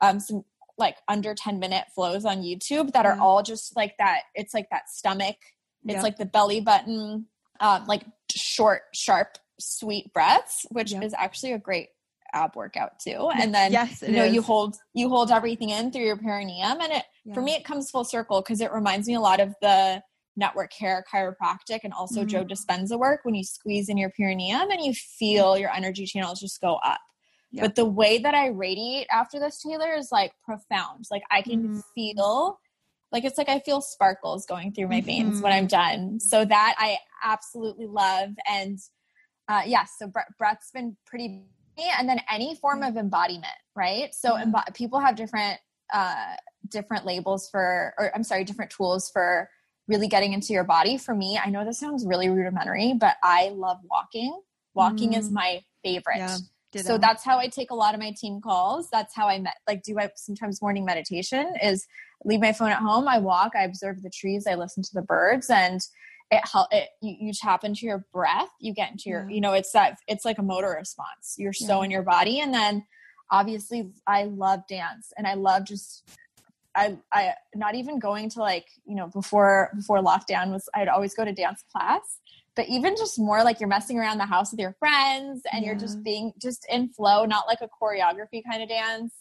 um, 0.00 0.18
some 0.18 0.44
like 0.76 0.96
under 1.06 1.34
10 1.36 1.60
minute 1.60 1.84
flows 1.94 2.24
on 2.24 2.42
YouTube 2.42 2.92
that 2.94 3.06
are 3.06 3.16
all 3.20 3.44
just 3.44 3.76
like 3.76 3.94
that. 3.98 4.22
It's 4.34 4.52
like 4.52 4.66
that 4.72 4.90
stomach 4.90 5.36
it's 5.84 6.02
like 6.02 6.16
the 6.16 6.26
belly 6.26 6.60
button, 6.60 7.26
um, 7.60 7.86
like 7.86 8.04
short, 8.30 8.82
sharp, 8.92 9.38
sweet 9.58 10.12
breaths, 10.12 10.66
which 10.70 10.92
is 10.92 11.14
actually 11.14 11.52
a 11.52 11.58
great 11.58 11.88
ab 12.32 12.56
workout 12.56 12.98
too. 12.98 13.30
And 13.38 13.54
then 13.54 13.72
yes, 13.72 14.02
you 14.02 14.12
know 14.12 14.24
is. 14.24 14.34
you 14.34 14.42
hold 14.42 14.76
you 14.92 15.08
hold 15.08 15.30
everything 15.30 15.70
in 15.70 15.90
through 15.90 16.04
your 16.04 16.16
perineum, 16.16 16.80
and 16.80 16.92
it 16.92 17.04
yeah. 17.24 17.34
for 17.34 17.42
me 17.42 17.52
it 17.52 17.64
comes 17.64 17.90
full 17.90 18.04
circle 18.04 18.40
because 18.40 18.60
it 18.60 18.72
reminds 18.72 19.06
me 19.06 19.14
a 19.14 19.20
lot 19.20 19.40
of 19.40 19.54
the 19.62 20.02
network 20.36 20.72
care 20.72 21.04
chiropractic 21.12 21.80
and 21.84 21.92
also 21.92 22.20
mm-hmm. 22.20 22.28
Joe 22.28 22.44
Dispenza 22.44 22.98
work 22.98 23.20
when 23.22 23.34
you 23.34 23.44
squeeze 23.44 23.88
in 23.88 23.96
your 23.96 24.10
perineum 24.10 24.68
and 24.70 24.84
you 24.84 24.92
feel 24.92 25.56
your 25.56 25.70
energy 25.70 26.06
channels 26.06 26.40
just 26.40 26.60
go 26.60 26.74
up. 26.84 26.98
Yep. 27.52 27.62
But 27.62 27.74
the 27.76 27.84
way 27.84 28.18
that 28.18 28.34
I 28.34 28.48
radiate 28.48 29.06
after 29.12 29.38
this, 29.38 29.62
Taylor, 29.62 29.94
is 29.94 30.08
like 30.10 30.32
profound. 30.44 31.04
Like 31.10 31.22
I 31.30 31.40
can 31.40 31.62
mm-hmm. 31.62 31.80
feel 31.94 32.58
like 33.14 33.24
it's 33.24 33.38
like 33.38 33.48
I 33.48 33.60
feel 33.60 33.80
sparkles 33.80 34.44
going 34.44 34.72
through 34.72 34.88
my 34.88 35.00
veins 35.00 35.34
mm-hmm. 35.34 35.42
when 35.42 35.52
I'm 35.52 35.68
done. 35.68 36.18
So 36.18 36.44
that 36.44 36.74
I 36.76 36.98
absolutely 37.22 37.86
love. 37.86 38.30
And 38.50 38.78
uh, 39.48 39.62
yes, 39.64 39.68
yeah, 39.68 39.84
so 39.84 40.08
bre- 40.08 40.32
breath's 40.36 40.72
been 40.72 40.96
pretty, 41.06 41.44
and 41.98 42.08
then 42.08 42.20
any 42.30 42.56
form 42.56 42.82
of 42.82 42.96
embodiment, 42.96 43.46
right? 43.76 44.12
So 44.12 44.32
mm-hmm. 44.32 44.50
embo- 44.50 44.74
people 44.74 44.98
have 44.98 45.14
different 45.14 45.60
uh, 45.92 46.34
different 46.68 47.06
labels 47.06 47.48
for, 47.50 47.94
or 47.98 48.10
I'm 48.14 48.24
sorry, 48.24 48.42
different 48.42 48.72
tools 48.72 49.10
for 49.10 49.48
really 49.86 50.08
getting 50.08 50.32
into 50.32 50.52
your 50.52 50.64
body. 50.64 50.98
For 50.98 51.14
me, 51.14 51.38
I 51.42 51.50
know 51.50 51.64
this 51.64 51.78
sounds 51.78 52.04
really 52.04 52.28
rudimentary, 52.28 52.94
but 52.98 53.16
I 53.22 53.50
love 53.54 53.78
walking. 53.88 54.40
Walking 54.74 55.10
mm-hmm. 55.10 55.20
is 55.20 55.30
my 55.30 55.62
favorite. 55.84 56.16
Yeah. 56.16 56.38
So 56.82 56.98
that's 56.98 57.22
how 57.24 57.38
I 57.38 57.46
take 57.46 57.70
a 57.70 57.74
lot 57.74 57.94
of 57.94 58.00
my 58.00 58.12
team 58.18 58.40
calls. 58.40 58.88
That's 58.90 59.14
how 59.14 59.28
I 59.28 59.38
met, 59.38 59.54
like 59.68 59.84
do 59.84 59.96
I 60.00 60.10
sometimes 60.16 60.60
morning 60.60 60.84
meditation 60.84 61.54
is 61.62 61.86
leave 62.24 62.40
my 62.40 62.52
phone 62.52 62.70
at 62.70 62.78
home. 62.78 63.06
I 63.06 63.18
walk, 63.18 63.52
I 63.54 63.64
observe 63.64 64.02
the 64.02 64.10
trees, 64.10 64.46
I 64.46 64.54
listen 64.54 64.82
to 64.82 64.94
the 64.94 65.02
birds 65.02 65.50
and 65.50 65.80
it 66.30 66.40
help 66.50 66.68
it 66.72 66.88
you, 67.02 67.16
you 67.20 67.32
tap 67.32 67.64
into 67.64 67.86
your 67.86 68.06
breath, 68.12 68.48
you 68.60 68.72
get 68.72 68.90
into 68.90 69.10
your, 69.10 69.28
yeah. 69.28 69.34
you 69.34 69.40
know, 69.40 69.52
it's 69.52 69.72
that 69.72 69.98
it's 70.08 70.24
like 70.24 70.38
a 70.38 70.42
motor 70.42 70.74
response. 70.78 71.34
You're 71.36 71.52
so 71.52 71.78
yeah. 71.78 71.84
in 71.84 71.90
your 71.90 72.02
body. 72.02 72.40
And 72.40 72.52
then 72.52 72.84
obviously 73.30 73.90
I 74.06 74.24
love 74.24 74.60
dance 74.68 75.12
and 75.16 75.26
I 75.26 75.34
love 75.34 75.64
just 75.64 76.08
I 76.74 76.96
I 77.12 77.34
not 77.54 77.74
even 77.74 77.98
going 77.98 78.30
to 78.30 78.40
like, 78.40 78.66
you 78.84 78.96
know, 78.96 79.08
before 79.08 79.70
before 79.76 79.98
lockdown 79.98 80.50
was 80.50 80.68
I'd 80.74 80.88
always 80.88 81.14
go 81.14 81.24
to 81.24 81.32
dance 81.32 81.62
class. 81.72 82.18
But 82.56 82.68
even 82.68 82.94
just 82.96 83.18
more 83.18 83.42
like 83.42 83.58
you're 83.58 83.68
messing 83.68 83.98
around 83.98 84.18
the 84.18 84.26
house 84.26 84.52
with 84.52 84.60
your 84.60 84.76
friends 84.78 85.42
and 85.52 85.62
yeah. 85.62 85.70
you're 85.70 85.78
just 85.78 86.04
being 86.04 86.32
just 86.40 86.64
in 86.70 86.88
flow, 86.88 87.24
not 87.24 87.48
like 87.48 87.58
a 87.62 87.68
choreography 87.68 88.42
kind 88.48 88.62
of 88.62 88.68
dance. 88.68 89.12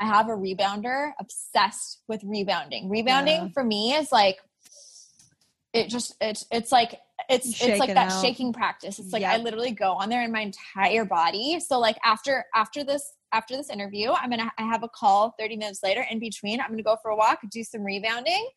I 0.00 0.06
have 0.06 0.28
a 0.28 0.32
rebounder, 0.32 1.12
obsessed 1.18 2.02
with 2.08 2.22
rebounding. 2.24 2.88
Rebounding 2.88 3.42
yeah. 3.42 3.48
for 3.54 3.64
me 3.64 3.94
is 3.94 4.12
like 4.12 4.38
it 5.72 5.88
just 5.88 6.14
it's 6.20 6.46
it's 6.50 6.72
like 6.72 6.98
it's 7.28 7.54
Shake 7.54 7.70
it's 7.70 7.80
like 7.80 7.90
it 7.90 7.94
that 7.94 8.12
out. 8.12 8.22
shaking 8.22 8.52
practice. 8.52 8.98
It's 8.98 9.12
like 9.12 9.22
yep. 9.22 9.32
I 9.32 9.36
literally 9.42 9.72
go 9.72 9.92
on 9.92 10.08
there 10.08 10.22
in 10.22 10.32
my 10.32 10.40
entire 10.40 11.04
body. 11.04 11.60
So 11.60 11.78
like 11.78 11.96
after 12.04 12.44
after 12.54 12.84
this 12.84 13.12
after 13.32 13.56
this 13.56 13.70
interview, 13.70 14.10
I'm 14.12 14.30
gonna 14.30 14.50
I 14.58 14.62
have 14.62 14.82
a 14.82 14.88
call 14.88 15.34
30 15.38 15.56
minutes 15.56 15.80
later. 15.82 16.04
In 16.10 16.18
between, 16.18 16.60
I'm 16.60 16.70
gonna 16.70 16.82
go 16.82 16.96
for 17.02 17.10
a 17.10 17.16
walk, 17.16 17.40
do 17.50 17.64
some 17.64 17.82
rebounding, 17.82 18.48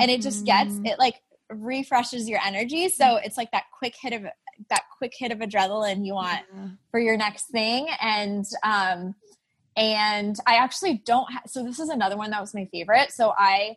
and 0.00 0.10
it 0.10 0.20
just 0.20 0.44
gets 0.44 0.74
mm-hmm. 0.74 0.86
it 0.86 0.98
like 0.98 1.16
refreshes 1.50 2.28
your 2.28 2.40
energy. 2.44 2.88
So 2.88 3.16
it's 3.16 3.36
like 3.36 3.50
that 3.52 3.64
quick 3.76 3.94
hit 4.00 4.12
of 4.12 4.22
that 4.70 4.82
quick 4.98 5.12
hit 5.16 5.32
of 5.32 5.38
adrenaline 5.38 6.04
you 6.04 6.14
want 6.14 6.40
yeah. 6.54 6.68
for 6.90 7.00
your 7.00 7.16
next 7.16 7.46
thing. 7.46 7.88
And 8.00 8.44
um 8.62 9.14
and 9.78 10.36
I 10.46 10.56
actually 10.56 11.02
don't. 11.06 11.30
Ha- 11.32 11.42
so 11.46 11.64
this 11.64 11.78
is 11.78 11.88
another 11.88 12.16
one 12.16 12.30
that 12.30 12.40
was 12.40 12.52
my 12.52 12.66
favorite. 12.66 13.12
So 13.12 13.32
I 13.38 13.76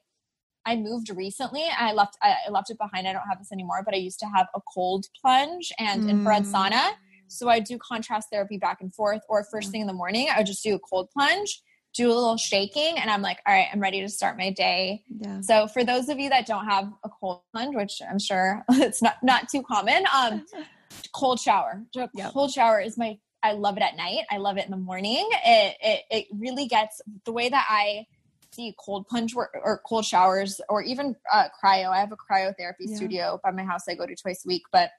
I 0.66 0.76
moved 0.76 1.10
recently. 1.16 1.66
I 1.78 1.94
left 1.94 2.18
I 2.22 2.36
left 2.50 2.70
it 2.72 2.78
behind. 2.78 3.08
I 3.08 3.14
don't 3.14 3.28
have 3.28 3.40
this 3.40 3.52
anymore, 3.52 3.84
but 3.86 3.94
I 3.94 3.98
used 3.98 4.20
to 4.20 4.26
have 4.26 4.48
a 4.56 4.60
cold 4.74 5.06
plunge 5.22 5.72
and 5.80 6.04
mm. 6.04 6.10
infrared 6.10 6.44
sauna. 6.44 6.92
So 7.28 7.48
I 7.48 7.60
do 7.60 7.78
contrast 7.78 8.28
therapy 8.32 8.58
back 8.58 8.82
and 8.82 8.94
forth, 8.94 9.22
or 9.30 9.46
first 9.50 9.72
thing 9.72 9.82
in 9.82 9.88
the 9.88 9.94
morning, 9.94 10.28
I 10.30 10.40
would 10.40 10.48
just 10.48 10.64
do 10.64 10.76
a 10.76 10.80
cold 10.80 11.10
plunge, 11.12 11.62
do 11.94 12.08
a 12.08 12.14
little 12.14 12.36
shaking, 12.36 12.98
and 12.98 13.10
I'm 13.10 13.22
like, 13.22 13.40
all 13.48 13.54
right, 13.54 13.68
I'm 13.72 13.80
ready 13.80 14.02
to 14.02 14.10
start 14.10 14.38
my 14.38 14.50
day. 14.50 15.04
Yeah. 15.08 15.40
So 15.40 15.68
for 15.68 15.86
those 15.86 16.10
of 16.10 16.20
you 16.20 16.30
that 16.30 16.46
don't 16.46 16.66
have 16.66 16.92
a 17.06 17.10
cold 17.10 17.42
plunge, 17.54 17.74
which 17.74 18.02
I'm 18.10 18.20
sure 18.20 18.66
it's 18.72 19.02
not 19.02 19.16
not 19.24 19.48
too 19.50 19.64
common, 19.64 20.04
um, 20.14 20.46
cold 21.14 21.40
shower. 21.40 21.84
Yep. 21.94 22.12
Cold 22.34 22.52
shower 22.52 22.82
is 22.82 22.98
my. 22.98 23.18
I 23.44 23.54
love 23.54 23.78
it 23.78 23.84
at 23.84 23.96
night. 23.96 24.26
I 24.30 24.38
love 24.38 24.58
it 24.58 24.66
in 24.66 24.72
the 24.72 24.78
morning. 24.78 25.28
It 25.46 25.78
it, 25.82 26.02
it 26.10 26.28
really 26.32 26.68
gets 26.68 27.02
the 27.26 27.32
way 27.32 27.50
that 27.50 27.66
I 27.70 28.06
see 28.54 28.76
cold 28.78 29.08
plunge 29.08 29.36
or, 29.36 29.50
or 29.64 29.82
cold 29.86 30.06
showers 30.06 30.60
or 30.70 30.82
even 30.82 31.16
uh, 31.32 31.46
cryo. 31.64 31.90
I 31.90 32.00
have 32.00 32.12
a 32.12 32.18
cryotherapy 32.18 32.74
yeah. 32.82 32.96
studio 32.96 33.40
by 33.44 33.52
my 33.52 33.64
house. 33.64 33.88
I 33.88 33.96
go 33.96 34.06
to 34.06 34.16
twice 34.16 34.46
a 34.46 34.48
week, 34.48 34.64
but 34.72 34.92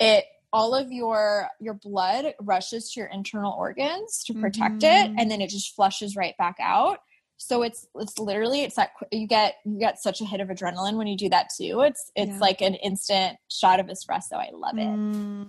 it 0.00 0.24
all 0.52 0.74
of 0.74 0.90
your 0.90 1.48
your 1.60 1.74
blood 1.74 2.34
rushes 2.40 2.92
to 2.92 3.00
your 3.00 3.08
internal 3.10 3.52
organs 3.52 4.24
to 4.24 4.34
protect 4.34 4.78
mm-hmm. 4.78 5.12
it, 5.12 5.20
and 5.20 5.30
then 5.30 5.40
it 5.40 5.50
just 5.50 5.74
flushes 5.74 6.16
right 6.16 6.36
back 6.38 6.56
out. 6.60 7.00
So 7.36 7.62
it's 7.62 7.86
it's 7.94 8.18
literally 8.18 8.62
it's 8.62 8.76
that 8.76 8.90
you 9.12 9.26
get 9.26 9.56
you 9.64 9.78
get 9.78 10.00
such 10.00 10.20
a 10.20 10.24
hit 10.24 10.40
of 10.40 10.48
adrenaline 10.48 10.96
when 10.96 11.06
you 11.06 11.16
do 11.16 11.28
that 11.28 11.50
too. 11.56 11.82
It's 11.82 12.10
it's 12.16 12.32
yeah. 12.32 12.38
like 12.38 12.60
an 12.60 12.74
instant 12.74 13.38
shot 13.48 13.80
of 13.80 13.86
espresso. 13.86 14.34
I 14.34 14.50
love 14.52 14.78
it. 14.78 14.88
Mm. 14.88 15.48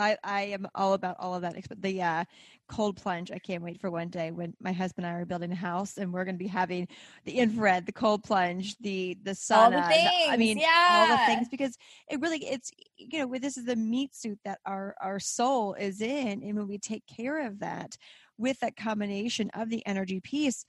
I, 0.00 0.16
I 0.24 0.42
am 0.42 0.66
all 0.74 0.94
about 0.94 1.16
all 1.18 1.34
of 1.34 1.42
that. 1.42 1.56
The 1.80 2.02
uh, 2.02 2.24
cold 2.68 2.96
plunge. 2.96 3.30
I 3.30 3.38
can't 3.38 3.62
wait 3.62 3.80
for 3.80 3.90
one 3.90 4.08
day 4.08 4.30
when 4.30 4.54
my 4.60 4.72
husband 4.72 5.06
and 5.06 5.14
I 5.14 5.20
are 5.20 5.24
building 5.24 5.52
a 5.52 5.56
house 5.56 5.98
and 5.98 6.12
we're 6.12 6.24
going 6.24 6.36
to 6.36 6.42
be 6.42 6.48
having 6.48 6.88
the 7.24 7.32
infrared, 7.38 7.86
the 7.86 7.92
cold 7.92 8.22
plunge, 8.22 8.76
the 8.78 9.16
the 9.22 9.32
sauna. 9.32 9.56
All 9.56 9.70
the 9.70 9.82
things, 9.88 10.10
the, 10.26 10.32
I 10.32 10.36
mean, 10.36 10.58
yeah. 10.58 11.06
all 11.10 11.16
the 11.16 11.26
things 11.26 11.48
because 11.48 11.76
it 12.10 12.20
really 12.20 12.44
it's 12.46 12.70
you 12.96 13.18
know 13.18 13.38
this 13.38 13.56
is 13.56 13.64
the 13.64 13.76
meat 13.76 14.14
suit 14.14 14.38
that 14.44 14.58
our 14.66 14.94
our 15.00 15.20
soul 15.20 15.74
is 15.74 16.00
in, 16.00 16.42
and 16.42 16.56
when 16.56 16.68
we 16.68 16.78
take 16.78 17.04
care 17.06 17.46
of 17.46 17.60
that 17.60 17.96
with 18.38 18.58
that 18.60 18.76
combination 18.76 19.50
of 19.54 19.68
the 19.68 19.86
energy 19.86 20.20
piece 20.20 20.64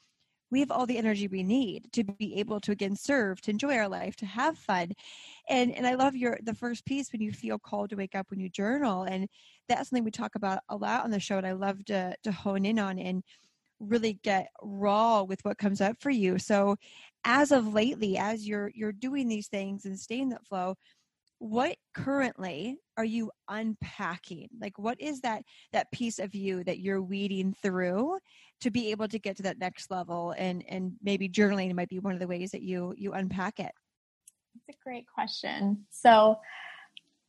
we 0.51 0.59
have 0.59 0.71
all 0.71 0.85
the 0.85 0.97
energy 0.97 1.27
we 1.27 1.43
need 1.43 1.91
to 1.93 2.03
be 2.03 2.35
able 2.39 2.59
to 2.59 2.71
again 2.71 2.95
serve 2.95 3.41
to 3.41 3.51
enjoy 3.51 3.75
our 3.75 3.87
life 3.87 4.15
to 4.17 4.25
have 4.25 4.57
fun. 4.57 4.91
And 5.49 5.71
and 5.75 5.87
i 5.87 5.95
love 5.95 6.15
your 6.15 6.37
the 6.43 6.53
first 6.53 6.85
piece 6.85 7.11
when 7.11 7.21
you 7.21 7.31
feel 7.31 7.59
called 7.59 7.89
to 7.91 7.95
wake 7.95 8.15
up 8.15 8.29
when 8.29 8.39
you 8.39 8.49
journal 8.49 9.03
and 9.03 9.27
that's 9.69 9.89
something 9.89 10.03
we 10.03 10.11
talk 10.11 10.35
about 10.35 10.59
a 10.69 10.75
lot 10.75 11.03
on 11.03 11.11
the 11.11 11.19
show 11.19 11.37
and 11.37 11.47
i 11.47 11.53
love 11.53 11.83
to 11.85 12.15
to 12.23 12.31
hone 12.31 12.65
in 12.65 12.79
on 12.79 12.99
and 12.99 13.23
really 13.81 14.19
get 14.23 14.49
raw 14.61 15.23
with 15.23 15.39
what 15.43 15.57
comes 15.57 15.81
up 15.81 15.97
for 15.99 16.11
you. 16.11 16.37
So 16.39 16.77
as 17.25 17.51
of 17.51 17.73
lately 17.73 18.17
as 18.17 18.47
you're 18.47 18.71
you're 18.73 18.91
doing 18.91 19.27
these 19.27 19.47
things 19.47 19.85
and 19.85 19.99
staying 19.99 20.29
that 20.29 20.45
flow 20.45 20.75
what 21.41 21.75
currently 21.95 22.77
are 22.97 23.03
you 23.03 23.31
unpacking? 23.49 24.47
Like 24.59 24.77
what 24.77 25.01
is 25.01 25.21
that 25.21 25.41
that 25.73 25.91
piece 25.91 26.19
of 26.19 26.35
you 26.35 26.63
that 26.65 26.77
you're 26.77 27.01
weeding 27.01 27.55
through 27.63 28.19
to 28.59 28.69
be 28.69 28.91
able 28.91 29.07
to 29.07 29.17
get 29.17 29.37
to 29.37 29.43
that 29.43 29.57
next 29.57 29.89
level 29.89 30.35
and 30.37 30.63
and 30.69 30.93
maybe 31.01 31.27
journaling 31.27 31.73
might 31.73 31.89
be 31.89 31.97
one 31.97 32.13
of 32.13 32.19
the 32.19 32.27
ways 32.27 32.51
that 32.51 32.61
you 32.61 32.93
you 32.95 33.13
unpack 33.13 33.59
it? 33.59 33.71
That's 34.53 34.77
a 34.77 34.83
great 34.83 35.05
question. 35.11 35.83
So 35.89 36.37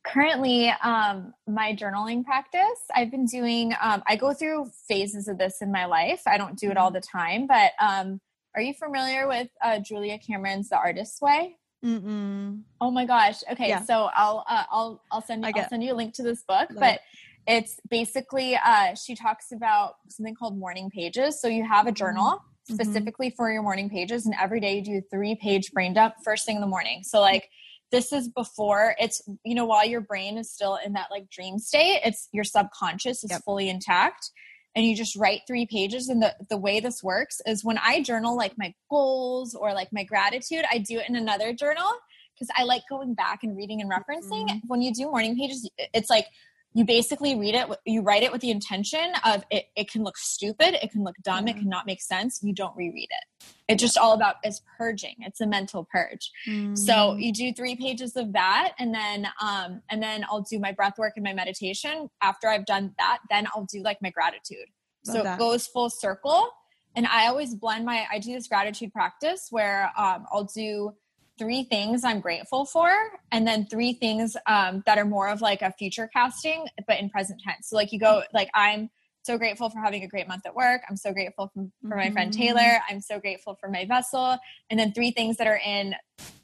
currently 0.05 0.71
um, 0.83 1.33
my 1.47 1.73
journaling 1.73 2.25
practice 2.25 2.61
i've 2.93 3.09
been 3.09 3.25
doing 3.25 3.73
um, 3.81 4.03
i 4.05 4.17
go 4.17 4.33
through 4.33 4.69
phases 4.85 5.29
of 5.29 5.37
this 5.37 5.61
in 5.61 5.71
my 5.71 5.85
life. 5.85 6.21
I 6.27 6.37
don't 6.37 6.59
do 6.59 6.69
it 6.69 6.75
all 6.75 6.89
mm-hmm. 6.89 6.95
the 6.95 7.01
time 7.01 7.47
but 7.47 7.71
um, 7.79 8.19
are 8.53 8.61
you 8.61 8.73
familiar 8.73 9.29
with 9.29 9.47
uh, 9.63 9.79
julia 9.79 10.19
cameron's 10.19 10.67
the 10.67 10.75
artist's 10.75 11.21
way 11.21 11.55
Mm-mm. 11.83 12.61
Oh 12.79 12.91
my 12.91 13.05
gosh. 13.05 13.43
Okay, 13.51 13.67
yeah. 13.67 13.83
so 13.83 14.09
I'll 14.15 14.45
uh, 14.49 14.63
I'll 14.71 15.01
I'll 15.11 15.21
send 15.21 15.43
you, 15.45 15.51
I'll 15.55 15.67
send 15.67 15.83
you 15.83 15.93
a 15.93 15.95
link 15.95 16.13
to 16.15 16.23
this 16.23 16.43
book, 16.43 16.69
Love 16.69 16.79
but 16.79 16.99
it's 17.45 17.79
basically 17.89 18.55
uh, 18.55 18.95
she 18.95 19.15
talks 19.15 19.51
about 19.51 19.95
something 20.07 20.33
called 20.33 20.57
morning 20.57 20.89
pages. 20.89 21.41
So 21.41 21.49
you 21.49 21.65
have 21.67 21.87
a 21.87 21.91
journal 21.91 22.39
mm-hmm. 22.39 22.75
specifically 22.75 23.31
for 23.31 23.51
your 23.51 23.63
morning 23.63 23.89
pages, 23.89 24.25
and 24.25 24.33
every 24.39 24.61
day 24.61 24.77
you 24.77 24.83
do 24.83 25.01
three 25.11 25.35
page 25.35 25.71
brain 25.73 25.93
dump 25.93 26.15
first 26.23 26.45
thing 26.45 26.55
in 26.55 26.61
the 26.61 26.67
morning. 26.67 27.03
So 27.03 27.19
like 27.19 27.49
this 27.91 28.13
is 28.13 28.29
before 28.29 28.95
it's 28.97 29.21
you 29.43 29.53
know 29.53 29.65
while 29.65 29.85
your 29.85 30.01
brain 30.01 30.37
is 30.37 30.49
still 30.49 30.79
in 30.85 30.93
that 30.93 31.07
like 31.11 31.29
dream 31.29 31.59
state, 31.59 31.99
it's 32.05 32.29
your 32.31 32.45
subconscious 32.45 33.25
is 33.25 33.31
yep. 33.31 33.41
fully 33.43 33.69
intact 33.69 34.31
and 34.75 34.85
you 34.85 34.95
just 34.95 35.15
write 35.15 35.41
three 35.45 35.65
pages 35.65 36.09
and 36.09 36.21
the, 36.21 36.35
the 36.49 36.57
way 36.57 36.79
this 36.79 37.03
works 37.03 37.41
is 37.45 37.63
when 37.63 37.77
i 37.79 38.01
journal 38.01 38.35
like 38.35 38.57
my 38.57 38.73
goals 38.89 39.55
or 39.55 39.73
like 39.73 39.91
my 39.91 40.03
gratitude 40.03 40.63
i 40.71 40.77
do 40.77 40.99
it 40.99 41.09
in 41.09 41.15
another 41.15 41.53
journal 41.53 41.91
because 42.33 42.49
i 42.57 42.63
like 42.63 42.83
going 42.89 43.13
back 43.13 43.43
and 43.43 43.55
reading 43.55 43.81
and 43.81 43.91
referencing 43.91 44.47
mm-hmm. 44.47 44.67
when 44.67 44.81
you 44.81 44.93
do 44.93 45.03
morning 45.03 45.37
pages 45.37 45.69
it's 45.93 46.09
like 46.09 46.27
you 46.73 46.85
basically 46.85 47.35
read 47.35 47.55
it 47.55 47.67
you 47.85 48.01
write 48.01 48.23
it 48.23 48.31
with 48.31 48.41
the 48.41 48.51
intention 48.51 49.13
of 49.25 49.43
it, 49.51 49.65
it 49.75 49.89
can 49.89 50.03
look 50.03 50.17
stupid 50.17 50.75
it 50.83 50.91
can 50.91 51.03
look 51.03 51.15
dumb 51.23 51.47
it 51.47 51.55
cannot 51.55 51.85
make 51.85 52.01
sense 52.01 52.39
you 52.43 52.53
don't 52.53 52.75
reread 52.75 53.09
it. 53.09 53.45
It's 53.67 53.81
just 53.81 53.97
all 53.97 54.13
about 54.13 54.35
is 54.43 54.61
purging 54.77 55.15
it's 55.19 55.41
a 55.41 55.47
mental 55.47 55.87
purge. 55.91 56.31
Mm. 56.47 56.77
so 56.77 57.15
you 57.15 57.31
do 57.31 57.53
three 57.53 57.75
pages 57.75 58.15
of 58.15 58.33
that 58.33 58.73
and 58.79 58.93
then 58.93 59.27
um 59.41 59.81
and 59.89 60.01
then 60.01 60.25
i'll 60.29 60.41
do 60.41 60.59
my 60.59 60.71
breath 60.71 60.97
work 60.97 61.13
and 61.15 61.23
my 61.23 61.33
meditation. 61.33 62.09
After 62.21 62.47
i've 62.47 62.65
done 62.65 62.93
that 62.97 63.19
then 63.29 63.47
i'll 63.53 63.65
do 63.65 63.81
like 63.81 64.01
my 64.01 64.09
gratitude. 64.09 64.67
Love 65.05 65.17
so 65.17 65.23
that. 65.23 65.35
it 65.35 65.39
goes 65.39 65.67
full 65.67 65.89
circle 65.89 66.49
and 66.95 67.07
i 67.07 67.27
always 67.27 67.55
blend 67.55 67.85
my 67.85 68.05
i 68.11 68.19
do 68.19 68.33
this 68.33 68.47
gratitude 68.47 68.91
practice 68.93 69.47
where 69.49 69.91
um, 69.97 70.25
i'll 70.31 70.49
do 70.55 70.93
three 71.37 71.63
things 71.63 72.03
I'm 72.03 72.19
grateful 72.19 72.65
for, 72.65 72.91
and 73.31 73.47
then 73.47 73.65
three 73.65 73.93
things 73.93 74.37
um, 74.47 74.83
that 74.85 74.97
are 74.97 75.05
more 75.05 75.29
of 75.29 75.41
like 75.41 75.61
a 75.61 75.71
future 75.71 76.09
casting, 76.11 76.67
but 76.87 76.99
in 76.99 77.09
present 77.09 77.41
tense. 77.43 77.69
So 77.69 77.75
like 77.75 77.91
you 77.91 77.99
go 77.99 78.23
like 78.33 78.49
I'm 78.53 78.89
so 79.23 79.37
grateful 79.37 79.69
for 79.69 79.79
having 79.79 80.03
a 80.03 80.07
great 80.07 80.27
month 80.27 80.45
at 80.45 80.53
work. 80.53 80.81
I'm 80.89 80.97
so 80.97 81.13
grateful 81.13 81.49
for, 81.53 81.65
for 81.87 81.95
my 81.95 82.11
friend 82.11 82.31
Taylor. 82.31 82.59
Mm-hmm. 82.59 82.95
I'm 82.95 83.01
so 83.01 83.19
grateful 83.19 83.55
for 83.59 83.69
my 83.69 83.85
vessel. 83.85 84.37
And 84.69 84.79
then 84.79 84.91
three 84.93 85.11
things 85.11 85.37
that 85.37 85.47
are 85.47 85.61
in 85.65 85.95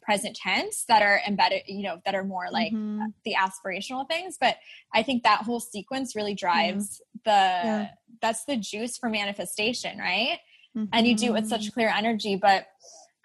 present 0.02 0.36
tense 0.36 0.86
that 0.88 1.02
are 1.02 1.19
embedded, 1.28 1.63
you 1.67 1.84
know, 1.84 1.99
that 2.06 2.15
are 2.15 2.23
more 2.23 2.47
like 2.52 2.71
mm-hmm. 2.71 3.08
the 3.25 3.36
aspirational 3.36 4.08
things. 4.08 4.38
But 4.39 4.56
I 4.93 5.04
think 5.04 5.23
that 5.23 5.41
whole 5.41 5.60
sequence 5.60 6.15
really 6.15 6.34
drives 6.34 7.02
the 7.25 7.32
yeah. 7.32 7.88
that's 8.21 8.45
the 8.45 8.56
juice 8.56 8.97
for 8.97 9.10
manifestation, 9.10 9.99
right? 9.99 10.39
Mm-hmm. 10.75 10.86
And 10.93 11.08
you 11.08 11.15
do 11.15 11.28
it 11.28 11.34
with 11.34 11.47
such 11.47 11.63
mm-hmm. 11.63 11.73
clear 11.73 11.89
energy. 11.89 12.38
But 12.38 12.67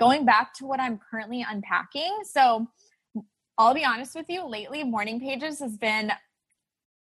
going 0.04 0.26
back 0.26 0.52
to 0.54 0.66
what 0.66 0.80
I'm 0.80 0.98
currently 1.10 1.44
unpacking. 1.48 2.12
So 2.24 2.66
I'll 3.56 3.74
be 3.74 3.84
honest 3.84 4.14
with 4.14 4.26
you, 4.28 4.46
lately, 4.46 4.84
morning 4.84 5.18
pages 5.18 5.60
has 5.60 5.78
been, 5.78 6.12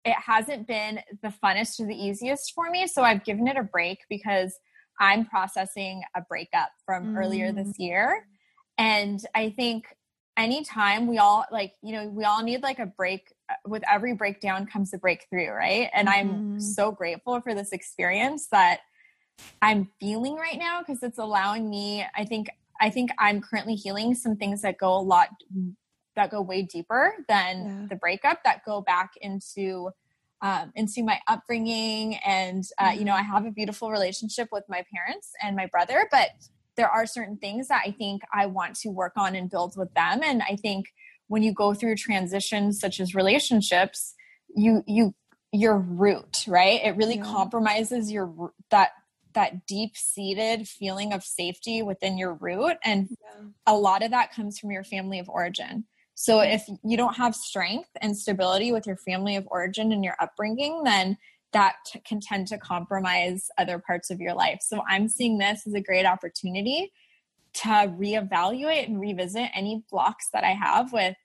it 0.06 0.16
hasn't 0.16 0.68
been 0.68 1.02
the 1.22 1.34
funnest 1.44 1.80
or 1.80 1.88
the 1.88 1.96
easiest 1.96 2.54
for 2.54 2.70
me. 2.70 2.88
So 2.88 3.04
I've 3.04 3.26
given 3.26 3.48
it 3.48 3.58
a 3.58 3.64
break 3.64 4.00
because 4.10 4.58
I'm 5.00 5.26
processing 5.26 6.04
a 6.16 6.22
breakup 6.22 6.70
from 6.86 7.14
mm. 7.14 7.18
earlier 7.18 7.52
this 7.52 7.70
mm. 7.70 7.80
year. 7.80 8.28
And 8.78 9.20
I 9.36 9.50
think 9.50 9.86
anytime 10.38 11.08
we 11.08 11.18
all 11.18 11.46
like, 11.52 11.74
you 11.82 11.94
know, 11.94 12.08
we 12.08 12.24
all 12.24 12.42
need 12.42 12.64
like 12.64 12.80
a 12.80 12.86
break. 12.86 13.34
Uh, 13.50 13.56
with 13.68 13.84
every 13.92 14.14
breakdown 14.14 14.66
comes 14.66 14.94
a 14.94 14.98
breakthrough, 14.98 15.50
right? 15.50 15.90
And 15.94 16.08
mm. 16.08 16.12
I'm 16.12 16.30
mm-hmm. 16.30 16.60
so 16.60 16.92
grateful 16.92 17.42
for 17.42 17.54
this 17.54 17.74
experience 17.74 18.48
that 18.52 18.80
I'm 19.62 19.90
feeling 20.00 20.36
right 20.36 20.58
now 20.58 20.80
because 20.80 21.04
it's 21.04 21.18
allowing 21.18 21.70
me, 21.70 22.06
I 22.16 22.24
think 22.24 22.50
I 22.82 22.90
think 22.90 23.12
I'm 23.20 23.42
currently 23.42 23.76
healing 23.76 24.16
some 24.16 24.36
things 24.36 24.62
that 24.62 24.78
go 24.78 24.96
a 24.96 25.02
lot 25.02 25.30
that 26.16 26.32
go 26.32 26.42
way 26.42 26.62
deeper 26.62 27.14
than 27.28 27.66
yeah. 27.66 27.88
the 27.90 27.96
breakup 27.96 28.44
that 28.44 28.64
go 28.66 28.82
back 28.82 29.12
into 29.22 29.90
um, 30.42 30.74
into 30.76 31.04
my 31.04 31.20
upbringing 31.28 32.18
and 32.18 32.66
uh, 32.78 32.92
you 32.94 33.06
know 33.06 33.14
i 33.14 33.22
have 33.22 33.46
a 33.46 33.52
beautiful 33.52 33.90
relationship 33.90 34.50
with 34.52 34.64
my 34.68 34.84
parents 34.94 35.32
and 35.42 35.56
my 35.56 35.66
brother 35.68 36.08
but 36.12 36.30
there 36.76 36.90
are 36.90 37.06
certain 37.06 37.38
things 37.38 37.70
that 37.70 37.82
i 37.86 37.92
think 37.92 38.22
i 38.34 38.46
want 38.46 38.76
to 38.76 38.90
work 38.90 39.14
on 39.16 39.36
and 39.36 39.50
build 39.50 39.76
with 39.78 39.92
them 39.94 40.20
and 40.22 40.42
i 40.44 40.56
think 40.58 40.88
when 41.28 41.44
you 41.44 41.54
go 41.54 41.74
through 41.74 41.96
transitions 41.96 42.80
such 42.80 43.00
as 43.00 43.16
relationships 43.16 44.14
you 44.54 44.84
you 44.86 45.16
your 45.54 45.78
root 45.78 46.44
right 46.48 46.82
it 46.84 46.98
really 46.98 47.18
yeah. 47.18 47.24
compromises 47.24 48.12
your 48.12 48.52
that 48.70 48.90
that 49.34 49.66
deep 49.66 49.96
seated 49.96 50.68
feeling 50.68 51.14
of 51.14 51.24
safety 51.24 51.82
within 51.82 52.18
your 52.18 52.34
root 52.34 52.78
and 52.84 53.08
yeah. 53.10 53.46
a 53.68 53.76
lot 53.76 54.04
of 54.04 54.12
that 54.12 54.34
comes 54.34 54.60
from 54.60 54.72
your 54.72 54.84
family 54.84 55.20
of 55.20 55.30
origin. 55.30 55.86
So 56.16 56.42
if 56.42 56.64
you 56.84 56.96
don't 56.96 57.16
have 57.16 57.36
strength 57.36 57.90
and 58.00 58.16
stability 58.16 58.72
with 58.72 58.86
your 58.86 58.98
family 58.98 59.36
of 59.36 59.48
origin 59.50 59.92
and 59.92 60.04
your 60.04 60.16
upbringing 60.20 60.84
then 60.84 61.18
that 61.54 61.76
t- 61.86 62.00
can 62.00 62.20
tend 62.20 62.48
to 62.48 62.58
compromise 62.58 63.50
other 63.60 63.78
parts 63.78 64.10
of 64.10 64.20
your 64.20 64.34
life. 64.34 64.60
So 64.62 64.84
i'm 64.88 65.08
seeing 65.08 65.38
this 65.38 65.66
as 65.68 65.74
a 65.74 65.82
great 65.82 66.06
opportunity 66.06 66.92
to 67.56 67.70
reevaluate 67.70 68.88
and 68.88 69.00
revisit 69.00 69.50
any 69.54 69.84
blocks 69.92 70.28
that 70.34 70.44
i 70.44 70.54
have 70.54 70.92
with 70.92 71.16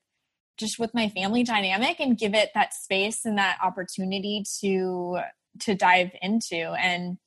just 0.59 0.79
with 0.79 0.93
my 0.93 1.09
family 1.09 1.45
dynamic 1.45 2.01
and 2.01 2.19
give 2.19 2.35
it 2.35 2.51
that 2.55 2.75
space 2.75 3.25
and 3.25 3.39
that 3.39 3.57
opportunity 3.63 4.45
to 4.61 5.21
to 5.61 5.75
dive 5.75 6.11
into. 6.23 6.73
And 6.73 7.19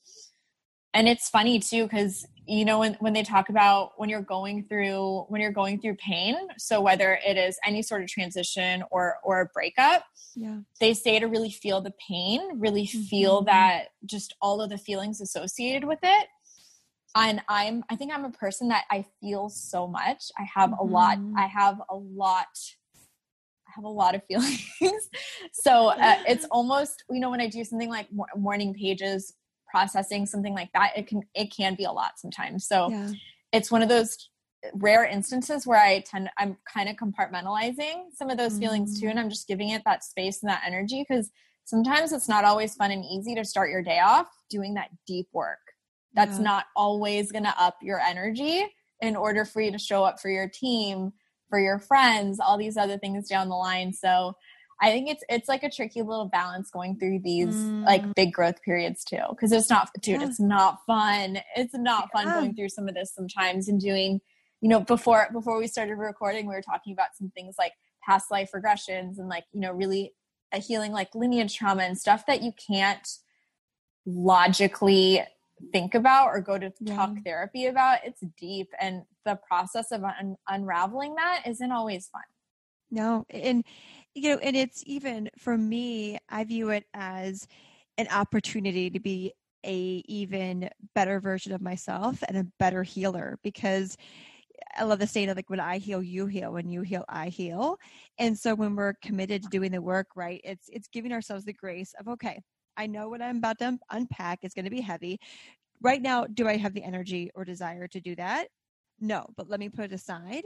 and 0.94 1.08
it's 1.08 1.30
funny 1.30 1.60
too 1.60 1.84
because 1.84 2.26
you 2.46 2.66
know 2.66 2.80
when, 2.80 2.96
when 2.96 3.14
they 3.14 3.24
talk 3.24 3.50
about 3.50 3.92
when 3.98 4.10
you're 4.10 4.22
going 4.22 4.64
through 4.64 5.26
when 5.30 5.42
you're 5.42 5.52
going 5.52 5.80
through 5.80 5.96
pain 5.96 6.36
so 6.58 6.82
whether 6.82 7.20
it 7.26 7.38
is 7.38 7.58
any 7.66 7.82
sort 7.82 8.02
of 8.02 8.10
transition 8.10 8.84
or 8.92 9.16
or 9.24 9.42
a 9.42 9.46
breakup 9.48 10.04
yeah 10.36 10.58
they 10.80 10.94
say 10.94 11.20
to 11.20 11.28
really 11.28 11.52
feel 11.52 11.82
the 11.82 11.94
pain 12.08 12.60
really 12.60 12.84
mm-hmm. 12.86 13.02
feel 13.04 13.42
that 13.44 13.90
just 14.06 14.36
all 14.42 14.62
of 14.62 14.70
the 14.70 14.78
feelings 14.78 15.22
associated 15.22 15.84
with 15.86 16.00
it 16.04 16.28
and 17.16 17.42
i'm 17.48 17.84
i 17.90 17.96
think 17.96 18.12
i'm 18.14 18.26
a 18.26 18.32
person 18.32 18.68
that 18.68 18.86
i 18.90 19.06
feel 19.22 19.50
so 19.50 19.88
much 19.88 20.26
i 20.40 20.44
have 20.44 20.72
mm-hmm. 20.72 20.88
a 20.88 20.92
lot 20.92 21.18
mm-hmm. 21.18 21.38
i 21.38 21.46
have 21.46 21.82
a 21.90 21.96
lot 21.96 22.48
I 23.68 23.76
have 23.78 23.86
a 23.86 23.90
lot 23.90 24.16
of 24.16 24.22
feelings. 24.28 25.10
so 25.54 25.92
uh, 25.92 26.18
it's 26.28 26.44
almost, 26.52 27.06
you 27.10 27.22
know, 27.22 27.30
when 27.30 27.40
I 27.40 27.48
do 27.48 27.64
something 27.64 27.88
like 27.88 28.08
morning 28.36 28.74
pages 28.74 29.34
processing 29.72 30.26
something 30.26 30.54
like 30.54 30.70
that 30.74 30.92
it 30.98 31.08
can 31.08 31.22
it 31.34 31.52
can 31.52 31.76
be 31.76 31.86
a 31.86 31.92
lot 31.92 32.12
sometimes 32.18 32.68
so 32.68 32.90
yeah. 32.90 33.10
it's 33.54 33.72
one 33.72 33.82
of 33.82 33.90
those 33.90 34.30
rare 34.76 35.06
instances 35.06 35.66
where 35.66 35.80
i 35.80 36.04
tend 36.06 36.30
i'm 36.38 36.58
kind 36.72 36.90
of 36.90 36.96
compartmentalizing 36.98 38.04
some 38.14 38.30
of 38.30 38.38
those 38.38 38.54
mm 38.54 38.60
feelings 38.60 39.00
too 39.00 39.08
and 39.08 39.20
i'm 39.20 39.30
just 39.30 39.48
giving 39.48 39.70
it 39.70 39.82
that 39.86 40.04
space 40.04 40.44
and 40.44 40.50
that 40.50 40.62
energy 40.68 41.04
because 41.08 41.32
sometimes 41.66 42.12
it's 42.12 42.30
not 42.30 42.44
always 42.44 42.76
fun 42.76 42.92
and 42.92 43.04
easy 43.06 43.34
to 43.34 43.44
start 43.44 43.72
your 43.72 43.82
day 43.82 44.00
off 44.00 44.28
doing 44.50 44.76
that 44.76 44.90
deep 45.08 45.28
work 45.34 45.58
that's 46.14 46.38
yeah. 46.38 46.44
not 46.44 46.66
always 46.76 47.32
going 47.32 47.44
to 47.44 47.54
up 47.60 47.78
your 47.82 48.00
energy 48.00 48.64
in 49.02 49.16
order 49.16 49.46
for 49.46 49.62
you 49.62 49.72
to 49.72 49.80
show 49.80 50.04
up 50.04 50.20
for 50.20 50.30
your 50.30 50.48
team 50.48 51.12
for 51.50 51.60
your 51.60 51.80
friends 51.80 52.40
all 52.40 52.58
these 52.58 52.78
other 52.78 52.98
things 53.00 53.28
down 53.28 53.50
the 53.50 53.56
line 53.56 53.92
so 53.92 54.34
I 54.82 54.92
think 54.92 55.10
it's 55.10 55.24
it's 55.30 55.48
like 55.48 55.64
a 55.64 55.70
tricky 55.70 56.02
little 56.02 56.26
balance 56.26 56.72
going 56.72 56.98
through 56.98 57.20
these 57.20 57.54
mm. 57.54 57.86
like 57.86 58.16
big 58.16 58.34
growth 58.34 58.62
periods 58.64 59.04
too. 59.04 59.22
Cause 59.40 59.52
it's 59.52 59.70
not 59.70 59.90
dude, 60.02 60.22
yeah. 60.22 60.28
it's 60.28 60.40
not 60.40 60.80
fun. 60.88 61.40
It's 61.56 61.76
not 61.76 62.12
fun 62.12 62.28
yeah. 62.28 62.34
going 62.40 62.56
through 62.56 62.70
some 62.70 62.88
of 62.88 62.96
this 62.96 63.14
sometimes 63.14 63.68
and 63.68 63.80
doing, 63.80 64.22
you 64.60 64.70
know, 64.70 64.80
before 64.80 65.30
before 65.32 65.60
we 65.60 65.68
started 65.68 65.96
recording, 65.96 66.48
we 66.48 66.56
were 66.56 66.64
talking 66.64 66.94
about 66.94 67.16
some 67.16 67.30
things 67.30 67.56
like 67.60 67.74
past 68.04 68.32
life 68.32 68.52
regressions 68.56 69.20
and 69.20 69.30
like, 69.30 69.46
you 69.54 69.60
know, 69.60 69.72
really 69.72 70.14
a 70.52 70.58
healing 70.58 70.92
like 70.92 71.14
lineage 71.14 71.56
trauma 71.56 71.84
and 71.84 71.98
stuff 71.98 72.26
that 72.26 72.42
you 72.42 72.52
can't 72.68 73.08
logically 74.06 75.22
think 75.72 75.94
about 75.94 76.28
or 76.28 76.42
go 76.42 76.58
to 76.58 76.74
yeah. 76.80 76.96
talk 76.96 77.12
therapy 77.24 77.68
about. 77.68 78.00
It's 78.04 78.22
deep 78.40 78.72
and 78.80 79.04
the 79.26 79.40
process 79.48 79.92
of 79.92 80.04
un- 80.04 80.38
unraveling 80.48 81.14
that 81.16 81.44
isn't 81.46 81.72
always 81.72 82.08
fun. 82.08 82.24
No, 82.92 83.26
and 83.30 83.64
you 84.14 84.30
know, 84.30 84.38
and 84.42 84.56
it's 84.56 84.84
even 84.86 85.30
for 85.38 85.58
me, 85.58 86.18
I 86.30 86.44
view 86.44 86.70
it 86.70 86.86
as 86.94 87.48
an 87.98 88.08
opportunity 88.12 88.90
to 88.90 89.00
be 89.00 89.34
a 89.66 90.04
even 90.08 90.70
better 90.96 91.20
version 91.20 91.54
of 91.54 91.62
myself 91.62 92.24
and 92.28 92.38
a 92.38 92.48
better 92.60 92.84
healer 92.84 93.38
because 93.44 93.96
I 94.78 94.84
love 94.84 95.00
the 95.00 95.08
saying 95.08 95.30
of 95.30 95.36
like 95.36 95.50
when 95.50 95.60
I 95.60 95.78
heal, 95.78 96.02
you 96.02 96.28
heal. 96.28 96.54
When 96.54 96.70
you 96.70 96.82
heal, 96.82 97.06
I 97.10 97.30
heal. 97.30 97.78
And 98.18 98.38
so 98.38 98.56
when 98.56 98.76
we're 98.76 98.94
committed 99.02 99.44
to 99.44 99.50
doing 99.50 99.72
the 99.72 99.82
work, 99.82 100.08
right, 100.16 100.42
it's 100.44 100.70
it's 100.70 100.88
giving 100.88 101.12
ourselves 101.12 101.46
the 101.46 101.54
grace 101.54 101.94
of 102.00 102.08
okay, 102.08 102.42
I 102.78 102.88
know 102.88 103.10
what 103.10 103.22
I'm 103.22 103.38
about 103.38 103.60
to 103.60 103.78
unpack. 103.92 104.40
is 104.44 104.54
going 104.54 104.66
to 104.66 104.72
be 104.72 104.82
heavy. 104.82 105.20
Right 105.82 106.02
now, 106.02 106.26
do 106.26 106.48
I 106.48 106.58
have 106.58 106.74
the 106.74 106.84
energy 106.84 107.32
or 107.36 107.44
desire 107.44 107.88
to 107.90 108.00
do 108.00 108.16
that? 108.16 108.48
No, 109.00 109.26
but 109.36 109.50
let 109.50 109.60
me 109.60 109.70
put 109.70 109.86
it 109.86 109.94
aside 109.94 110.44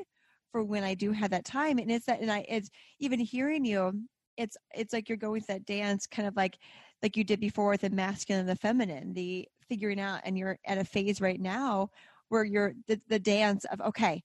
for 0.55 0.63
when 0.63 0.85
I 0.85 0.93
do 0.93 1.11
have 1.11 1.31
that 1.31 1.43
time. 1.43 1.79
And 1.79 1.91
it's 1.91 2.05
that, 2.05 2.21
and 2.21 2.31
I, 2.31 2.45
it's 2.47 2.69
even 2.99 3.19
hearing 3.19 3.65
you, 3.65 3.91
it's, 4.37 4.55
it's 4.73 4.93
like 4.93 5.09
you're 5.09 5.17
going 5.17 5.41
to 5.41 5.47
that 5.47 5.65
dance 5.65 6.07
kind 6.07 6.25
of 6.25 6.37
like, 6.37 6.57
like 7.03 7.17
you 7.17 7.25
did 7.25 7.41
before 7.41 7.71
with 7.71 7.81
the 7.81 7.89
masculine 7.89 8.39
and 8.39 8.47
the 8.47 8.55
feminine, 8.55 9.11
the 9.11 9.49
figuring 9.67 9.99
out, 9.99 10.21
and 10.23 10.37
you're 10.37 10.57
at 10.65 10.77
a 10.77 10.85
phase 10.85 11.19
right 11.19 11.41
now 11.41 11.89
where 12.29 12.45
you're 12.45 12.71
the, 12.87 12.97
the 13.09 13.19
dance 13.19 13.65
of, 13.65 13.81
okay, 13.81 14.23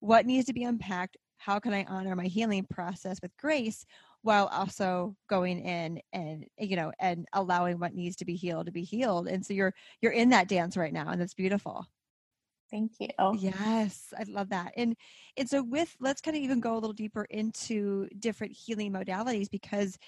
what 0.00 0.24
needs 0.24 0.46
to 0.46 0.54
be 0.54 0.64
unpacked? 0.64 1.18
How 1.36 1.58
can 1.58 1.74
I 1.74 1.84
honor 1.84 2.16
my 2.16 2.24
healing 2.24 2.64
process 2.70 3.18
with 3.20 3.36
grace 3.36 3.84
while 4.22 4.46
also 4.46 5.14
going 5.28 5.60
in 5.60 6.00
and 6.14 6.46
you 6.58 6.74
know 6.74 6.90
and 6.98 7.26
allowing 7.34 7.78
what 7.78 7.94
needs 7.94 8.16
to 8.16 8.24
be 8.24 8.34
healed 8.34 8.64
to 8.66 8.72
be 8.72 8.82
healed 8.82 9.28
and 9.28 9.44
so 9.46 9.52
you're 9.52 9.72
you're 10.00 10.10
in 10.10 10.30
that 10.30 10.48
dance 10.48 10.76
right 10.76 10.92
now 10.92 11.10
and 11.10 11.20
that's 11.20 11.34
beautiful 11.34 11.86
Thank 12.70 12.92
you. 13.00 13.08
Yes, 13.30 14.12
I 14.18 14.24
love 14.28 14.48
that. 14.50 14.72
And 14.76 14.96
and 15.36 15.48
so 15.48 15.62
with 15.62 15.94
let's 16.00 16.20
kind 16.20 16.36
of 16.36 16.42
even 16.42 16.60
go 16.60 16.74
a 16.74 16.78
little 16.80 16.92
deeper 16.92 17.26
into 17.30 18.08
different 18.18 18.52
healing 18.52 18.92
modalities 18.92 19.50
because 19.50 19.98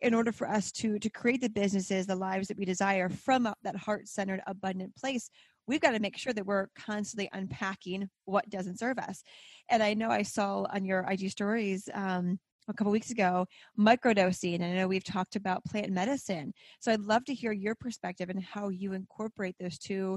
in 0.00 0.14
order 0.14 0.32
for 0.32 0.48
us 0.48 0.72
to 0.72 0.98
to 0.98 1.10
create 1.10 1.40
the 1.40 1.48
businesses, 1.48 2.06
the 2.06 2.16
lives 2.16 2.48
that 2.48 2.58
we 2.58 2.64
desire 2.64 3.08
from 3.08 3.52
that 3.62 3.76
heart-centered 3.76 4.42
abundant 4.46 4.94
place, 4.96 5.30
we've 5.66 5.80
got 5.80 5.92
to 5.92 6.00
make 6.00 6.16
sure 6.16 6.32
that 6.32 6.46
we're 6.46 6.68
constantly 6.76 7.28
unpacking 7.32 8.08
what 8.24 8.48
doesn't 8.50 8.78
serve 8.78 8.98
us. 8.98 9.22
And 9.70 9.82
I 9.82 9.94
know 9.94 10.10
I 10.10 10.22
saw 10.22 10.66
on 10.72 10.84
your 10.84 11.06
IG 11.08 11.30
stories 11.30 11.88
um, 11.94 12.38
a 12.68 12.74
couple 12.74 12.92
weeks 12.92 13.10
ago 13.10 13.44
microdosing 13.78 14.54
and 14.54 14.64
i 14.64 14.72
know 14.74 14.86
we've 14.86 15.04
talked 15.04 15.34
about 15.34 15.64
plant 15.64 15.90
medicine 15.90 16.52
so 16.78 16.92
i'd 16.92 17.00
love 17.00 17.24
to 17.24 17.34
hear 17.34 17.52
your 17.52 17.74
perspective 17.74 18.30
and 18.30 18.42
how 18.42 18.68
you 18.68 18.92
incorporate 18.92 19.56
those 19.58 19.78
two 19.78 20.16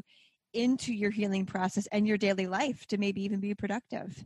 into 0.56 0.94
your 0.94 1.12
healing 1.12 1.46
process 1.46 1.88
and 1.92 2.08
your 2.08 2.18
daily 2.18 2.48
life 2.48 2.86
to 2.88 2.98
maybe 2.98 3.22
even 3.24 3.40
be 3.40 3.54
productive. 3.54 4.26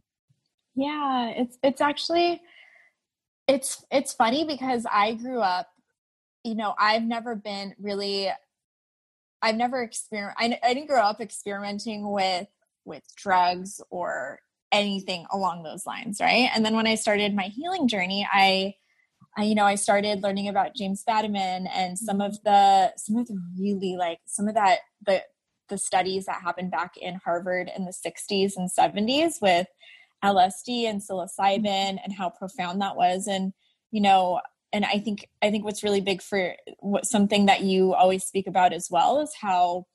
Yeah 0.76 1.30
it's 1.36 1.58
it's 1.64 1.82
actually 1.82 2.42
it's 3.48 3.84
it's 3.92 4.14
funny 4.14 4.46
because 4.46 4.86
i 4.92 5.14
grew 5.16 5.40
up 5.40 5.68
you 6.44 6.56
know 6.56 6.74
i've 6.80 7.04
never 7.04 7.36
been 7.36 7.74
really 7.80 8.30
i've 9.42 9.56
never 9.56 9.82
experienced 9.82 10.38
I, 10.40 10.58
I 10.64 10.74
didn't 10.74 10.88
grow 10.88 11.02
up 11.02 11.20
experimenting 11.20 12.10
with 12.12 12.48
with 12.86 13.04
drugs 13.18 13.82
or 13.90 14.40
anything 14.72 15.26
along 15.32 15.64
those 15.64 15.86
lines 15.86 16.20
right? 16.22 16.50
And 16.56 16.64
then 16.64 16.76
when 16.76 16.88
i 16.88 16.96
started 16.96 17.36
my 17.36 17.46
healing 17.46 17.88
journey 17.88 18.28
i 18.32 18.76
I, 19.38 19.44
you 19.44 19.56
know, 19.56 19.64
I 19.64 19.76
started 19.76 20.24
learning 20.24 20.50
about 20.50 20.76
James 20.76 21.04
Fadiman 21.08 21.70
and 21.74 21.98
some 21.98 22.20
of 22.20 22.42
the 22.44 22.92
some 22.98 23.16
of 23.16 23.28
the 23.28 23.40
really 23.58 23.96
like 23.96 24.20
some 24.26 24.48
of 24.48 24.56
that 24.56 24.80
the 25.06 25.22
the 25.70 25.78
studies 25.78 26.26
that 26.26 26.42
happened 26.42 26.72
back 26.72 26.98
in 26.98 27.20
Harvard 27.24 27.72
in 27.76 27.86
the 27.86 27.94
60s 27.94 28.54
and 28.58 28.70
70s 28.70 29.42
with 29.42 29.68
LSD 30.24 30.84
and 30.84 31.02
psilocybin 31.02 31.98
and 32.04 32.14
how 32.18 32.30
profound 32.30 32.82
that 32.82 32.96
was. 32.96 33.28
And, 33.28 33.54
you 33.92 34.02
know, 34.02 34.42
and 34.72 34.86
I 34.86 35.00
think 35.00 35.28
I 35.42 35.50
think 35.50 35.66
what's 35.66 35.84
really 35.84 36.02
big 36.02 36.22
for 36.22 36.56
what 36.80 37.06
something 37.06 37.48
that 37.48 37.62
you 37.62 37.94
always 37.94 38.24
speak 38.24 38.48
about 38.48 38.74
as 38.74 38.88
well 38.90 39.20
is 39.20 39.34
how 39.40 39.86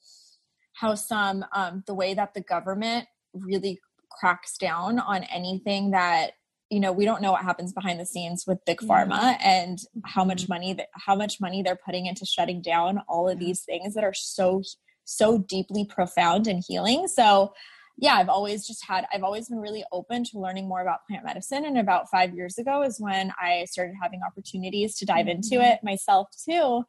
how 0.74 0.94
some 0.94 1.44
um, 1.52 1.84
the 1.86 1.94
way 1.94 2.14
that 2.14 2.34
the 2.34 2.40
government 2.40 3.06
really 3.32 3.78
cracks 4.10 4.56
down 4.56 4.98
on 4.98 5.24
anything 5.24 5.92
that 5.92 6.32
you 6.70 6.80
know 6.80 6.92
we 6.92 7.04
don't 7.04 7.22
know 7.22 7.32
what 7.32 7.42
happens 7.42 7.72
behind 7.72 8.00
the 8.00 8.06
scenes 8.06 8.44
with 8.46 8.64
big 8.66 8.78
pharma 8.78 9.36
and 9.42 9.78
how 10.04 10.24
much 10.24 10.44
mm-hmm. 10.44 10.54
money 10.54 10.72
that 10.72 10.88
how 10.94 11.14
much 11.14 11.40
money 11.40 11.62
they're 11.62 11.78
putting 11.84 12.06
into 12.06 12.24
shutting 12.24 12.60
down 12.60 13.00
all 13.08 13.28
of 13.28 13.38
these 13.38 13.62
things 13.62 13.94
that 13.94 14.04
are 14.04 14.14
so 14.14 14.62
so 15.04 15.38
deeply 15.38 15.84
profound 15.84 16.46
and 16.46 16.62
healing. 16.66 17.08
So, 17.08 17.52
yeah, 17.96 18.14
I've 18.14 18.28
always 18.28 18.66
just 18.66 18.84
had, 18.84 19.06
I've 19.12 19.22
always 19.22 19.48
been 19.48 19.60
really 19.60 19.84
open 19.92 20.24
to 20.24 20.38
learning 20.38 20.66
more 20.68 20.80
about 20.80 21.06
plant 21.06 21.24
medicine. 21.24 21.64
And 21.64 21.78
about 21.78 22.10
five 22.10 22.34
years 22.34 22.58
ago 22.58 22.82
is 22.82 23.00
when 23.00 23.32
I 23.40 23.66
started 23.66 23.94
having 24.02 24.20
opportunities 24.26 24.96
to 24.96 25.06
dive 25.06 25.28
into 25.28 25.56
mm-hmm. 25.56 25.72
it 25.72 25.80
myself 25.84 26.28
too. 26.48 26.84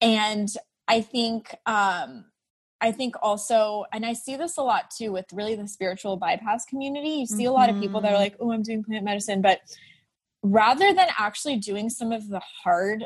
And 0.00 0.48
I 0.86 1.00
think, 1.00 1.54
um, 1.66 2.26
I 2.80 2.92
think 2.92 3.16
also, 3.20 3.84
and 3.92 4.06
I 4.06 4.12
see 4.12 4.36
this 4.36 4.56
a 4.56 4.62
lot 4.62 4.92
too 4.96 5.10
with 5.10 5.26
really 5.32 5.56
the 5.56 5.66
spiritual 5.66 6.16
bypass 6.16 6.64
community. 6.64 7.08
You 7.10 7.26
see 7.26 7.44
a 7.46 7.52
lot 7.52 7.68
of 7.68 7.80
people 7.80 8.00
that 8.02 8.12
are 8.12 8.14
mm-hmm. 8.14 8.22
like, 8.22 8.36
oh, 8.38 8.52
I'm 8.52 8.62
doing 8.62 8.84
plant 8.84 9.04
medicine. 9.04 9.42
But 9.42 9.58
rather 10.44 10.94
than 10.94 11.08
actually 11.18 11.56
doing 11.56 11.90
some 11.90 12.12
of 12.12 12.28
the 12.28 12.40
hard 12.62 13.04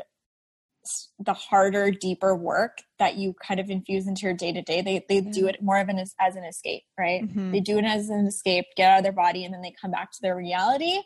the 1.19 1.33
harder 1.33 1.91
deeper 1.91 2.35
work 2.35 2.79
that 2.99 3.15
you 3.15 3.33
kind 3.45 3.59
of 3.59 3.69
infuse 3.69 4.07
into 4.07 4.23
your 4.23 4.33
day 4.33 4.51
to 4.51 4.61
day 4.61 4.81
they 4.81 5.05
they 5.07 5.19
yeah. 5.19 5.31
do 5.31 5.47
it 5.47 5.61
more 5.61 5.79
of 5.79 5.87
an 5.87 5.97
as, 5.97 6.13
as 6.19 6.35
an 6.35 6.43
escape 6.43 6.83
right 6.97 7.23
mm-hmm. 7.23 7.51
they 7.51 7.59
do 7.59 7.77
it 7.77 7.85
as 7.85 8.09
an 8.09 8.25
escape 8.25 8.65
get 8.75 8.91
out 8.91 8.97
of 8.97 9.03
their 9.03 9.13
body 9.13 9.45
and 9.45 9.53
then 9.53 9.61
they 9.61 9.73
come 9.79 9.91
back 9.91 10.11
to 10.11 10.19
their 10.21 10.35
reality 10.35 10.99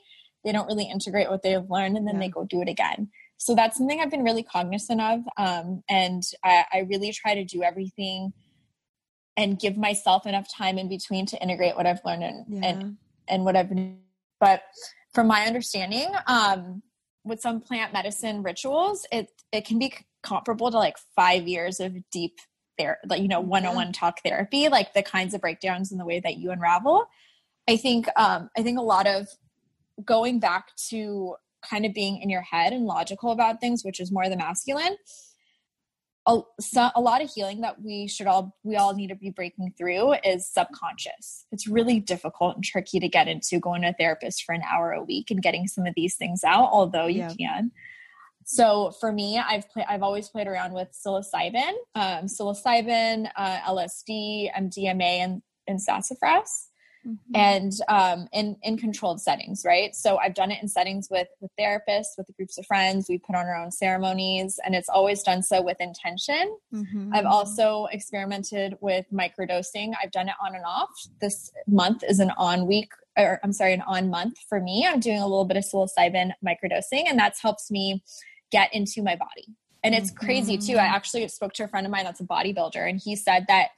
they 0.44 0.52
don't 0.52 0.68
really 0.68 0.90
integrate 0.90 1.30
what 1.30 1.44
they've 1.44 1.70
learned 1.70 1.98
and 1.98 2.08
then 2.08 2.16
yeah. 2.16 2.22
they 2.22 2.30
go 2.30 2.46
do 2.46 2.62
it 2.62 2.70
again 2.70 3.10
so 3.38 3.54
that's 3.54 3.78
something 3.78 4.00
i've 4.00 4.12
been 4.12 4.24
really 4.24 4.44
cognizant 4.44 5.02
of 5.02 5.20
um, 5.38 5.84
and 5.90 6.24
I, 6.44 6.66
I 6.74 6.80
really 6.90 7.12
try 7.12 7.36
to 7.36 7.44
do 7.44 7.64
everything 7.64 8.34
and 9.36 9.60
give 9.60 9.78
myself 9.78 10.26
enough 10.26 10.48
time 10.52 10.80
in 10.80 10.90
between 10.90 11.28
to 11.28 11.42
integrate 11.42 11.76
what 11.76 11.86
i've 11.86 12.04
learned 12.04 12.24
and 12.24 12.46
yeah. 12.48 12.70
and, 12.70 12.98
and 13.28 13.46
what 13.46 13.56
i've 13.56 13.70
been 13.70 14.00
but 14.40 14.64
from 15.14 15.28
my 15.28 15.46
understanding 15.46 16.08
um, 16.28 16.82
with 17.28 17.42
some 17.42 17.62
plant 17.62 17.94
medicine 17.94 18.44
rituals, 18.44 19.06
it 19.12 19.32
it 19.52 19.66
can 19.66 19.80
be 19.80 19.94
comparable 20.24 20.72
to 20.72 20.78
like 20.78 20.98
five 21.16 21.48
years 21.48 21.80
of 21.80 21.96
deep 22.12 22.40
there, 22.78 23.00
like 23.08 23.22
you 23.22 23.28
know, 23.28 23.40
one 23.40 23.66
on 23.66 23.76
one 23.76 23.92
talk 23.92 24.22
therapy, 24.24 24.70
like 24.70 24.94
the 24.94 25.04
kinds 25.04 25.34
of 25.34 25.42
breakdowns 25.42 25.92
and 25.92 26.00
the 26.00 26.06
way 26.06 26.20
that 26.20 26.38
you 26.38 26.52
unravel. 26.52 27.06
I 27.68 27.78
think 27.78 28.08
um, 28.16 28.50
I 28.58 28.64
think 28.64 28.80
a 28.80 28.84
lot 28.84 29.08
of 29.08 29.28
going 30.04 30.40
back 30.40 30.76
to 30.90 31.36
kind 31.68 31.86
of 31.86 31.94
being 31.94 32.22
in 32.22 32.30
your 32.30 32.42
head 32.42 32.72
and 32.72 32.86
logical 32.86 33.32
about 33.32 33.60
things, 33.60 33.84
which 33.84 34.00
is 34.00 34.12
more 34.12 34.30
the 34.30 34.38
masculine, 34.38 34.96
a, 36.28 36.42
so, 36.60 36.90
a 36.96 37.02
lot 37.02 37.24
of 37.24 37.30
healing 37.30 37.62
that 37.62 37.82
we 37.82 38.08
should 38.08 38.28
all 38.28 38.56
we 38.64 38.76
all 38.76 38.94
need 38.94 39.08
to 39.08 39.16
be 39.16 39.30
breaking 39.30 39.74
through 39.78 40.14
is 40.26 40.48
subconscious. 40.48 41.46
It's 41.52 41.68
really 41.68 42.00
difficult 42.00 42.56
and 42.56 42.64
tricky 42.64 43.00
to 43.00 43.08
get 43.08 43.28
into 43.28 43.60
going 43.60 43.82
to 43.84 43.90
a 43.90 43.94
therapist 43.94 44.44
for 44.44 44.54
an 44.54 44.62
hour 44.70 44.92
a 44.92 45.04
week 45.04 45.32
and 45.32 45.42
getting 45.42 45.68
some 45.68 45.86
of 45.86 45.94
these 45.96 46.16
things 46.16 46.44
out 46.44 46.70
although 46.72 47.08
you 47.08 47.28
yeah. 47.38 47.56
can. 47.56 47.72
So 48.46 48.92
for 49.02 49.12
me 49.12 49.38
i've 49.38 49.70
played 49.70 49.86
i've 49.90 50.04
always 50.04 50.30
played 50.30 50.48
around 50.48 50.74
with 50.74 50.88
psilocybin 50.94 51.74
um, 51.96 52.26
psilocybin 52.26 53.30
uh, 53.36 53.60
lsd 53.68 54.50
mdma 54.58 55.02
and, 55.04 55.42
and 55.68 55.82
sassafras 55.82 56.70
mm-hmm. 57.08 57.36
and 57.36 57.72
um, 57.88 58.28
in 58.34 58.58
in 58.64 58.78
controlled 58.78 59.22
settings, 59.22 59.64
right? 59.66 59.96
So 59.96 60.18
I've 60.18 60.34
done 60.34 60.52
it 60.52 60.62
in 60.62 60.68
settings 60.68 61.08
with 61.10 61.28
with 61.40 61.52
therapists, 61.60 62.18
with 62.18 62.30
groups 62.36 62.58
of 62.58 62.66
friends. 62.66 63.08
We 63.10 63.18
put 63.18 63.36
on 63.36 63.46
our 63.46 63.56
own 63.56 63.72
ceremonies, 63.72 64.60
and 64.66 64.76
it's 64.76 64.90
always 64.90 65.24
done 65.24 65.44
so 65.44 65.62
with 65.62 65.80
intention. 65.80 66.58
Mm-hmm. 66.74 67.12
I've 67.14 67.26
also 67.26 67.88
experimented 67.92 68.78
with 68.82 69.06
microdosing. 69.14 69.94
I've 70.02 70.12
done 70.12 70.30
it 70.30 70.36
on 70.42 70.56
and 70.56 70.66
off. 70.66 70.90
This 71.22 71.52
month 71.68 72.04
is 72.08 72.20
an 72.20 72.32
on 72.38 72.68
week 72.68 72.92
or 73.18 73.40
I'm 73.44 73.54
sorry, 73.54 73.74
an 73.74 73.82
on 73.82 74.10
month 74.10 74.38
for 74.48 74.60
me. 74.60 74.86
I'm 74.88 75.00
doing 75.00 75.20
a 75.20 75.28
little 75.28 75.46
bit 75.46 75.58
of 75.58 75.64
psilocybin 75.64 76.32
microdosing, 76.46 77.06
and 77.08 77.18
that's 77.18 77.42
helps 77.42 77.72
me 77.72 78.04
get 78.52 78.74
into 78.74 79.02
my 79.02 79.16
body. 79.16 79.48
And 79.84 79.96
it's 79.96 80.12
crazy 80.12 80.58
too. 80.58 80.74
I 80.74 80.84
mm-hmm. 80.84 80.96
actually 80.96 81.28
spoke 81.30 81.54
to 81.54 81.64
a 81.64 81.68
friend 81.68 81.86
of 81.86 81.92
mine 81.92 82.06
that's 82.06 82.20
a 82.20 82.26
bodybuilder, 82.26 82.88
and 82.90 83.02
he 83.04 83.16
said 83.16 83.46
that 83.48 83.70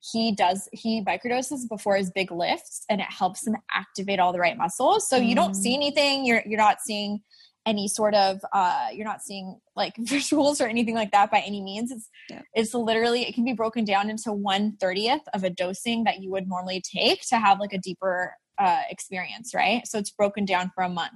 he 0.00 0.32
does 0.32 0.68
he 0.72 1.04
microdoses 1.04 1.68
before 1.68 1.96
his 1.96 2.10
big 2.10 2.30
lifts 2.30 2.84
and 2.88 3.00
it 3.00 3.06
helps 3.10 3.46
him 3.46 3.56
activate 3.72 4.18
all 4.18 4.32
the 4.32 4.38
right 4.38 4.56
muscles 4.56 5.08
so 5.08 5.16
you 5.16 5.34
don't 5.34 5.54
see 5.54 5.72
mm. 5.72 5.76
anything 5.76 6.24
you're 6.24 6.42
you're 6.46 6.58
not 6.58 6.80
seeing 6.80 7.20
any 7.66 7.86
sort 7.86 8.14
of 8.14 8.40
uh 8.52 8.88
you're 8.92 9.06
not 9.06 9.22
seeing 9.22 9.58
like 9.76 9.94
visuals 10.00 10.60
or 10.60 10.68
anything 10.68 10.94
like 10.94 11.10
that 11.12 11.30
by 11.30 11.40
any 11.40 11.62
means 11.62 11.90
it's 11.90 12.08
yeah. 12.30 12.42
it's 12.54 12.72
literally 12.72 13.22
it 13.22 13.34
can 13.34 13.44
be 13.44 13.52
broken 13.52 13.84
down 13.84 14.08
into 14.08 14.32
one 14.32 14.76
thirtieth 14.80 15.22
of 15.34 15.44
a 15.44 15.50
dosing 15.50 16.04
that 16.04 16.20
you 16.20 16.30
would 16.30 16.48
normally 16.48 16.82
take 16.82 17.20
to 17.28 17.38
have 17.38 17.60
like 17.60 17.72
a 17.72 17.78
deeper 17.78 18.34
uh 18.58 18.82
experience 18.88 19.52
right 19.54 19.86
so 19.86 19.98
it's 19.98 20.10
broken 20.10 20.44
down 20.44 20.70
for 20.74 20.82
a 20.82 20.88
month 20.88 21.12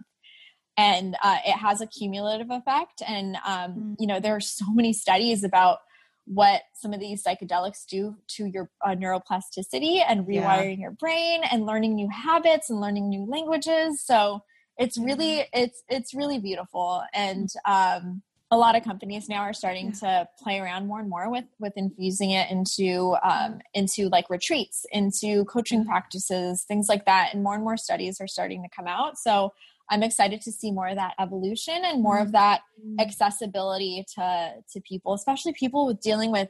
and 0.77 1.17
uh, 1.23 1.39
it 1.47 1.53
has 1.53 1.81
a 1.81 1.87
cumulative 1.87 2.51
effect 2.51 3.01
and 3.07 3.37
um, 3.47 3.75
mm. 3.75 3.95
you 3.99 4.07
know 4.07 4.21
there 4.21 4.35
are 4.35 4.41
so 4.41 4.65
many 4.73 4.93
studies 4.93 5.45
about 5.45 5.79
what 6.27 6.63
some 6.73 6.93
of 6.93 7.01
these 7.01 7.23
psychedelics 7.23 7.85
do 7.87 8.17
to 8.29 8.47
your 8.47 8.71
uh, 8.85 8.95
neuroplasticity 8.95 10.03
and 10.07 10.27
rewiring 10.27 10.77
yeah. 10.77 10.83
your 10.83 10.91
brain 10.93 11.43
and 11.51 11.67
learning 11.67 11.95
new 11.95 12.09
habits 12.09 12.71
and 12.71 12.81
learning 12.81 13.09
new 13.09 13.27
languages. 13.27 14.03
So 14.03 14.43
it's 14.79 14.99
really 14.99 15.39
mm-hmm. 15.39 15.63
it's 15.63 15.83
it's 15.89 16.15
really 16.15 16.39
beautiful. 16.39 17.03
And 17.13 17.49
um, 17.67 18.23
a 18.51 18.57
lot 18.57 18.77
of 18.77 18.85
companies 18.85 19.29
now 19.29 19.41
are 19.41 19.53
starting 19.53 19.93
to 19.93 20.29
play 20.43 20.61
around 20.61 20.87
more 20.87 21.01
and 21.01 21.09
more 21.09 21.31
with 21.31 21.45
with 21.59 21.75
infusing 21.77 22.31
it 22.31 22.51
into 22.51 23.17
um, 23.23 23.61
into 23.75 24.09
like 24.09 24.31
retreats 24.31 24.87
into 24.93 25.45
coaching 25.45 25.85
practices 25.85 26.65
things 26.65 26.89
like 26.89 27.05
that. 27.05 27.31
And 27.35 27.43
more 27.43 27.55
and 27.55 27.65
more 27.65 27.77
studies 27.77 28.21
are 28.21 28.29
starting 28.29 28.63
to 28.63 28.69
come 28.75 28.87
out. 28.87 29.19
So 29.19 29.53
I'm 29.91 30.03
excited 30.03 30.41
to 30.43 30.53
see 30.53 30.73
more 30.73 30.89
of 30.89 30.97
that 30.97 31.15
evolution 31.19 31.83
and 31.85 32.03
more 32.03 32.19
of 32.19 32.33
that 32.33 32.63
mm-hmm. 32.81 33.01
accessibility 33.01 34.05
to 34.15 34.55
to 34.73 34.81
people, 34.81 35.15
especially 35.15 35.53
people 35.53 35.87
with 35.87 36.01
dealing 36.01 36.31
with 36.31 36.49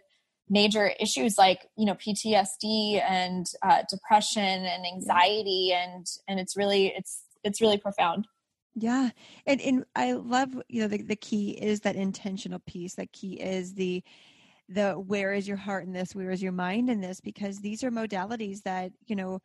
major 0.49 0.93
issues 1.01 1.39
like 1.39 1.67
you 1.77 1.87
know 1.87 1.95
PTSD 1.95 3.03
and 3.03 3.47
uh, 3.63 3.83
depression 3.89 4.43
and 4.43 4.87
anxiety, 4.87 5.73
and 5.73 6.07
and 6.29 6.39
it's 6.39 6.57
really 6.57 6.93
it's 6.97 7.23
it's 7.43 7.61
really 7.61 7.79
profound. 7.79 8.27
Yeah, 8.75 9.11
and 9.47 9.61
and 9.61 9.85
I 9.95 10.13
love 10.13 10.51
you 10.69 10.83
know 10.83 10.89
the 10.89 11.03
the 11.03 11.17
key 11.17 11.51
is 11.51 11.81
that 11.81 11.97
intentional 11.97 12.61
piece. 12.61 12.95
That 12.95 13.13
key 13.13 13.35
is 13.35 13.75
the 13.75 14.03
the 14.69 14.93
where 14.95 15.33
is 15.33 15.47
your 15.47 15.59
heart 15.59 15.85
in 15.85 15.93
this 15.93 16.15
where 16.15 16.31
is 16.31 16.43
your 16.43 16.53
mind 16.53 16.89
in 16.89 17.01
this 17.01 17.21
because 17.21 17.59
these 17.59 17.85
are 17.85 17.91
modalities 17.91 18.63
that 18.63 18.93
you 19.07 19.15
know 19.15 19.41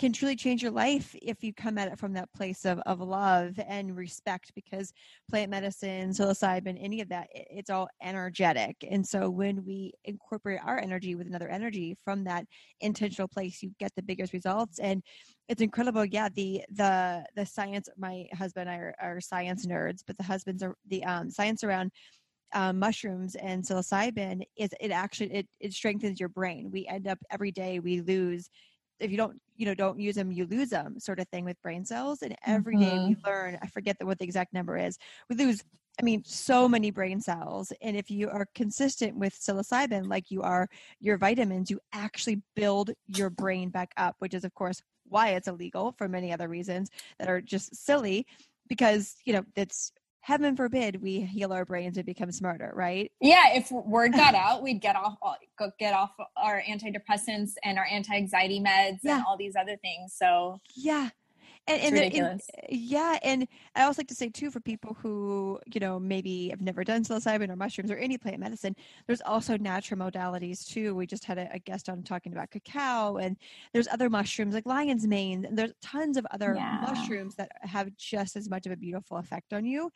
can 0.00 0.14
truly 0.14 0.34
change 0.34 0.62
your 0.62 0.70
life 0.70 1.14
if 1.20 1.44
you 1.44 1.52
come 1.52 1.76
at 1.76 1.86
it 1.86 1.98
from 1.98 2.14
that 2.14 2.32
place 2.32 2.64
of, 2.64 2.78
of 2.86 3.00
love 3.00 3.60
and 3.68 3.94
respect 3.94 4.50
because 4.54 4.94
plant 5.28 5.50
medicine 5.50 6.08
psilocybin 6.08 6.82
any 6.82 7.02
of 7.02 7.10
that 7.10 7.28
it's 7.32 7.68
all 7.68 7.86
energetic. 8.02 8.76
And 8.90 9.06
so 9.06 9.28
when 9.28 9.62
we 9.66 9.92
incorporate 10.06 10.60
our 10.64 10.78
energy 10.78 11.16
with 11.16 11.26
another 11.26 11.50
energy 11.50 11.98
from 12.02 12.24
that 12.24 12.46
intentional 12.80 13.28
place 13.28 13.62
you 13.62 13.72
get 13.78 13.94
the 13.94 14.02
biggest 14.02 14.32
results. 14.32 14.78
And 14.78 15.02
it's 15.48 15.60
incredible 15.60 16.06
yeah 16.06 16.30
the 16.34 16.62
the 16.72 17.22
the 17.36 17.44
science 17.44 17.88
my 17.98 18.24
husband 18.32 18.70
and 18.70 18.78
i 18.78 18.80
are, 18.80 18.94
are 19.00 19.20
science 19.20 19.66
nerds 19.66 19.98
but 20.06 20.16
the 20.16 20.22
husbands 20.22 20.62
are 20.62 20.76
the 20.88 21.04
um, 21.04 21.28
science 21.28 21.64
around 21.64 21.90
um, 22.52 22.78
mushrooms 22.78 23.34
and 23.36 23.62
psilocybin 23.62 24.42
is 24.56 24.70
it 24.80 24.90
actually 24.90 25.32
it, 25.32 25.46
it 25.60 25.72
strengthens 25.72 26.18
your 26.18 26.28
brain. 26.28 26.70
We 26.72 26.86
end 26.86 27.06
up 27.06 27.18
every 27.30 27.52
day 27.52 27.80
we 27.80 28.00
lose 28.00 28.48
if 29.00 29.10
you 29.10 29.16
don't 29.16 29.40
you 29.56 29.66
know 29.66 29.74
don't 29.74 29.98
use 29.98 30.14
them 30.14 30.30
you 30.30 30.46
lose 30.46 30.68
them 30.70 30.98
sort 30.98 31.18
of 31.18 31.28
thing 31.28 31.44
with 31.44 31.60
brain 31.62 31.84
cells 31.84 32.22
and 32.22 32.36
every 32.46 32.76
mm-hmm. 32.76 32.84
day 32.84 33.04
we 33.08 33.14
mm-hmm. 33.14 33.26
learn 33.26 33.58
i 33.62 33.66
forget 33.66 33.98
the, 33.98 34.06
what 34.06 34.18
the 34.18 34.24
exact 34.24 34.52
number 34.52 34.76
is 34.76 34.98
we 35.28 35.36
lose 35.36 35.62
i 35.98 36.02
mean 36.02 36.22
so 36.24 36.68
many 36.68 36.90
brain 36.90 37.20
cells 37.20 37.72
and 37.82 37.96
if 37.96 38.10
you 38.10 38.28
are 38.28 38.46
consistent 38.54 39.16
with 39.16 39.34
psilocybin 39.34 40.06
like 40.08 40.30
you 40.30 40.42
are 40.42 40.68
your 41.00 41.18
vitamins 41.18 41.70
you 41.70 41.80
actually 41.92 42.40
build 42.54 42.90
your 43.06 43.30
brain 43.30 43.70
back 43.70 43.92
up 43.96 44.14
which 44.18 44.34
is 44.34 44.44
of 44.44 44.54
course 44.54 44.82
why 45.08 45.30
it's 45.30 45.48
illegal 45.48 45.92
for 45.98 46.08
many 46.08 46.32
other 46.32 46.48
reasons 46.48 46.88
that 47.18 47.28
are 47.28 47.40
just 47.40 47.74
silly 47.74 48.26
because 48.68 49.16
you 49.24 49.32
know 49.32 49.44
it's 49.56 49.92
heaven 50.22 50.54
forbid 50.54 51.00
we 51.02 51.20
heal 51.20 51.52
our 51.52 51.64
brains 51.64 51.96
and 51.96 52.06
become 52.06 52.30
smarter 52.30 52.72
right 52.74 53.10
yeah 53.20 53.54
if 53.54 53.70
word 53.70 54.12
got 54.12 54.34
out 54.34 54.62
we'd 54.62 54.80
get 54.80 54.96
off 54.96 55.16
uh, 55.22 55.66
get 55.78 55.94
off 55.94 56.10
our 56.36 56.62
antidepressants 56.68 57.52
and 57.64 57.78
our 57.78 57.86
anti-anxiety 57.90 58.60
meds 58.60 58.98
yeah. 59.02 59.16
and 59.16 59.24
all 59.26 59.36
these 59.36 59.56
other 59.56 59.76
things 59.76 60.14
so 60.14 60.58
yeah 60.74 61.08
and, 61.66 61.96
and, 61.96 62.14
and, 62.14 62.40
yeah, 62.68 63.18
and 63.22 63.46
I 63.74 63.84
also 63.84 64.00
like 64.00 64.08
to 64.08 64.14
say 64.14 64.28
too 64.28 64.50
for 64.50 64.60
people 64.60 64.96
who 65.00 65.58
you 65.72 65.80
know 65.80 66.00
maybe 66.00 66.48
have 66.48 66.60
never 66.60 66.84
done 66.84 67.04
psilocybin 67.04 67.50
or 67.50 67.56
mushrooms 67.56 67.90
or 67.90 67.96
any 67.96 68.18
plant 68.18 68.40
medicine, 68.40 68.74
there's 69.06 69.20
also 69.20 69.56
natural 69.56 70.00
modalities 70.00 70.66
too. 70.66 70.94
We 70.94 71.06
just 71.06 71.24
had 71.24 71.38
a, 71.38 71.48
a 71.52 71.58
guest 71.58 71.88
on 71.88 72.02
talking 72.02 72.32
about 72.32 72.50
cacao, 72.50 73.18
and 73.18 73.36
there's 73.72 73.88
other 73.88 74.10
mushrooms 74.10 74.54
like 74.54 74.66
lion's 74.66 75.06
mane. 75.06 75.44
And 75.44 75.56
there's 75.56 75.72
tons 75.82 76.16
of 76.16 76.26
other 76.30 76.54
yeah. 76.56 76.84
mushrooms 76.86 77.36
that 77.36 77.50
have 77.60 77.94
just 77.96 78.36
as 78.36 78.48
much 78.48 78.66
of 78.66 78.72
a 78.72 78.76
beautiful 78.76 79.18
effect 79.18 79.52
on 79.52 79.64
you. 79.64 79.90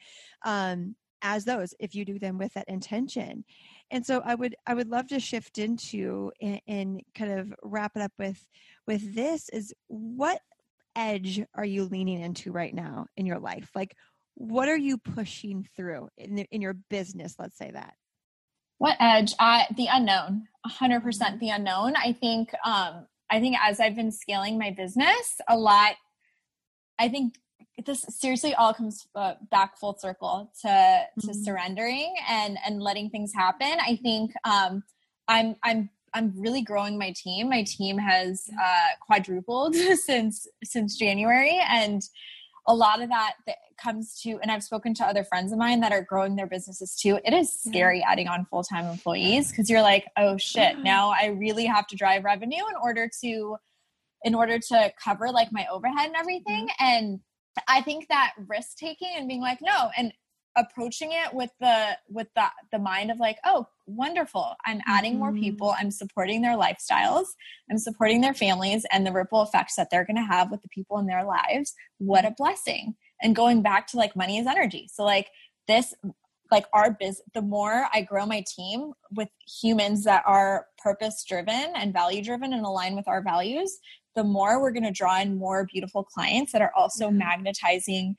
Um, 0.45 0.95
as 1.23 1.45
those 1.47 1.75
if 1.81 1.95
you 1.95 2.05
do 2.05 2.19
them 2.19 2.37
with 2.37 2.53
that 2.53 2.69
intention 2.69 3.45
and 3.91 4.05
so 4.05 4.21
i 4.27 4.35
would 4.35 4.55
i 4.67 4.75
would 4.75 4.89
love 4.89 5.09
to 5.09 5.19
shift 5.19 5.59
into 5.59 6.31
and, 6.41 6.61
and, 6.69 7.03
kind 7.15 7.33
of 7.33 7.53
wrap 7.63 7.93
it 7.97 8.03
up 8.03 8.13
with 8.19 8.47
with 8.87 9.15
this 9.15 9.49
is 9.49 9.75
what 9.89 10.41
edge 10.97 11.43
are 11.55 11.65
you 11.65 11.85
leaning 11.85 12.21
into 12.21 12.53
right 12.53 12.75
now 12.75 13.07
in 13.17 13.27
your 13.27 13.39
life? 13.39 13.71
Like, 13.75 13.97
what 14.35 14.69
are 14.69 14.77
you 14.77 14.99
pushing 14.99 15.69
through 15.77 16.09
in, 16.17 16.39
in 16.39 16.61
your 16.61 16.75
business? 16.91 17.37
Let's 17.39 17.57
say 17.57 17.71
that. 17.71 17.95
What 18.79 18.97
edge? 19.01 19.35
I 19.39 19.67
the 19.77 19.89
unknown. 19.91 20.49
100% 20.67 21.39
the 21.39 21.51
unknown. 21.51 21.95
I 21.97 22.13
think. 22.13 22.51
Um, 22.65 23.07
I 23.31 23.41
think 23.41 23.57
as 23.61 23.81
I've 23.81 23.97
been 23.97 24.13
scaling 24.13 24.59
my 24.59 24.71
business, 24.71 25.41
a 25.49 25.57
lot. 25.57 25.95
I 26.99 27.09
think 27.09 27.35
this 27.85 28.05
seriously 28.09 28.55
all 28.55 28.73
comes 28.73 29.07
uh, 29.15 29.35
back 29.51 29.79
full 29.79 29.97
circle 29.99 30.53
to 30.63 30.69
mm-hmm. 30.69 31.27
to 31.27 31.35
surrendering 31.35 32.15
and 32.29 32.59
and 32.67 32.83
letting 32.83 33.11
things 33.11 33.33
happen. 33.35 33.79
I 33.81 33.97
think 33.97 34.33
um, 34.45 34.85
I'm 35.29 35.57
I'm 35.63 35.91
I'm 36.15 36.33
really 36.37 36.63
growing 36.63 36.99
my 36.99 37.13
team. 37.13 37.51
My 37.51 37.65
team 37.65 37.99
has 37.99 38.49
uh, 38.63 38.89
quadrupled 39.01 39.75
since 40.05 40.47
since 40.63 40.97
January, 40.97 41.61
and 41.69 42.03
a 42.67 42.75
lot 42.75 43.03
of 43.03 43.09
that, 43.11 43.35
that 43.47 43.57
comes 43.77 44.21
to, 44.23 44.39
and 44.41 44.51
I've 44.51 44.63
spoken 44.63 44.95
to 44.95 45.05
other 45.05 45.25
friends 45.25 45.53
of 45.53 45.59
mine 45.59 45.81
that 45.81 45.93
are 45.93 46.03
growing 46.03 46.37
their 46.37 46.47
businesses 46.47 46.97
too. 46.97 47.19
It 47.25 47.35
is 47.35 47.53
scary 47.53 48.01
yeah. 48.01 48.11
adding 48.11 48.29
on 48.29 48.47
full 48.47 48.63
time 48.63 48.87
employees 48.87 49.51
because 49.51 49.69
you're 49.69 49.83
like, 49.83 50.07
oh 50.17 50.37
shit, 50.39 50.79
now 50.79 51.11
I 51.11 51.27
really 51.27 51.67
have 51.67 51.87
to 51.89 51.97
drive 51.97 52.25
revenue 52.25 52.63
in 52.69 52.77
order 52.83 53.11
to, 53.23 53.57
in 54.23 54.35
order 54.35 54.59
to 54.59 54.93
cover 55.03 55.31
like 55.31 55.49
my 55.53 55.67
overhead 55.71 56.07
and 56.07 56.17
everything. 56.17 56.69
Mm-hmm. 56.69 56.85
And 56.85 57.21
I 57.69 57.83
think 57.83 58.09
that 58.09 58.33
risk 58.49 58.79
taking 58.79 59.13
and 59.17 59.29
being 59.29 59.41
like, 59.41 59.59
no, 59.61 59.91
and 59.97 60.13
approaching 60.57 61.13
it 61.13 61.33
with 61.35 61.51
the 61.61 61.97
with 62.09 62.29
the 62.37 62.47
the 62.73 62.79
mind 62.79 63.11
of 63.11 63.19
like 63.19 63.39
oh 63.45 63.67
wonderful. 63.87 64.55
I'm 64.65 64.81
adding 64.87 65.19
more 65.19 65.31
mm-hmm. 65.31 65.41
people. 65.41 65.75
I'm 65.79 65.91
supporting 65.91 66.43
their 66.43 66.57
lifestyles. 66.57 67.27
I'm 67.71 67.79
supporting 67.79 68.21
their 68.21 68.35
families 68.35 68.87
and 68.91 69.07
the 69.07 69.13
ripple 69.13 69.43
effects 69.43 69.77
that 69.77 69.89
they're 69.91 70.07
going 70.07 70.17
to 70.17 70.23
have 70.23 70.51
with 70.51 70.63
the 70.63 70.69
people 70.69 70.99
in 70.99 71.07
their 71.07 71.25
lives. 71.25 71.75
What 71.99 72.25
a 72.25 72.35
blessing. 72.37 72.95
And 73.23 73.37
going 73.37 73.63
back 73.63 73.87
to 73.89 73.97
like 73.97 74.17
money 74.17 74.39
is 74.39 74.47
energy. 74.47 74.89
So 74.93 75.05
like 75.05 75.29
this 75.69 75.95
like 76.51 76.67
our 76.73 76.91
biz 77.01 77.23
the 77.33 77.41
more 77.41 77.87
i 77.93 78.03
grow 78.03 78.27
my 78.27 78.45
team 78.47 78.93
with 79.11 79.29
humans 79.61 80.05
that 80.05 80.23
are 80.27 80.67
purpose 80.77 81.25
driven 81.27 81.73
and 81.75 81.93
value 81.93 82.23
driven 82.23 82.53
and 82.53 82.67
align 82.67 82.95
with 82.95 83.09
our 83.09 83.23
values 83.23 83.79
the 84.15 84.25
more 84.25 84.61
we're 84.61 84.71
going 84.71 84.85
to 84.85 84.93
draw 84.93 85.21
in 85.21 85.37
more 85.37 85.67
beautiful 85.73 86.05
clients 86.05 86.53
that 86.53 86.63
are 86.63 86.73
also 86.77 87.11
magnetizing 87.11 88.15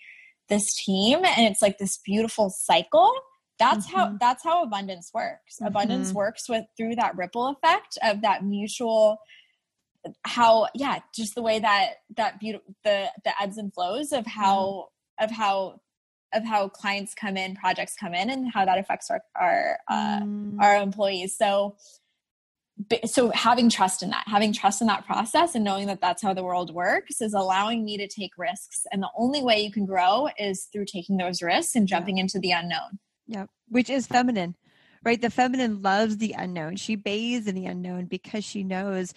this 0.49 0.73
team 0.73 1.25
and 1.25 1.47
it's 1.47 1.61
like 1.61 1.77
this 1.77 1.97
beautiful 1.97 2.49
cycle 2.49 3.11
that's 3.57 3.87
mm-hmm. 3.87 3.97
how 3.97 4.17
that's 4.19 4.43
how 4.43 4.63
abundance 4.63 5.11
works 5.13 5.55
mm-hmm. 5.55 5.67
abundance 5.67 6.13
works 6.13 6.49
with 6.49 6.65
through 6.77 6.95
that 6.95 7.15
ripple 7.17 7.47
effect 7.47 7.97
of 8.03 8.21
that 8.21 8.43
mutual 8.43 9.17
how 10.23 10.67
yeah 10.75 10.99
just 11.15 11.35
the 11.35 11.41
way 11.41 11.59
that 11.59 11.95
that 12.15 12.39
beautiful 12.39 12.75
the 12.83 13.09
the 13.23 13.31
ebbs 13.41 13.57
and 13.57 13.73
flows 13.73 14.11
of 14.11 14.25
how 14.25 14.87
mm-hmm. 15.19 15.23
of 15.25 15.31
how 15.31 15.79
of 16.33 16.43
how 16.43 16.67
clients 16.67 17.13
come 17.13 17.37
in 17.37 17.55
projects 17.55 17.95
come 17.99 18.13
in 18.13 18.29
and 18.29 18.51
how 18.53 18.65
that 18.65 18.77
affects 18.77 19.09
our 19.09 19.21
our 19.35 19.77
uh, 19.89 20.19
mm. 20.19 20.57
our 20.59 20.77
employees 20.77 21.37
so 21.37 21.75
so 23.05 23.29
having 23.31 23.69
trust 23.69 24.03
in 24.03 24.09
that 24.09 24.25
having 24.27 24.51
trust 24.51 24.81
in 24.81 24.87
that 24.87 25.05
process 25.05 25.55
and 25.55 25.63
knowing 25.63 25.87
that 25.87 26.01
that's 26.01 26.21
how 26.21 26.33
the 26.33 26.43
world 26.43 26.73
works 26.73 27.21
is 27.21 27.33
allowing 27.33 27.85
me 27.85 27.97
to 27.97 28.07
take 28.07 28.31
risks. 28.37 28.85
And 28.91 29.01
the 29.01 29.09
only 29.17 29.41
way 29.41 29.61
you 29.61 29.71
can 29.71 29.85
grow 29.85 30.27
is 30.37 30.67
through 30.73 30.85
taking 30.85 31.17
those 31.17 31.41
risks 31.41 31.75
and 31.75 31.87
jumping 31.87 32.17
into 32.17 32.39
the 32.39 32.51
unknown. 32.51 32.99
Yeah 33.27 33.45
which 33.69 33.89
is 33.89 34.07
feminine 34.07 34.55
right? 35.05 35.21
The 35.21 35.29
feminine 35.29 35.81
loves 35.81 36.17
the 36.17 36.35
unknown. 36.37 36.75
She 36.75 36.95
bathes 36.95 37.47
in 37.47 37.55
the 37.55 37.67
unknown 37.67 38.05
because 38.05 38.43
she 38.43 38.63
knows 38.63 39.13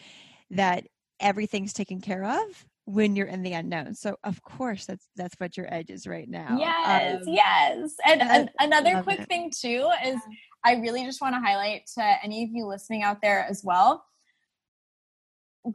that 0.51 0.87
everything's 1.19 1.73
taken 1.73 2.01
care 2.01 2.25
of 2.25 2.67
when 2.89 3.15
you're 3.17 3.27
in 3.27 3.43
the 3.43 3.53
unknown. 3.53 3.95
So 3.95 4.17
of 4.25 4.43
course 4.43 4.87
that's 4.87 5.07
that's 5.15 5.35
what 5.37 5.59
your 5.59 5.73
edge 5.73 5.91
is 5.91 6.07
right 6.07 6.29
now. 6.29 6.57
Yes, 6.59 7.23
um, 7.23 7.29
yes. 7.29 7.95
And, 8.07 8.23
and 8.23 8.51
another 8.59 9.03
quick 9.03 9.21
it. 9.21 9.29
thing 9.29 9.51
too 9.51 9.91
is 10.07 10.17
I 10.65 10.77
really 10.77 11.05
just 11.05 11.21
want 11.21 11.35
to 11.35 11.41
highlight 11.41 11.83
to 11.97 12.15
any 12.23 12.45
of 12.45 12.51
you 12.51 12.67
listening 12.67 13.03
out 13.03 13.21
there 13.21 13.47
as 13.49 13.63
well. 13.63 14.05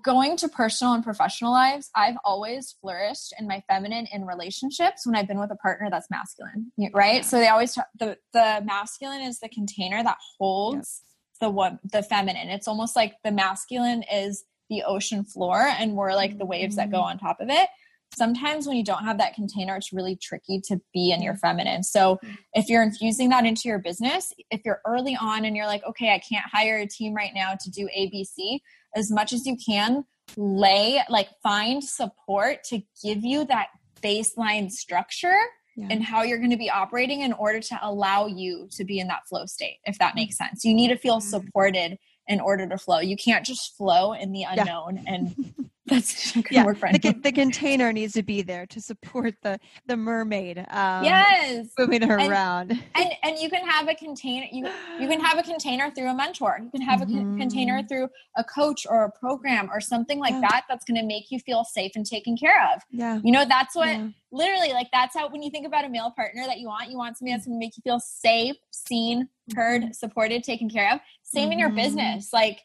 Going 0.04 0.38
to 0.38 0.48
personal 0.48 0.94
and 0.94 1.04
professional 1.04 1.52
lives, 1.52 1.92
I've 1.96 2.18
always 2.26 2.76
flourished 2.82 3.32
in 3.38 3.48
my 3.48 3.62
feminine 3.68 4.08
in 4.12 4.26
relationships 4.26 5.06
when 5.06 5.16
I've 5.16 5.28
been 5.28 5.40
with 5.40 5.52
a 5.52 5.58
partner 5.58 5.90
that's 5.92 6.08
masculine, 6.10 6.72
right? 6.96 7.24
So 7.24 7.38
they 7.38 7.50
always 7.50 7.76
talk, 7.76 7.90
the 8.00 8.18
the 8.34 8.64
masculine 8.66 9.22
is 9.22 9.40
the 9.40 9.50
container 9.50 10.02
that 10.02 10.18
holds 10.40 11.04
the 11.40 11.52
one 11.52 11.78
the 11.92 12.02
feminine. 12.02 12.50
It's 12.50 12.68
almost 12.68 12.96
like 12.96 13.18
the 13.24 13.32
masculine 13.32 14.04
is 14.12 14.46
the 14.74 14.84
ocean 14.84 15.24
floor 15.24 15.62
and 15.62 15.94
we're 15.94 16.14
like 16.14 16.38
the 16.38 16.46
waves 16.46 16.76
that 16.76 16.92
go 16.92 16.98
mm. 16.98 17.06
on 17.06 17.20
top 17.20 17.40
of 17.40 17.50
it 17.50 17.70
sometimes 18.16 18.68
when 18.68 18.78
you 18.78 18.84
don't 18.84 19.04
have 19.04 19.18
that 19.18 19.34
container, 19.34 19.76
it's 19.76 19.94
really 19.94 20.16
tricky 20.16 20.62
to 20.68 20.80
be 20.94 21.12
in 21.12 21.22
your 21.22 21.36
feminine. 21.36 21.84
So 21.84 22.16
mm-hmm. 22.16 22.34
if 22.54 22.70
you're 22.70 22.84
infusing 22.84 23.30
that 23.30 23.46
into 23.46 23.64
your 23.66 23.80
business, 23.80 24.34
if 24.50 24.62
you're 24.66 24.82
early 24.86 25.18
on 25.20 25.46
and 25.46 25.56
you're 25.56 25.66
like, 25.66 25.84
okay, 25.86 26.14
I 26.14 26.20
can't 26.20 26.46
hire 26.52 26.78
a 26.78 26.88
team 26.88 27.14
right 27.14 27.32
now 27.34 27.56
to 27.60 27.70
do 27.70 27.90
ABC, 27.98 28.60
as 28.96 29.12
much 29.12 29.34
as 29.34 29.46
you 29.46 29.58
can, 29.66 30.06
lay, 30.38 31.02
like 31.10 31.30
find 31.42 31.84
support 31.84 32.64
to 32.66 32.82
give 33.04 33.24
you 33.24 33.46
that 33.46 33.68
baseline 34.02 34.70
structure 34.70 35.40
yeah. 35.76 35.88
and 35.90 36.04
how 36.04 36.24
you're 36.24 36.38
going 36.38 36.52
to 36.52 36.58
be 36.58 36.70
operating 36.70 37.22
in 37.22 37.34
order 37.34 37.60
to 37.60 37.80
allow 37.82 38.28
you 38.28 38.68
to 38.72 38.84
be 38.84 39.00
in 39.00 39.08
that 39.08 39.28
flow 39.28 39.46
state, 39.46 39.78
if 39.86 39.98
that 40.00 40.16
makes 40.16 40.36
mm-hmm. 40.36 40.50
sense. 40.50 40.66
You 40.66 40.74
need 40.74 40.90
to 40.90 40.98
feel 40.98 41.20
supported 41.20 41.98
in 42.28 42.40
order 42.40 42.68
to 42.68 42.78
flow. 42.78 43.00
You 43.00 43.18
can't 43.18 43.46
just 43.46 43.76
flow 43.76 44.14
in 44.14 44.32
the 44.32 44.44
unknown 44.44 44.98
yeah. 44.98 45.14
and 45.14 45.54
That's 45.86 46.36
yeah. 46.52 46.64
The, 46.64 47.16
the, 47.22 47.32
container 47.32 47.92
needs 47.92 48.14
to 48.14 48.24
be 48.24 48.42
there 48.42 48.66
to 48.68 48.80
support 48.80 49.36
the 49.44 49.60
the 49.86 49.98
mermaid. 49.98 50.60
Um, 50.70 51.04
yes, 51.04 51.68
moving 51.78 52.02
her 52.04 52.18
and, 52.18 52.32
around. 52.32 52.72
And 52.96 53.10
and 53.22 53.38
you 53.38 53.50
can 53.50 53.68
have 53.68 53.90
a 53.90 53.96
container. 53.96 54.46
You 54.50 54.70
you 55.00 55.08
can 55.10 55.20
have 55.20 55.38
a 55.38 55.44
container 55.44 55.92
through 55.92 56.10
a 56.10 56.16
mentor. 56.16 56.60
You 56.64 56.70
can 56.70 56.82
have 56.82 57.02
mm-hmm. 57.02 57.36
a 57.36 57.38
container 57.38 57.84
through 57.84 58.08
a 58.38 58.44
coach 58.46 58.88
or 58.90 59.04
a 59.04 59.12
program 59.12 59.70
or 59.72 59.82
something 59.82 60.20
like 60.20 60.32
yeah. 60.32 60.42
that. 60.42 60.64
That's 60.70 60.86
going 60.86 61.00
to 61.00 61.06
make 61.06 61.32
you 61.32 61.40
feel 61.40 61.66
safe 61.66 61.92
and 61.96 62.06
taken 62.06 62.38
care 62.38 62.74
of. 62.74 62.82
Yeah, 62.90 63.20
you 63.22 63.34
know 63.34 63.44
that's 63.44 63.76
what 63.76 63.90
yeah. 63.90 64.08
literally 64.32 64.72
like 64.72 64.88
that's 64.94 65.18
how 65.18 65.28
when 65.30 65.44
you 65.44 65.52
think 65.52 65.68
about 65.68 65.84
a 65.84 65.90
male 65.90 66.12
partner 66.12 66.46
that 66.46 66.60
you 66.60 66.68
want, 66.68 66.92
you 66.92 66.98
want 66.98 67.18
somebody 67.18 67.36
that's 67.36 67.46
going 67.46 67.60
to 67.60 67.66
make 67.66 67.76
you 67.76 67.82
feel 67.82 68.00
safe, 68.00 68.56
seen, 68.72 69.28
heard, 69.54 69.82
mm-hmm. 69.82 69.92
supported, 69.92 70.44
taken 70.44 70.70
care 70.70 70.94
of. 70.94 71.02
Same 71.24 71.44
mm-hmm. 71.44 71.52
in 71.52 71.60
your 71.60 71.70
mm-hmm. 71.70 71.78
business, 71.78 72.32
like 72.32 72.62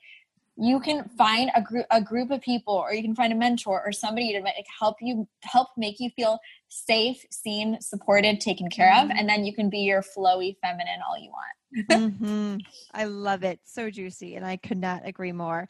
you 0.60 0.80
can 0.80 1.08
find 1.16 1.50
a 1.54 1.62
group 1.62 1.86
a 1.90 2.00
group 2.00 2.30
of 2.30 2.40
people 2.40 2.74
or 2.74 2.92
you 2.92 3.02
can 3.02 3.14
find 3.14 3.32
a 3.32 3.36
mentor 3.36 3.82
or 3.84 3.92
somebody 3.92 4.32
to 4.32 4.42
make, 4.42 4.54
help 4.78 4.96
you 5.00 5.26
help 5.42 5.68
make 5.76 6.00
you 6.00 6.10
feel 6.10 6.38
safe 6.68 7.24
seen 7.30 7.80
supported 7.80 8.40
taken 8.40 8.68
care 8.68 8.94
of 8.96 9.10
and 9.10 9.28
then 9.28 9.44
you 9.44 9.54
can 9.54 9.70
be 9.70 9.78
your 9.78 10.02
flowy 10.02 10.56
feminine 10.62 11.00
all 11.08 11.18
you 11.18 11.30
want. 11.30 11.88
Mm-hmm. 11.90 12.56
i 12.94 13.04
love 13.04 13.44
it. 13.44 13.60
So 13.64 13.90
juicy 13.90 14.34
and 14.34 14.44
i 14.44 14.56
could 14.56 14.78
not 14.78 15.06
agree 15.06 15.32
more. 15.32 15.68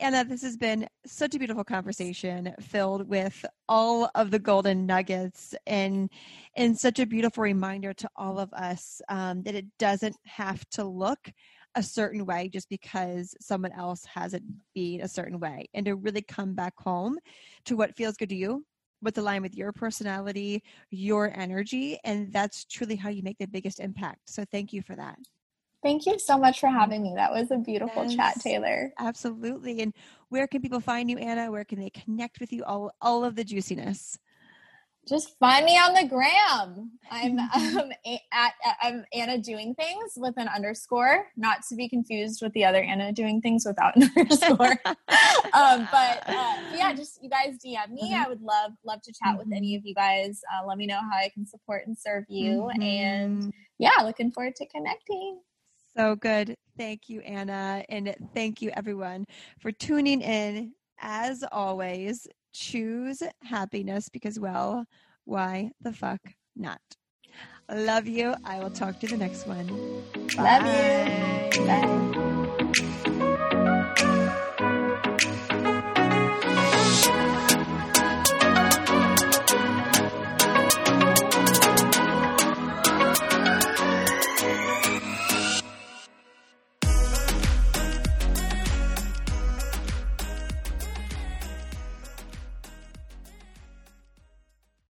Anna, 0.00 0.24
this 0.24 0.42
has 0.42 0.56
been 0.56 0.86
such 1.06 1.34
a 1.34 1.38
beautiful 1.40 1.64
conversation 1.64 2.54
filled 2.60 3.08
with 3.08 3.44
all 3.68 4.08
of 4.14 4.30
the 4.30 4.38
golden 4.38 4.86
nuggets 4.86 5.56
and 5.66 6.08
and 6.56 6.78
such 6.78 7.00
a 7.00 7.06
beautiful 7.06 7.42
reminder 7.42 7.92
to 7.94 8.08
all 8.14 8.38
of 8.38 8.52
us 8.52 9.00
um, 9.08 9.42
that 9.42 9.56
it 9.56 9.66
doesn't 9.78 10.16
have 10.24 10.64
to 10.70 10.84
look 10.84 11.32
a 11.74 11.82
certain 11.82 12.24
way 12.24 12.48
just 12.48 12.68
because 12.68 13.34
someone 13.40 13.72
else 13.72 14.04
has 14.04 14.34
it 14.34 14.42
being 14.74 15.02
a 15.02 15.08
certain 15.08 15.38
way 15.38 15.66
and 15.74 15.86
to 15.86 15.94
really 15.94 16.22
come 16.22 16.54
back 16.54 16.74
home 16.78 17.18
to 17.64 17.76
what 17.76 17.96
feels 17.96 18.16
good 18.16 18.28
to 18.28 18.34
you 18.34 18.64
what's 19.00 19.18
aligned 19.18 19.42
with 19.42 19.54
your 19.54 19.72
personality 19.72 20.62
your 20.90 21.32
energy 21.38 21.98
and 22.04 22.32
that's 22.32 22.64
truly 22.64 22.96
how 22.96 23.08
you 23.08 23.22
make 23.22 23.38
the 23.38 23.46
biggest 23.46 23.80
impact 23.80 24.20
so 24.26 24.44
thank 24.50 24.72
you 24.72 24.82
for 24.82 24.96
that 24.96 25.18
Thank 25.82 26.06
you 26.06 26.18
so 26.18 26.36
much 26.36 26.58
for 26.58 26.66
having 26.66 27.02
me. 27.02 27.12
That 27.14 27.30
was 27.30 27.52
a 27.52 27.56
beautiful 27.56 28.02
yes, 28.02 28.16
chat, 28.16 28.40
Taylor. 28.40 28.92
Absolutely. 28.98 29.80
And 29.80 29.94
where 30.28 30.48
can 30.48 30.60
people 30.60 30.80
find 30.80 31.08
you, 31.08 31.18
Anna? 31.18 31.52
Where 31.52 31.64
can 31.64 31.78
they 31.78 31.90
connect 31.90 32.40
with 32.40 32.52
you? 32.52 32.64
All 32.64 32.90
all 33.00 33.24
of 33.24 33.36
the 33.36 33.44
juiciness 33.44 34.18
just 35.08 35.38
find 35.38 35.64
me 35.64 35.72
on 35.78 35.94
the 35.94 36.06
gram. 36.06 36.92
I'm 37.10 37.38
um, 37.78 37.90
at 38.32 38.52
I'm 38.82 39.04
Anna 39.12 39.38
doing 39.38 39.74
things 39.74 40.12
with 40.16 40.34
an 40.36 40.48
underscore, 40.48 41.26
not 41.36 41.62
to 41.68 41.74
be 41.74 41.88
confused 41.88 42.42
with 42.42 42.52
the 42.52 42.64
other 42.64 42.82
Anna 42.82 43.12
doing 43.12 43.40
things 43.40 43.64
without 43.66 43.96
an 43.96 44.10
underscore. 44.16 44.78
um, 45.54 45.88
but 45.90 46.22
uh, 46.26 46.56
yeah, 46.74 46.92
just 46.94 47.22
you 47.22 47.30
guys 47.30 47.58
DM 47.64 47.90
me. 47.90 48.12
Mm-hmm. 48.12 48.24
I 48.24 48.28
would 48.28 48.42
love 48.42 48.72
love 48.84 49.02
to 49.02 49.12
chat 49.12 49.30
mm-hmm. 49.30 49.38
with 49.38 49.56
any 49.56 49.74
of 49.76 49.84
you 49.84 49.94
guys. 49.94 50.40
Uh, 50.52 50.66
let 50.66 50.78
me 50.78 50.86
know 50.86 51.00
how 51.00 51.16
I 51.16 51.30
can 51.32 51.46
support 51.46 51.86
and 51.86 51.96
serve 51.96 52.24
you. 52.28 52.70
Mm-hmm. 52.74 52.82
And 52.82 53.52
yeah, 53.78 54.02
looking 54.02 54.30
forward 54.30 54.56
to 54.56 54.66
connecting. 54.66 55.40
So 55.96 56.14
good. 56.16 56.54
Thank 56.76 57.08
you, 57.08 57.20
Anna, 57.22 57.84
and 57.88 58.14
thank 58.34 58.62
you 58.62 58.70
everyone 58.74 59.24
for 59.58 59.72
tuning 59.72 60.20
in. 60.20 60.72
As 61.00 61.44
always, 61.52 62.26
choose 62.52 63.22
happiness 63.42 64.08
because, 64.08 64.38
well, 64.38 64.86
why 65.24 65.72
the 65.80 65.92
fuck 65.92 66.20
not? 66.56 66.80
Love 67.70 68.06
you. 68.06 68.34
I 68.44 68.60
will 68.60 68.70
talk 68.70 69.00
to 69.00 69.06
you 69.06 69.10
the 69.10 69.16
next 69.18 69.46
one. 69.46 69.66
Bye. 70.36 70.58
Love 70.58 71.54
you. 71.54 71.66
Bye. 71.66 72.34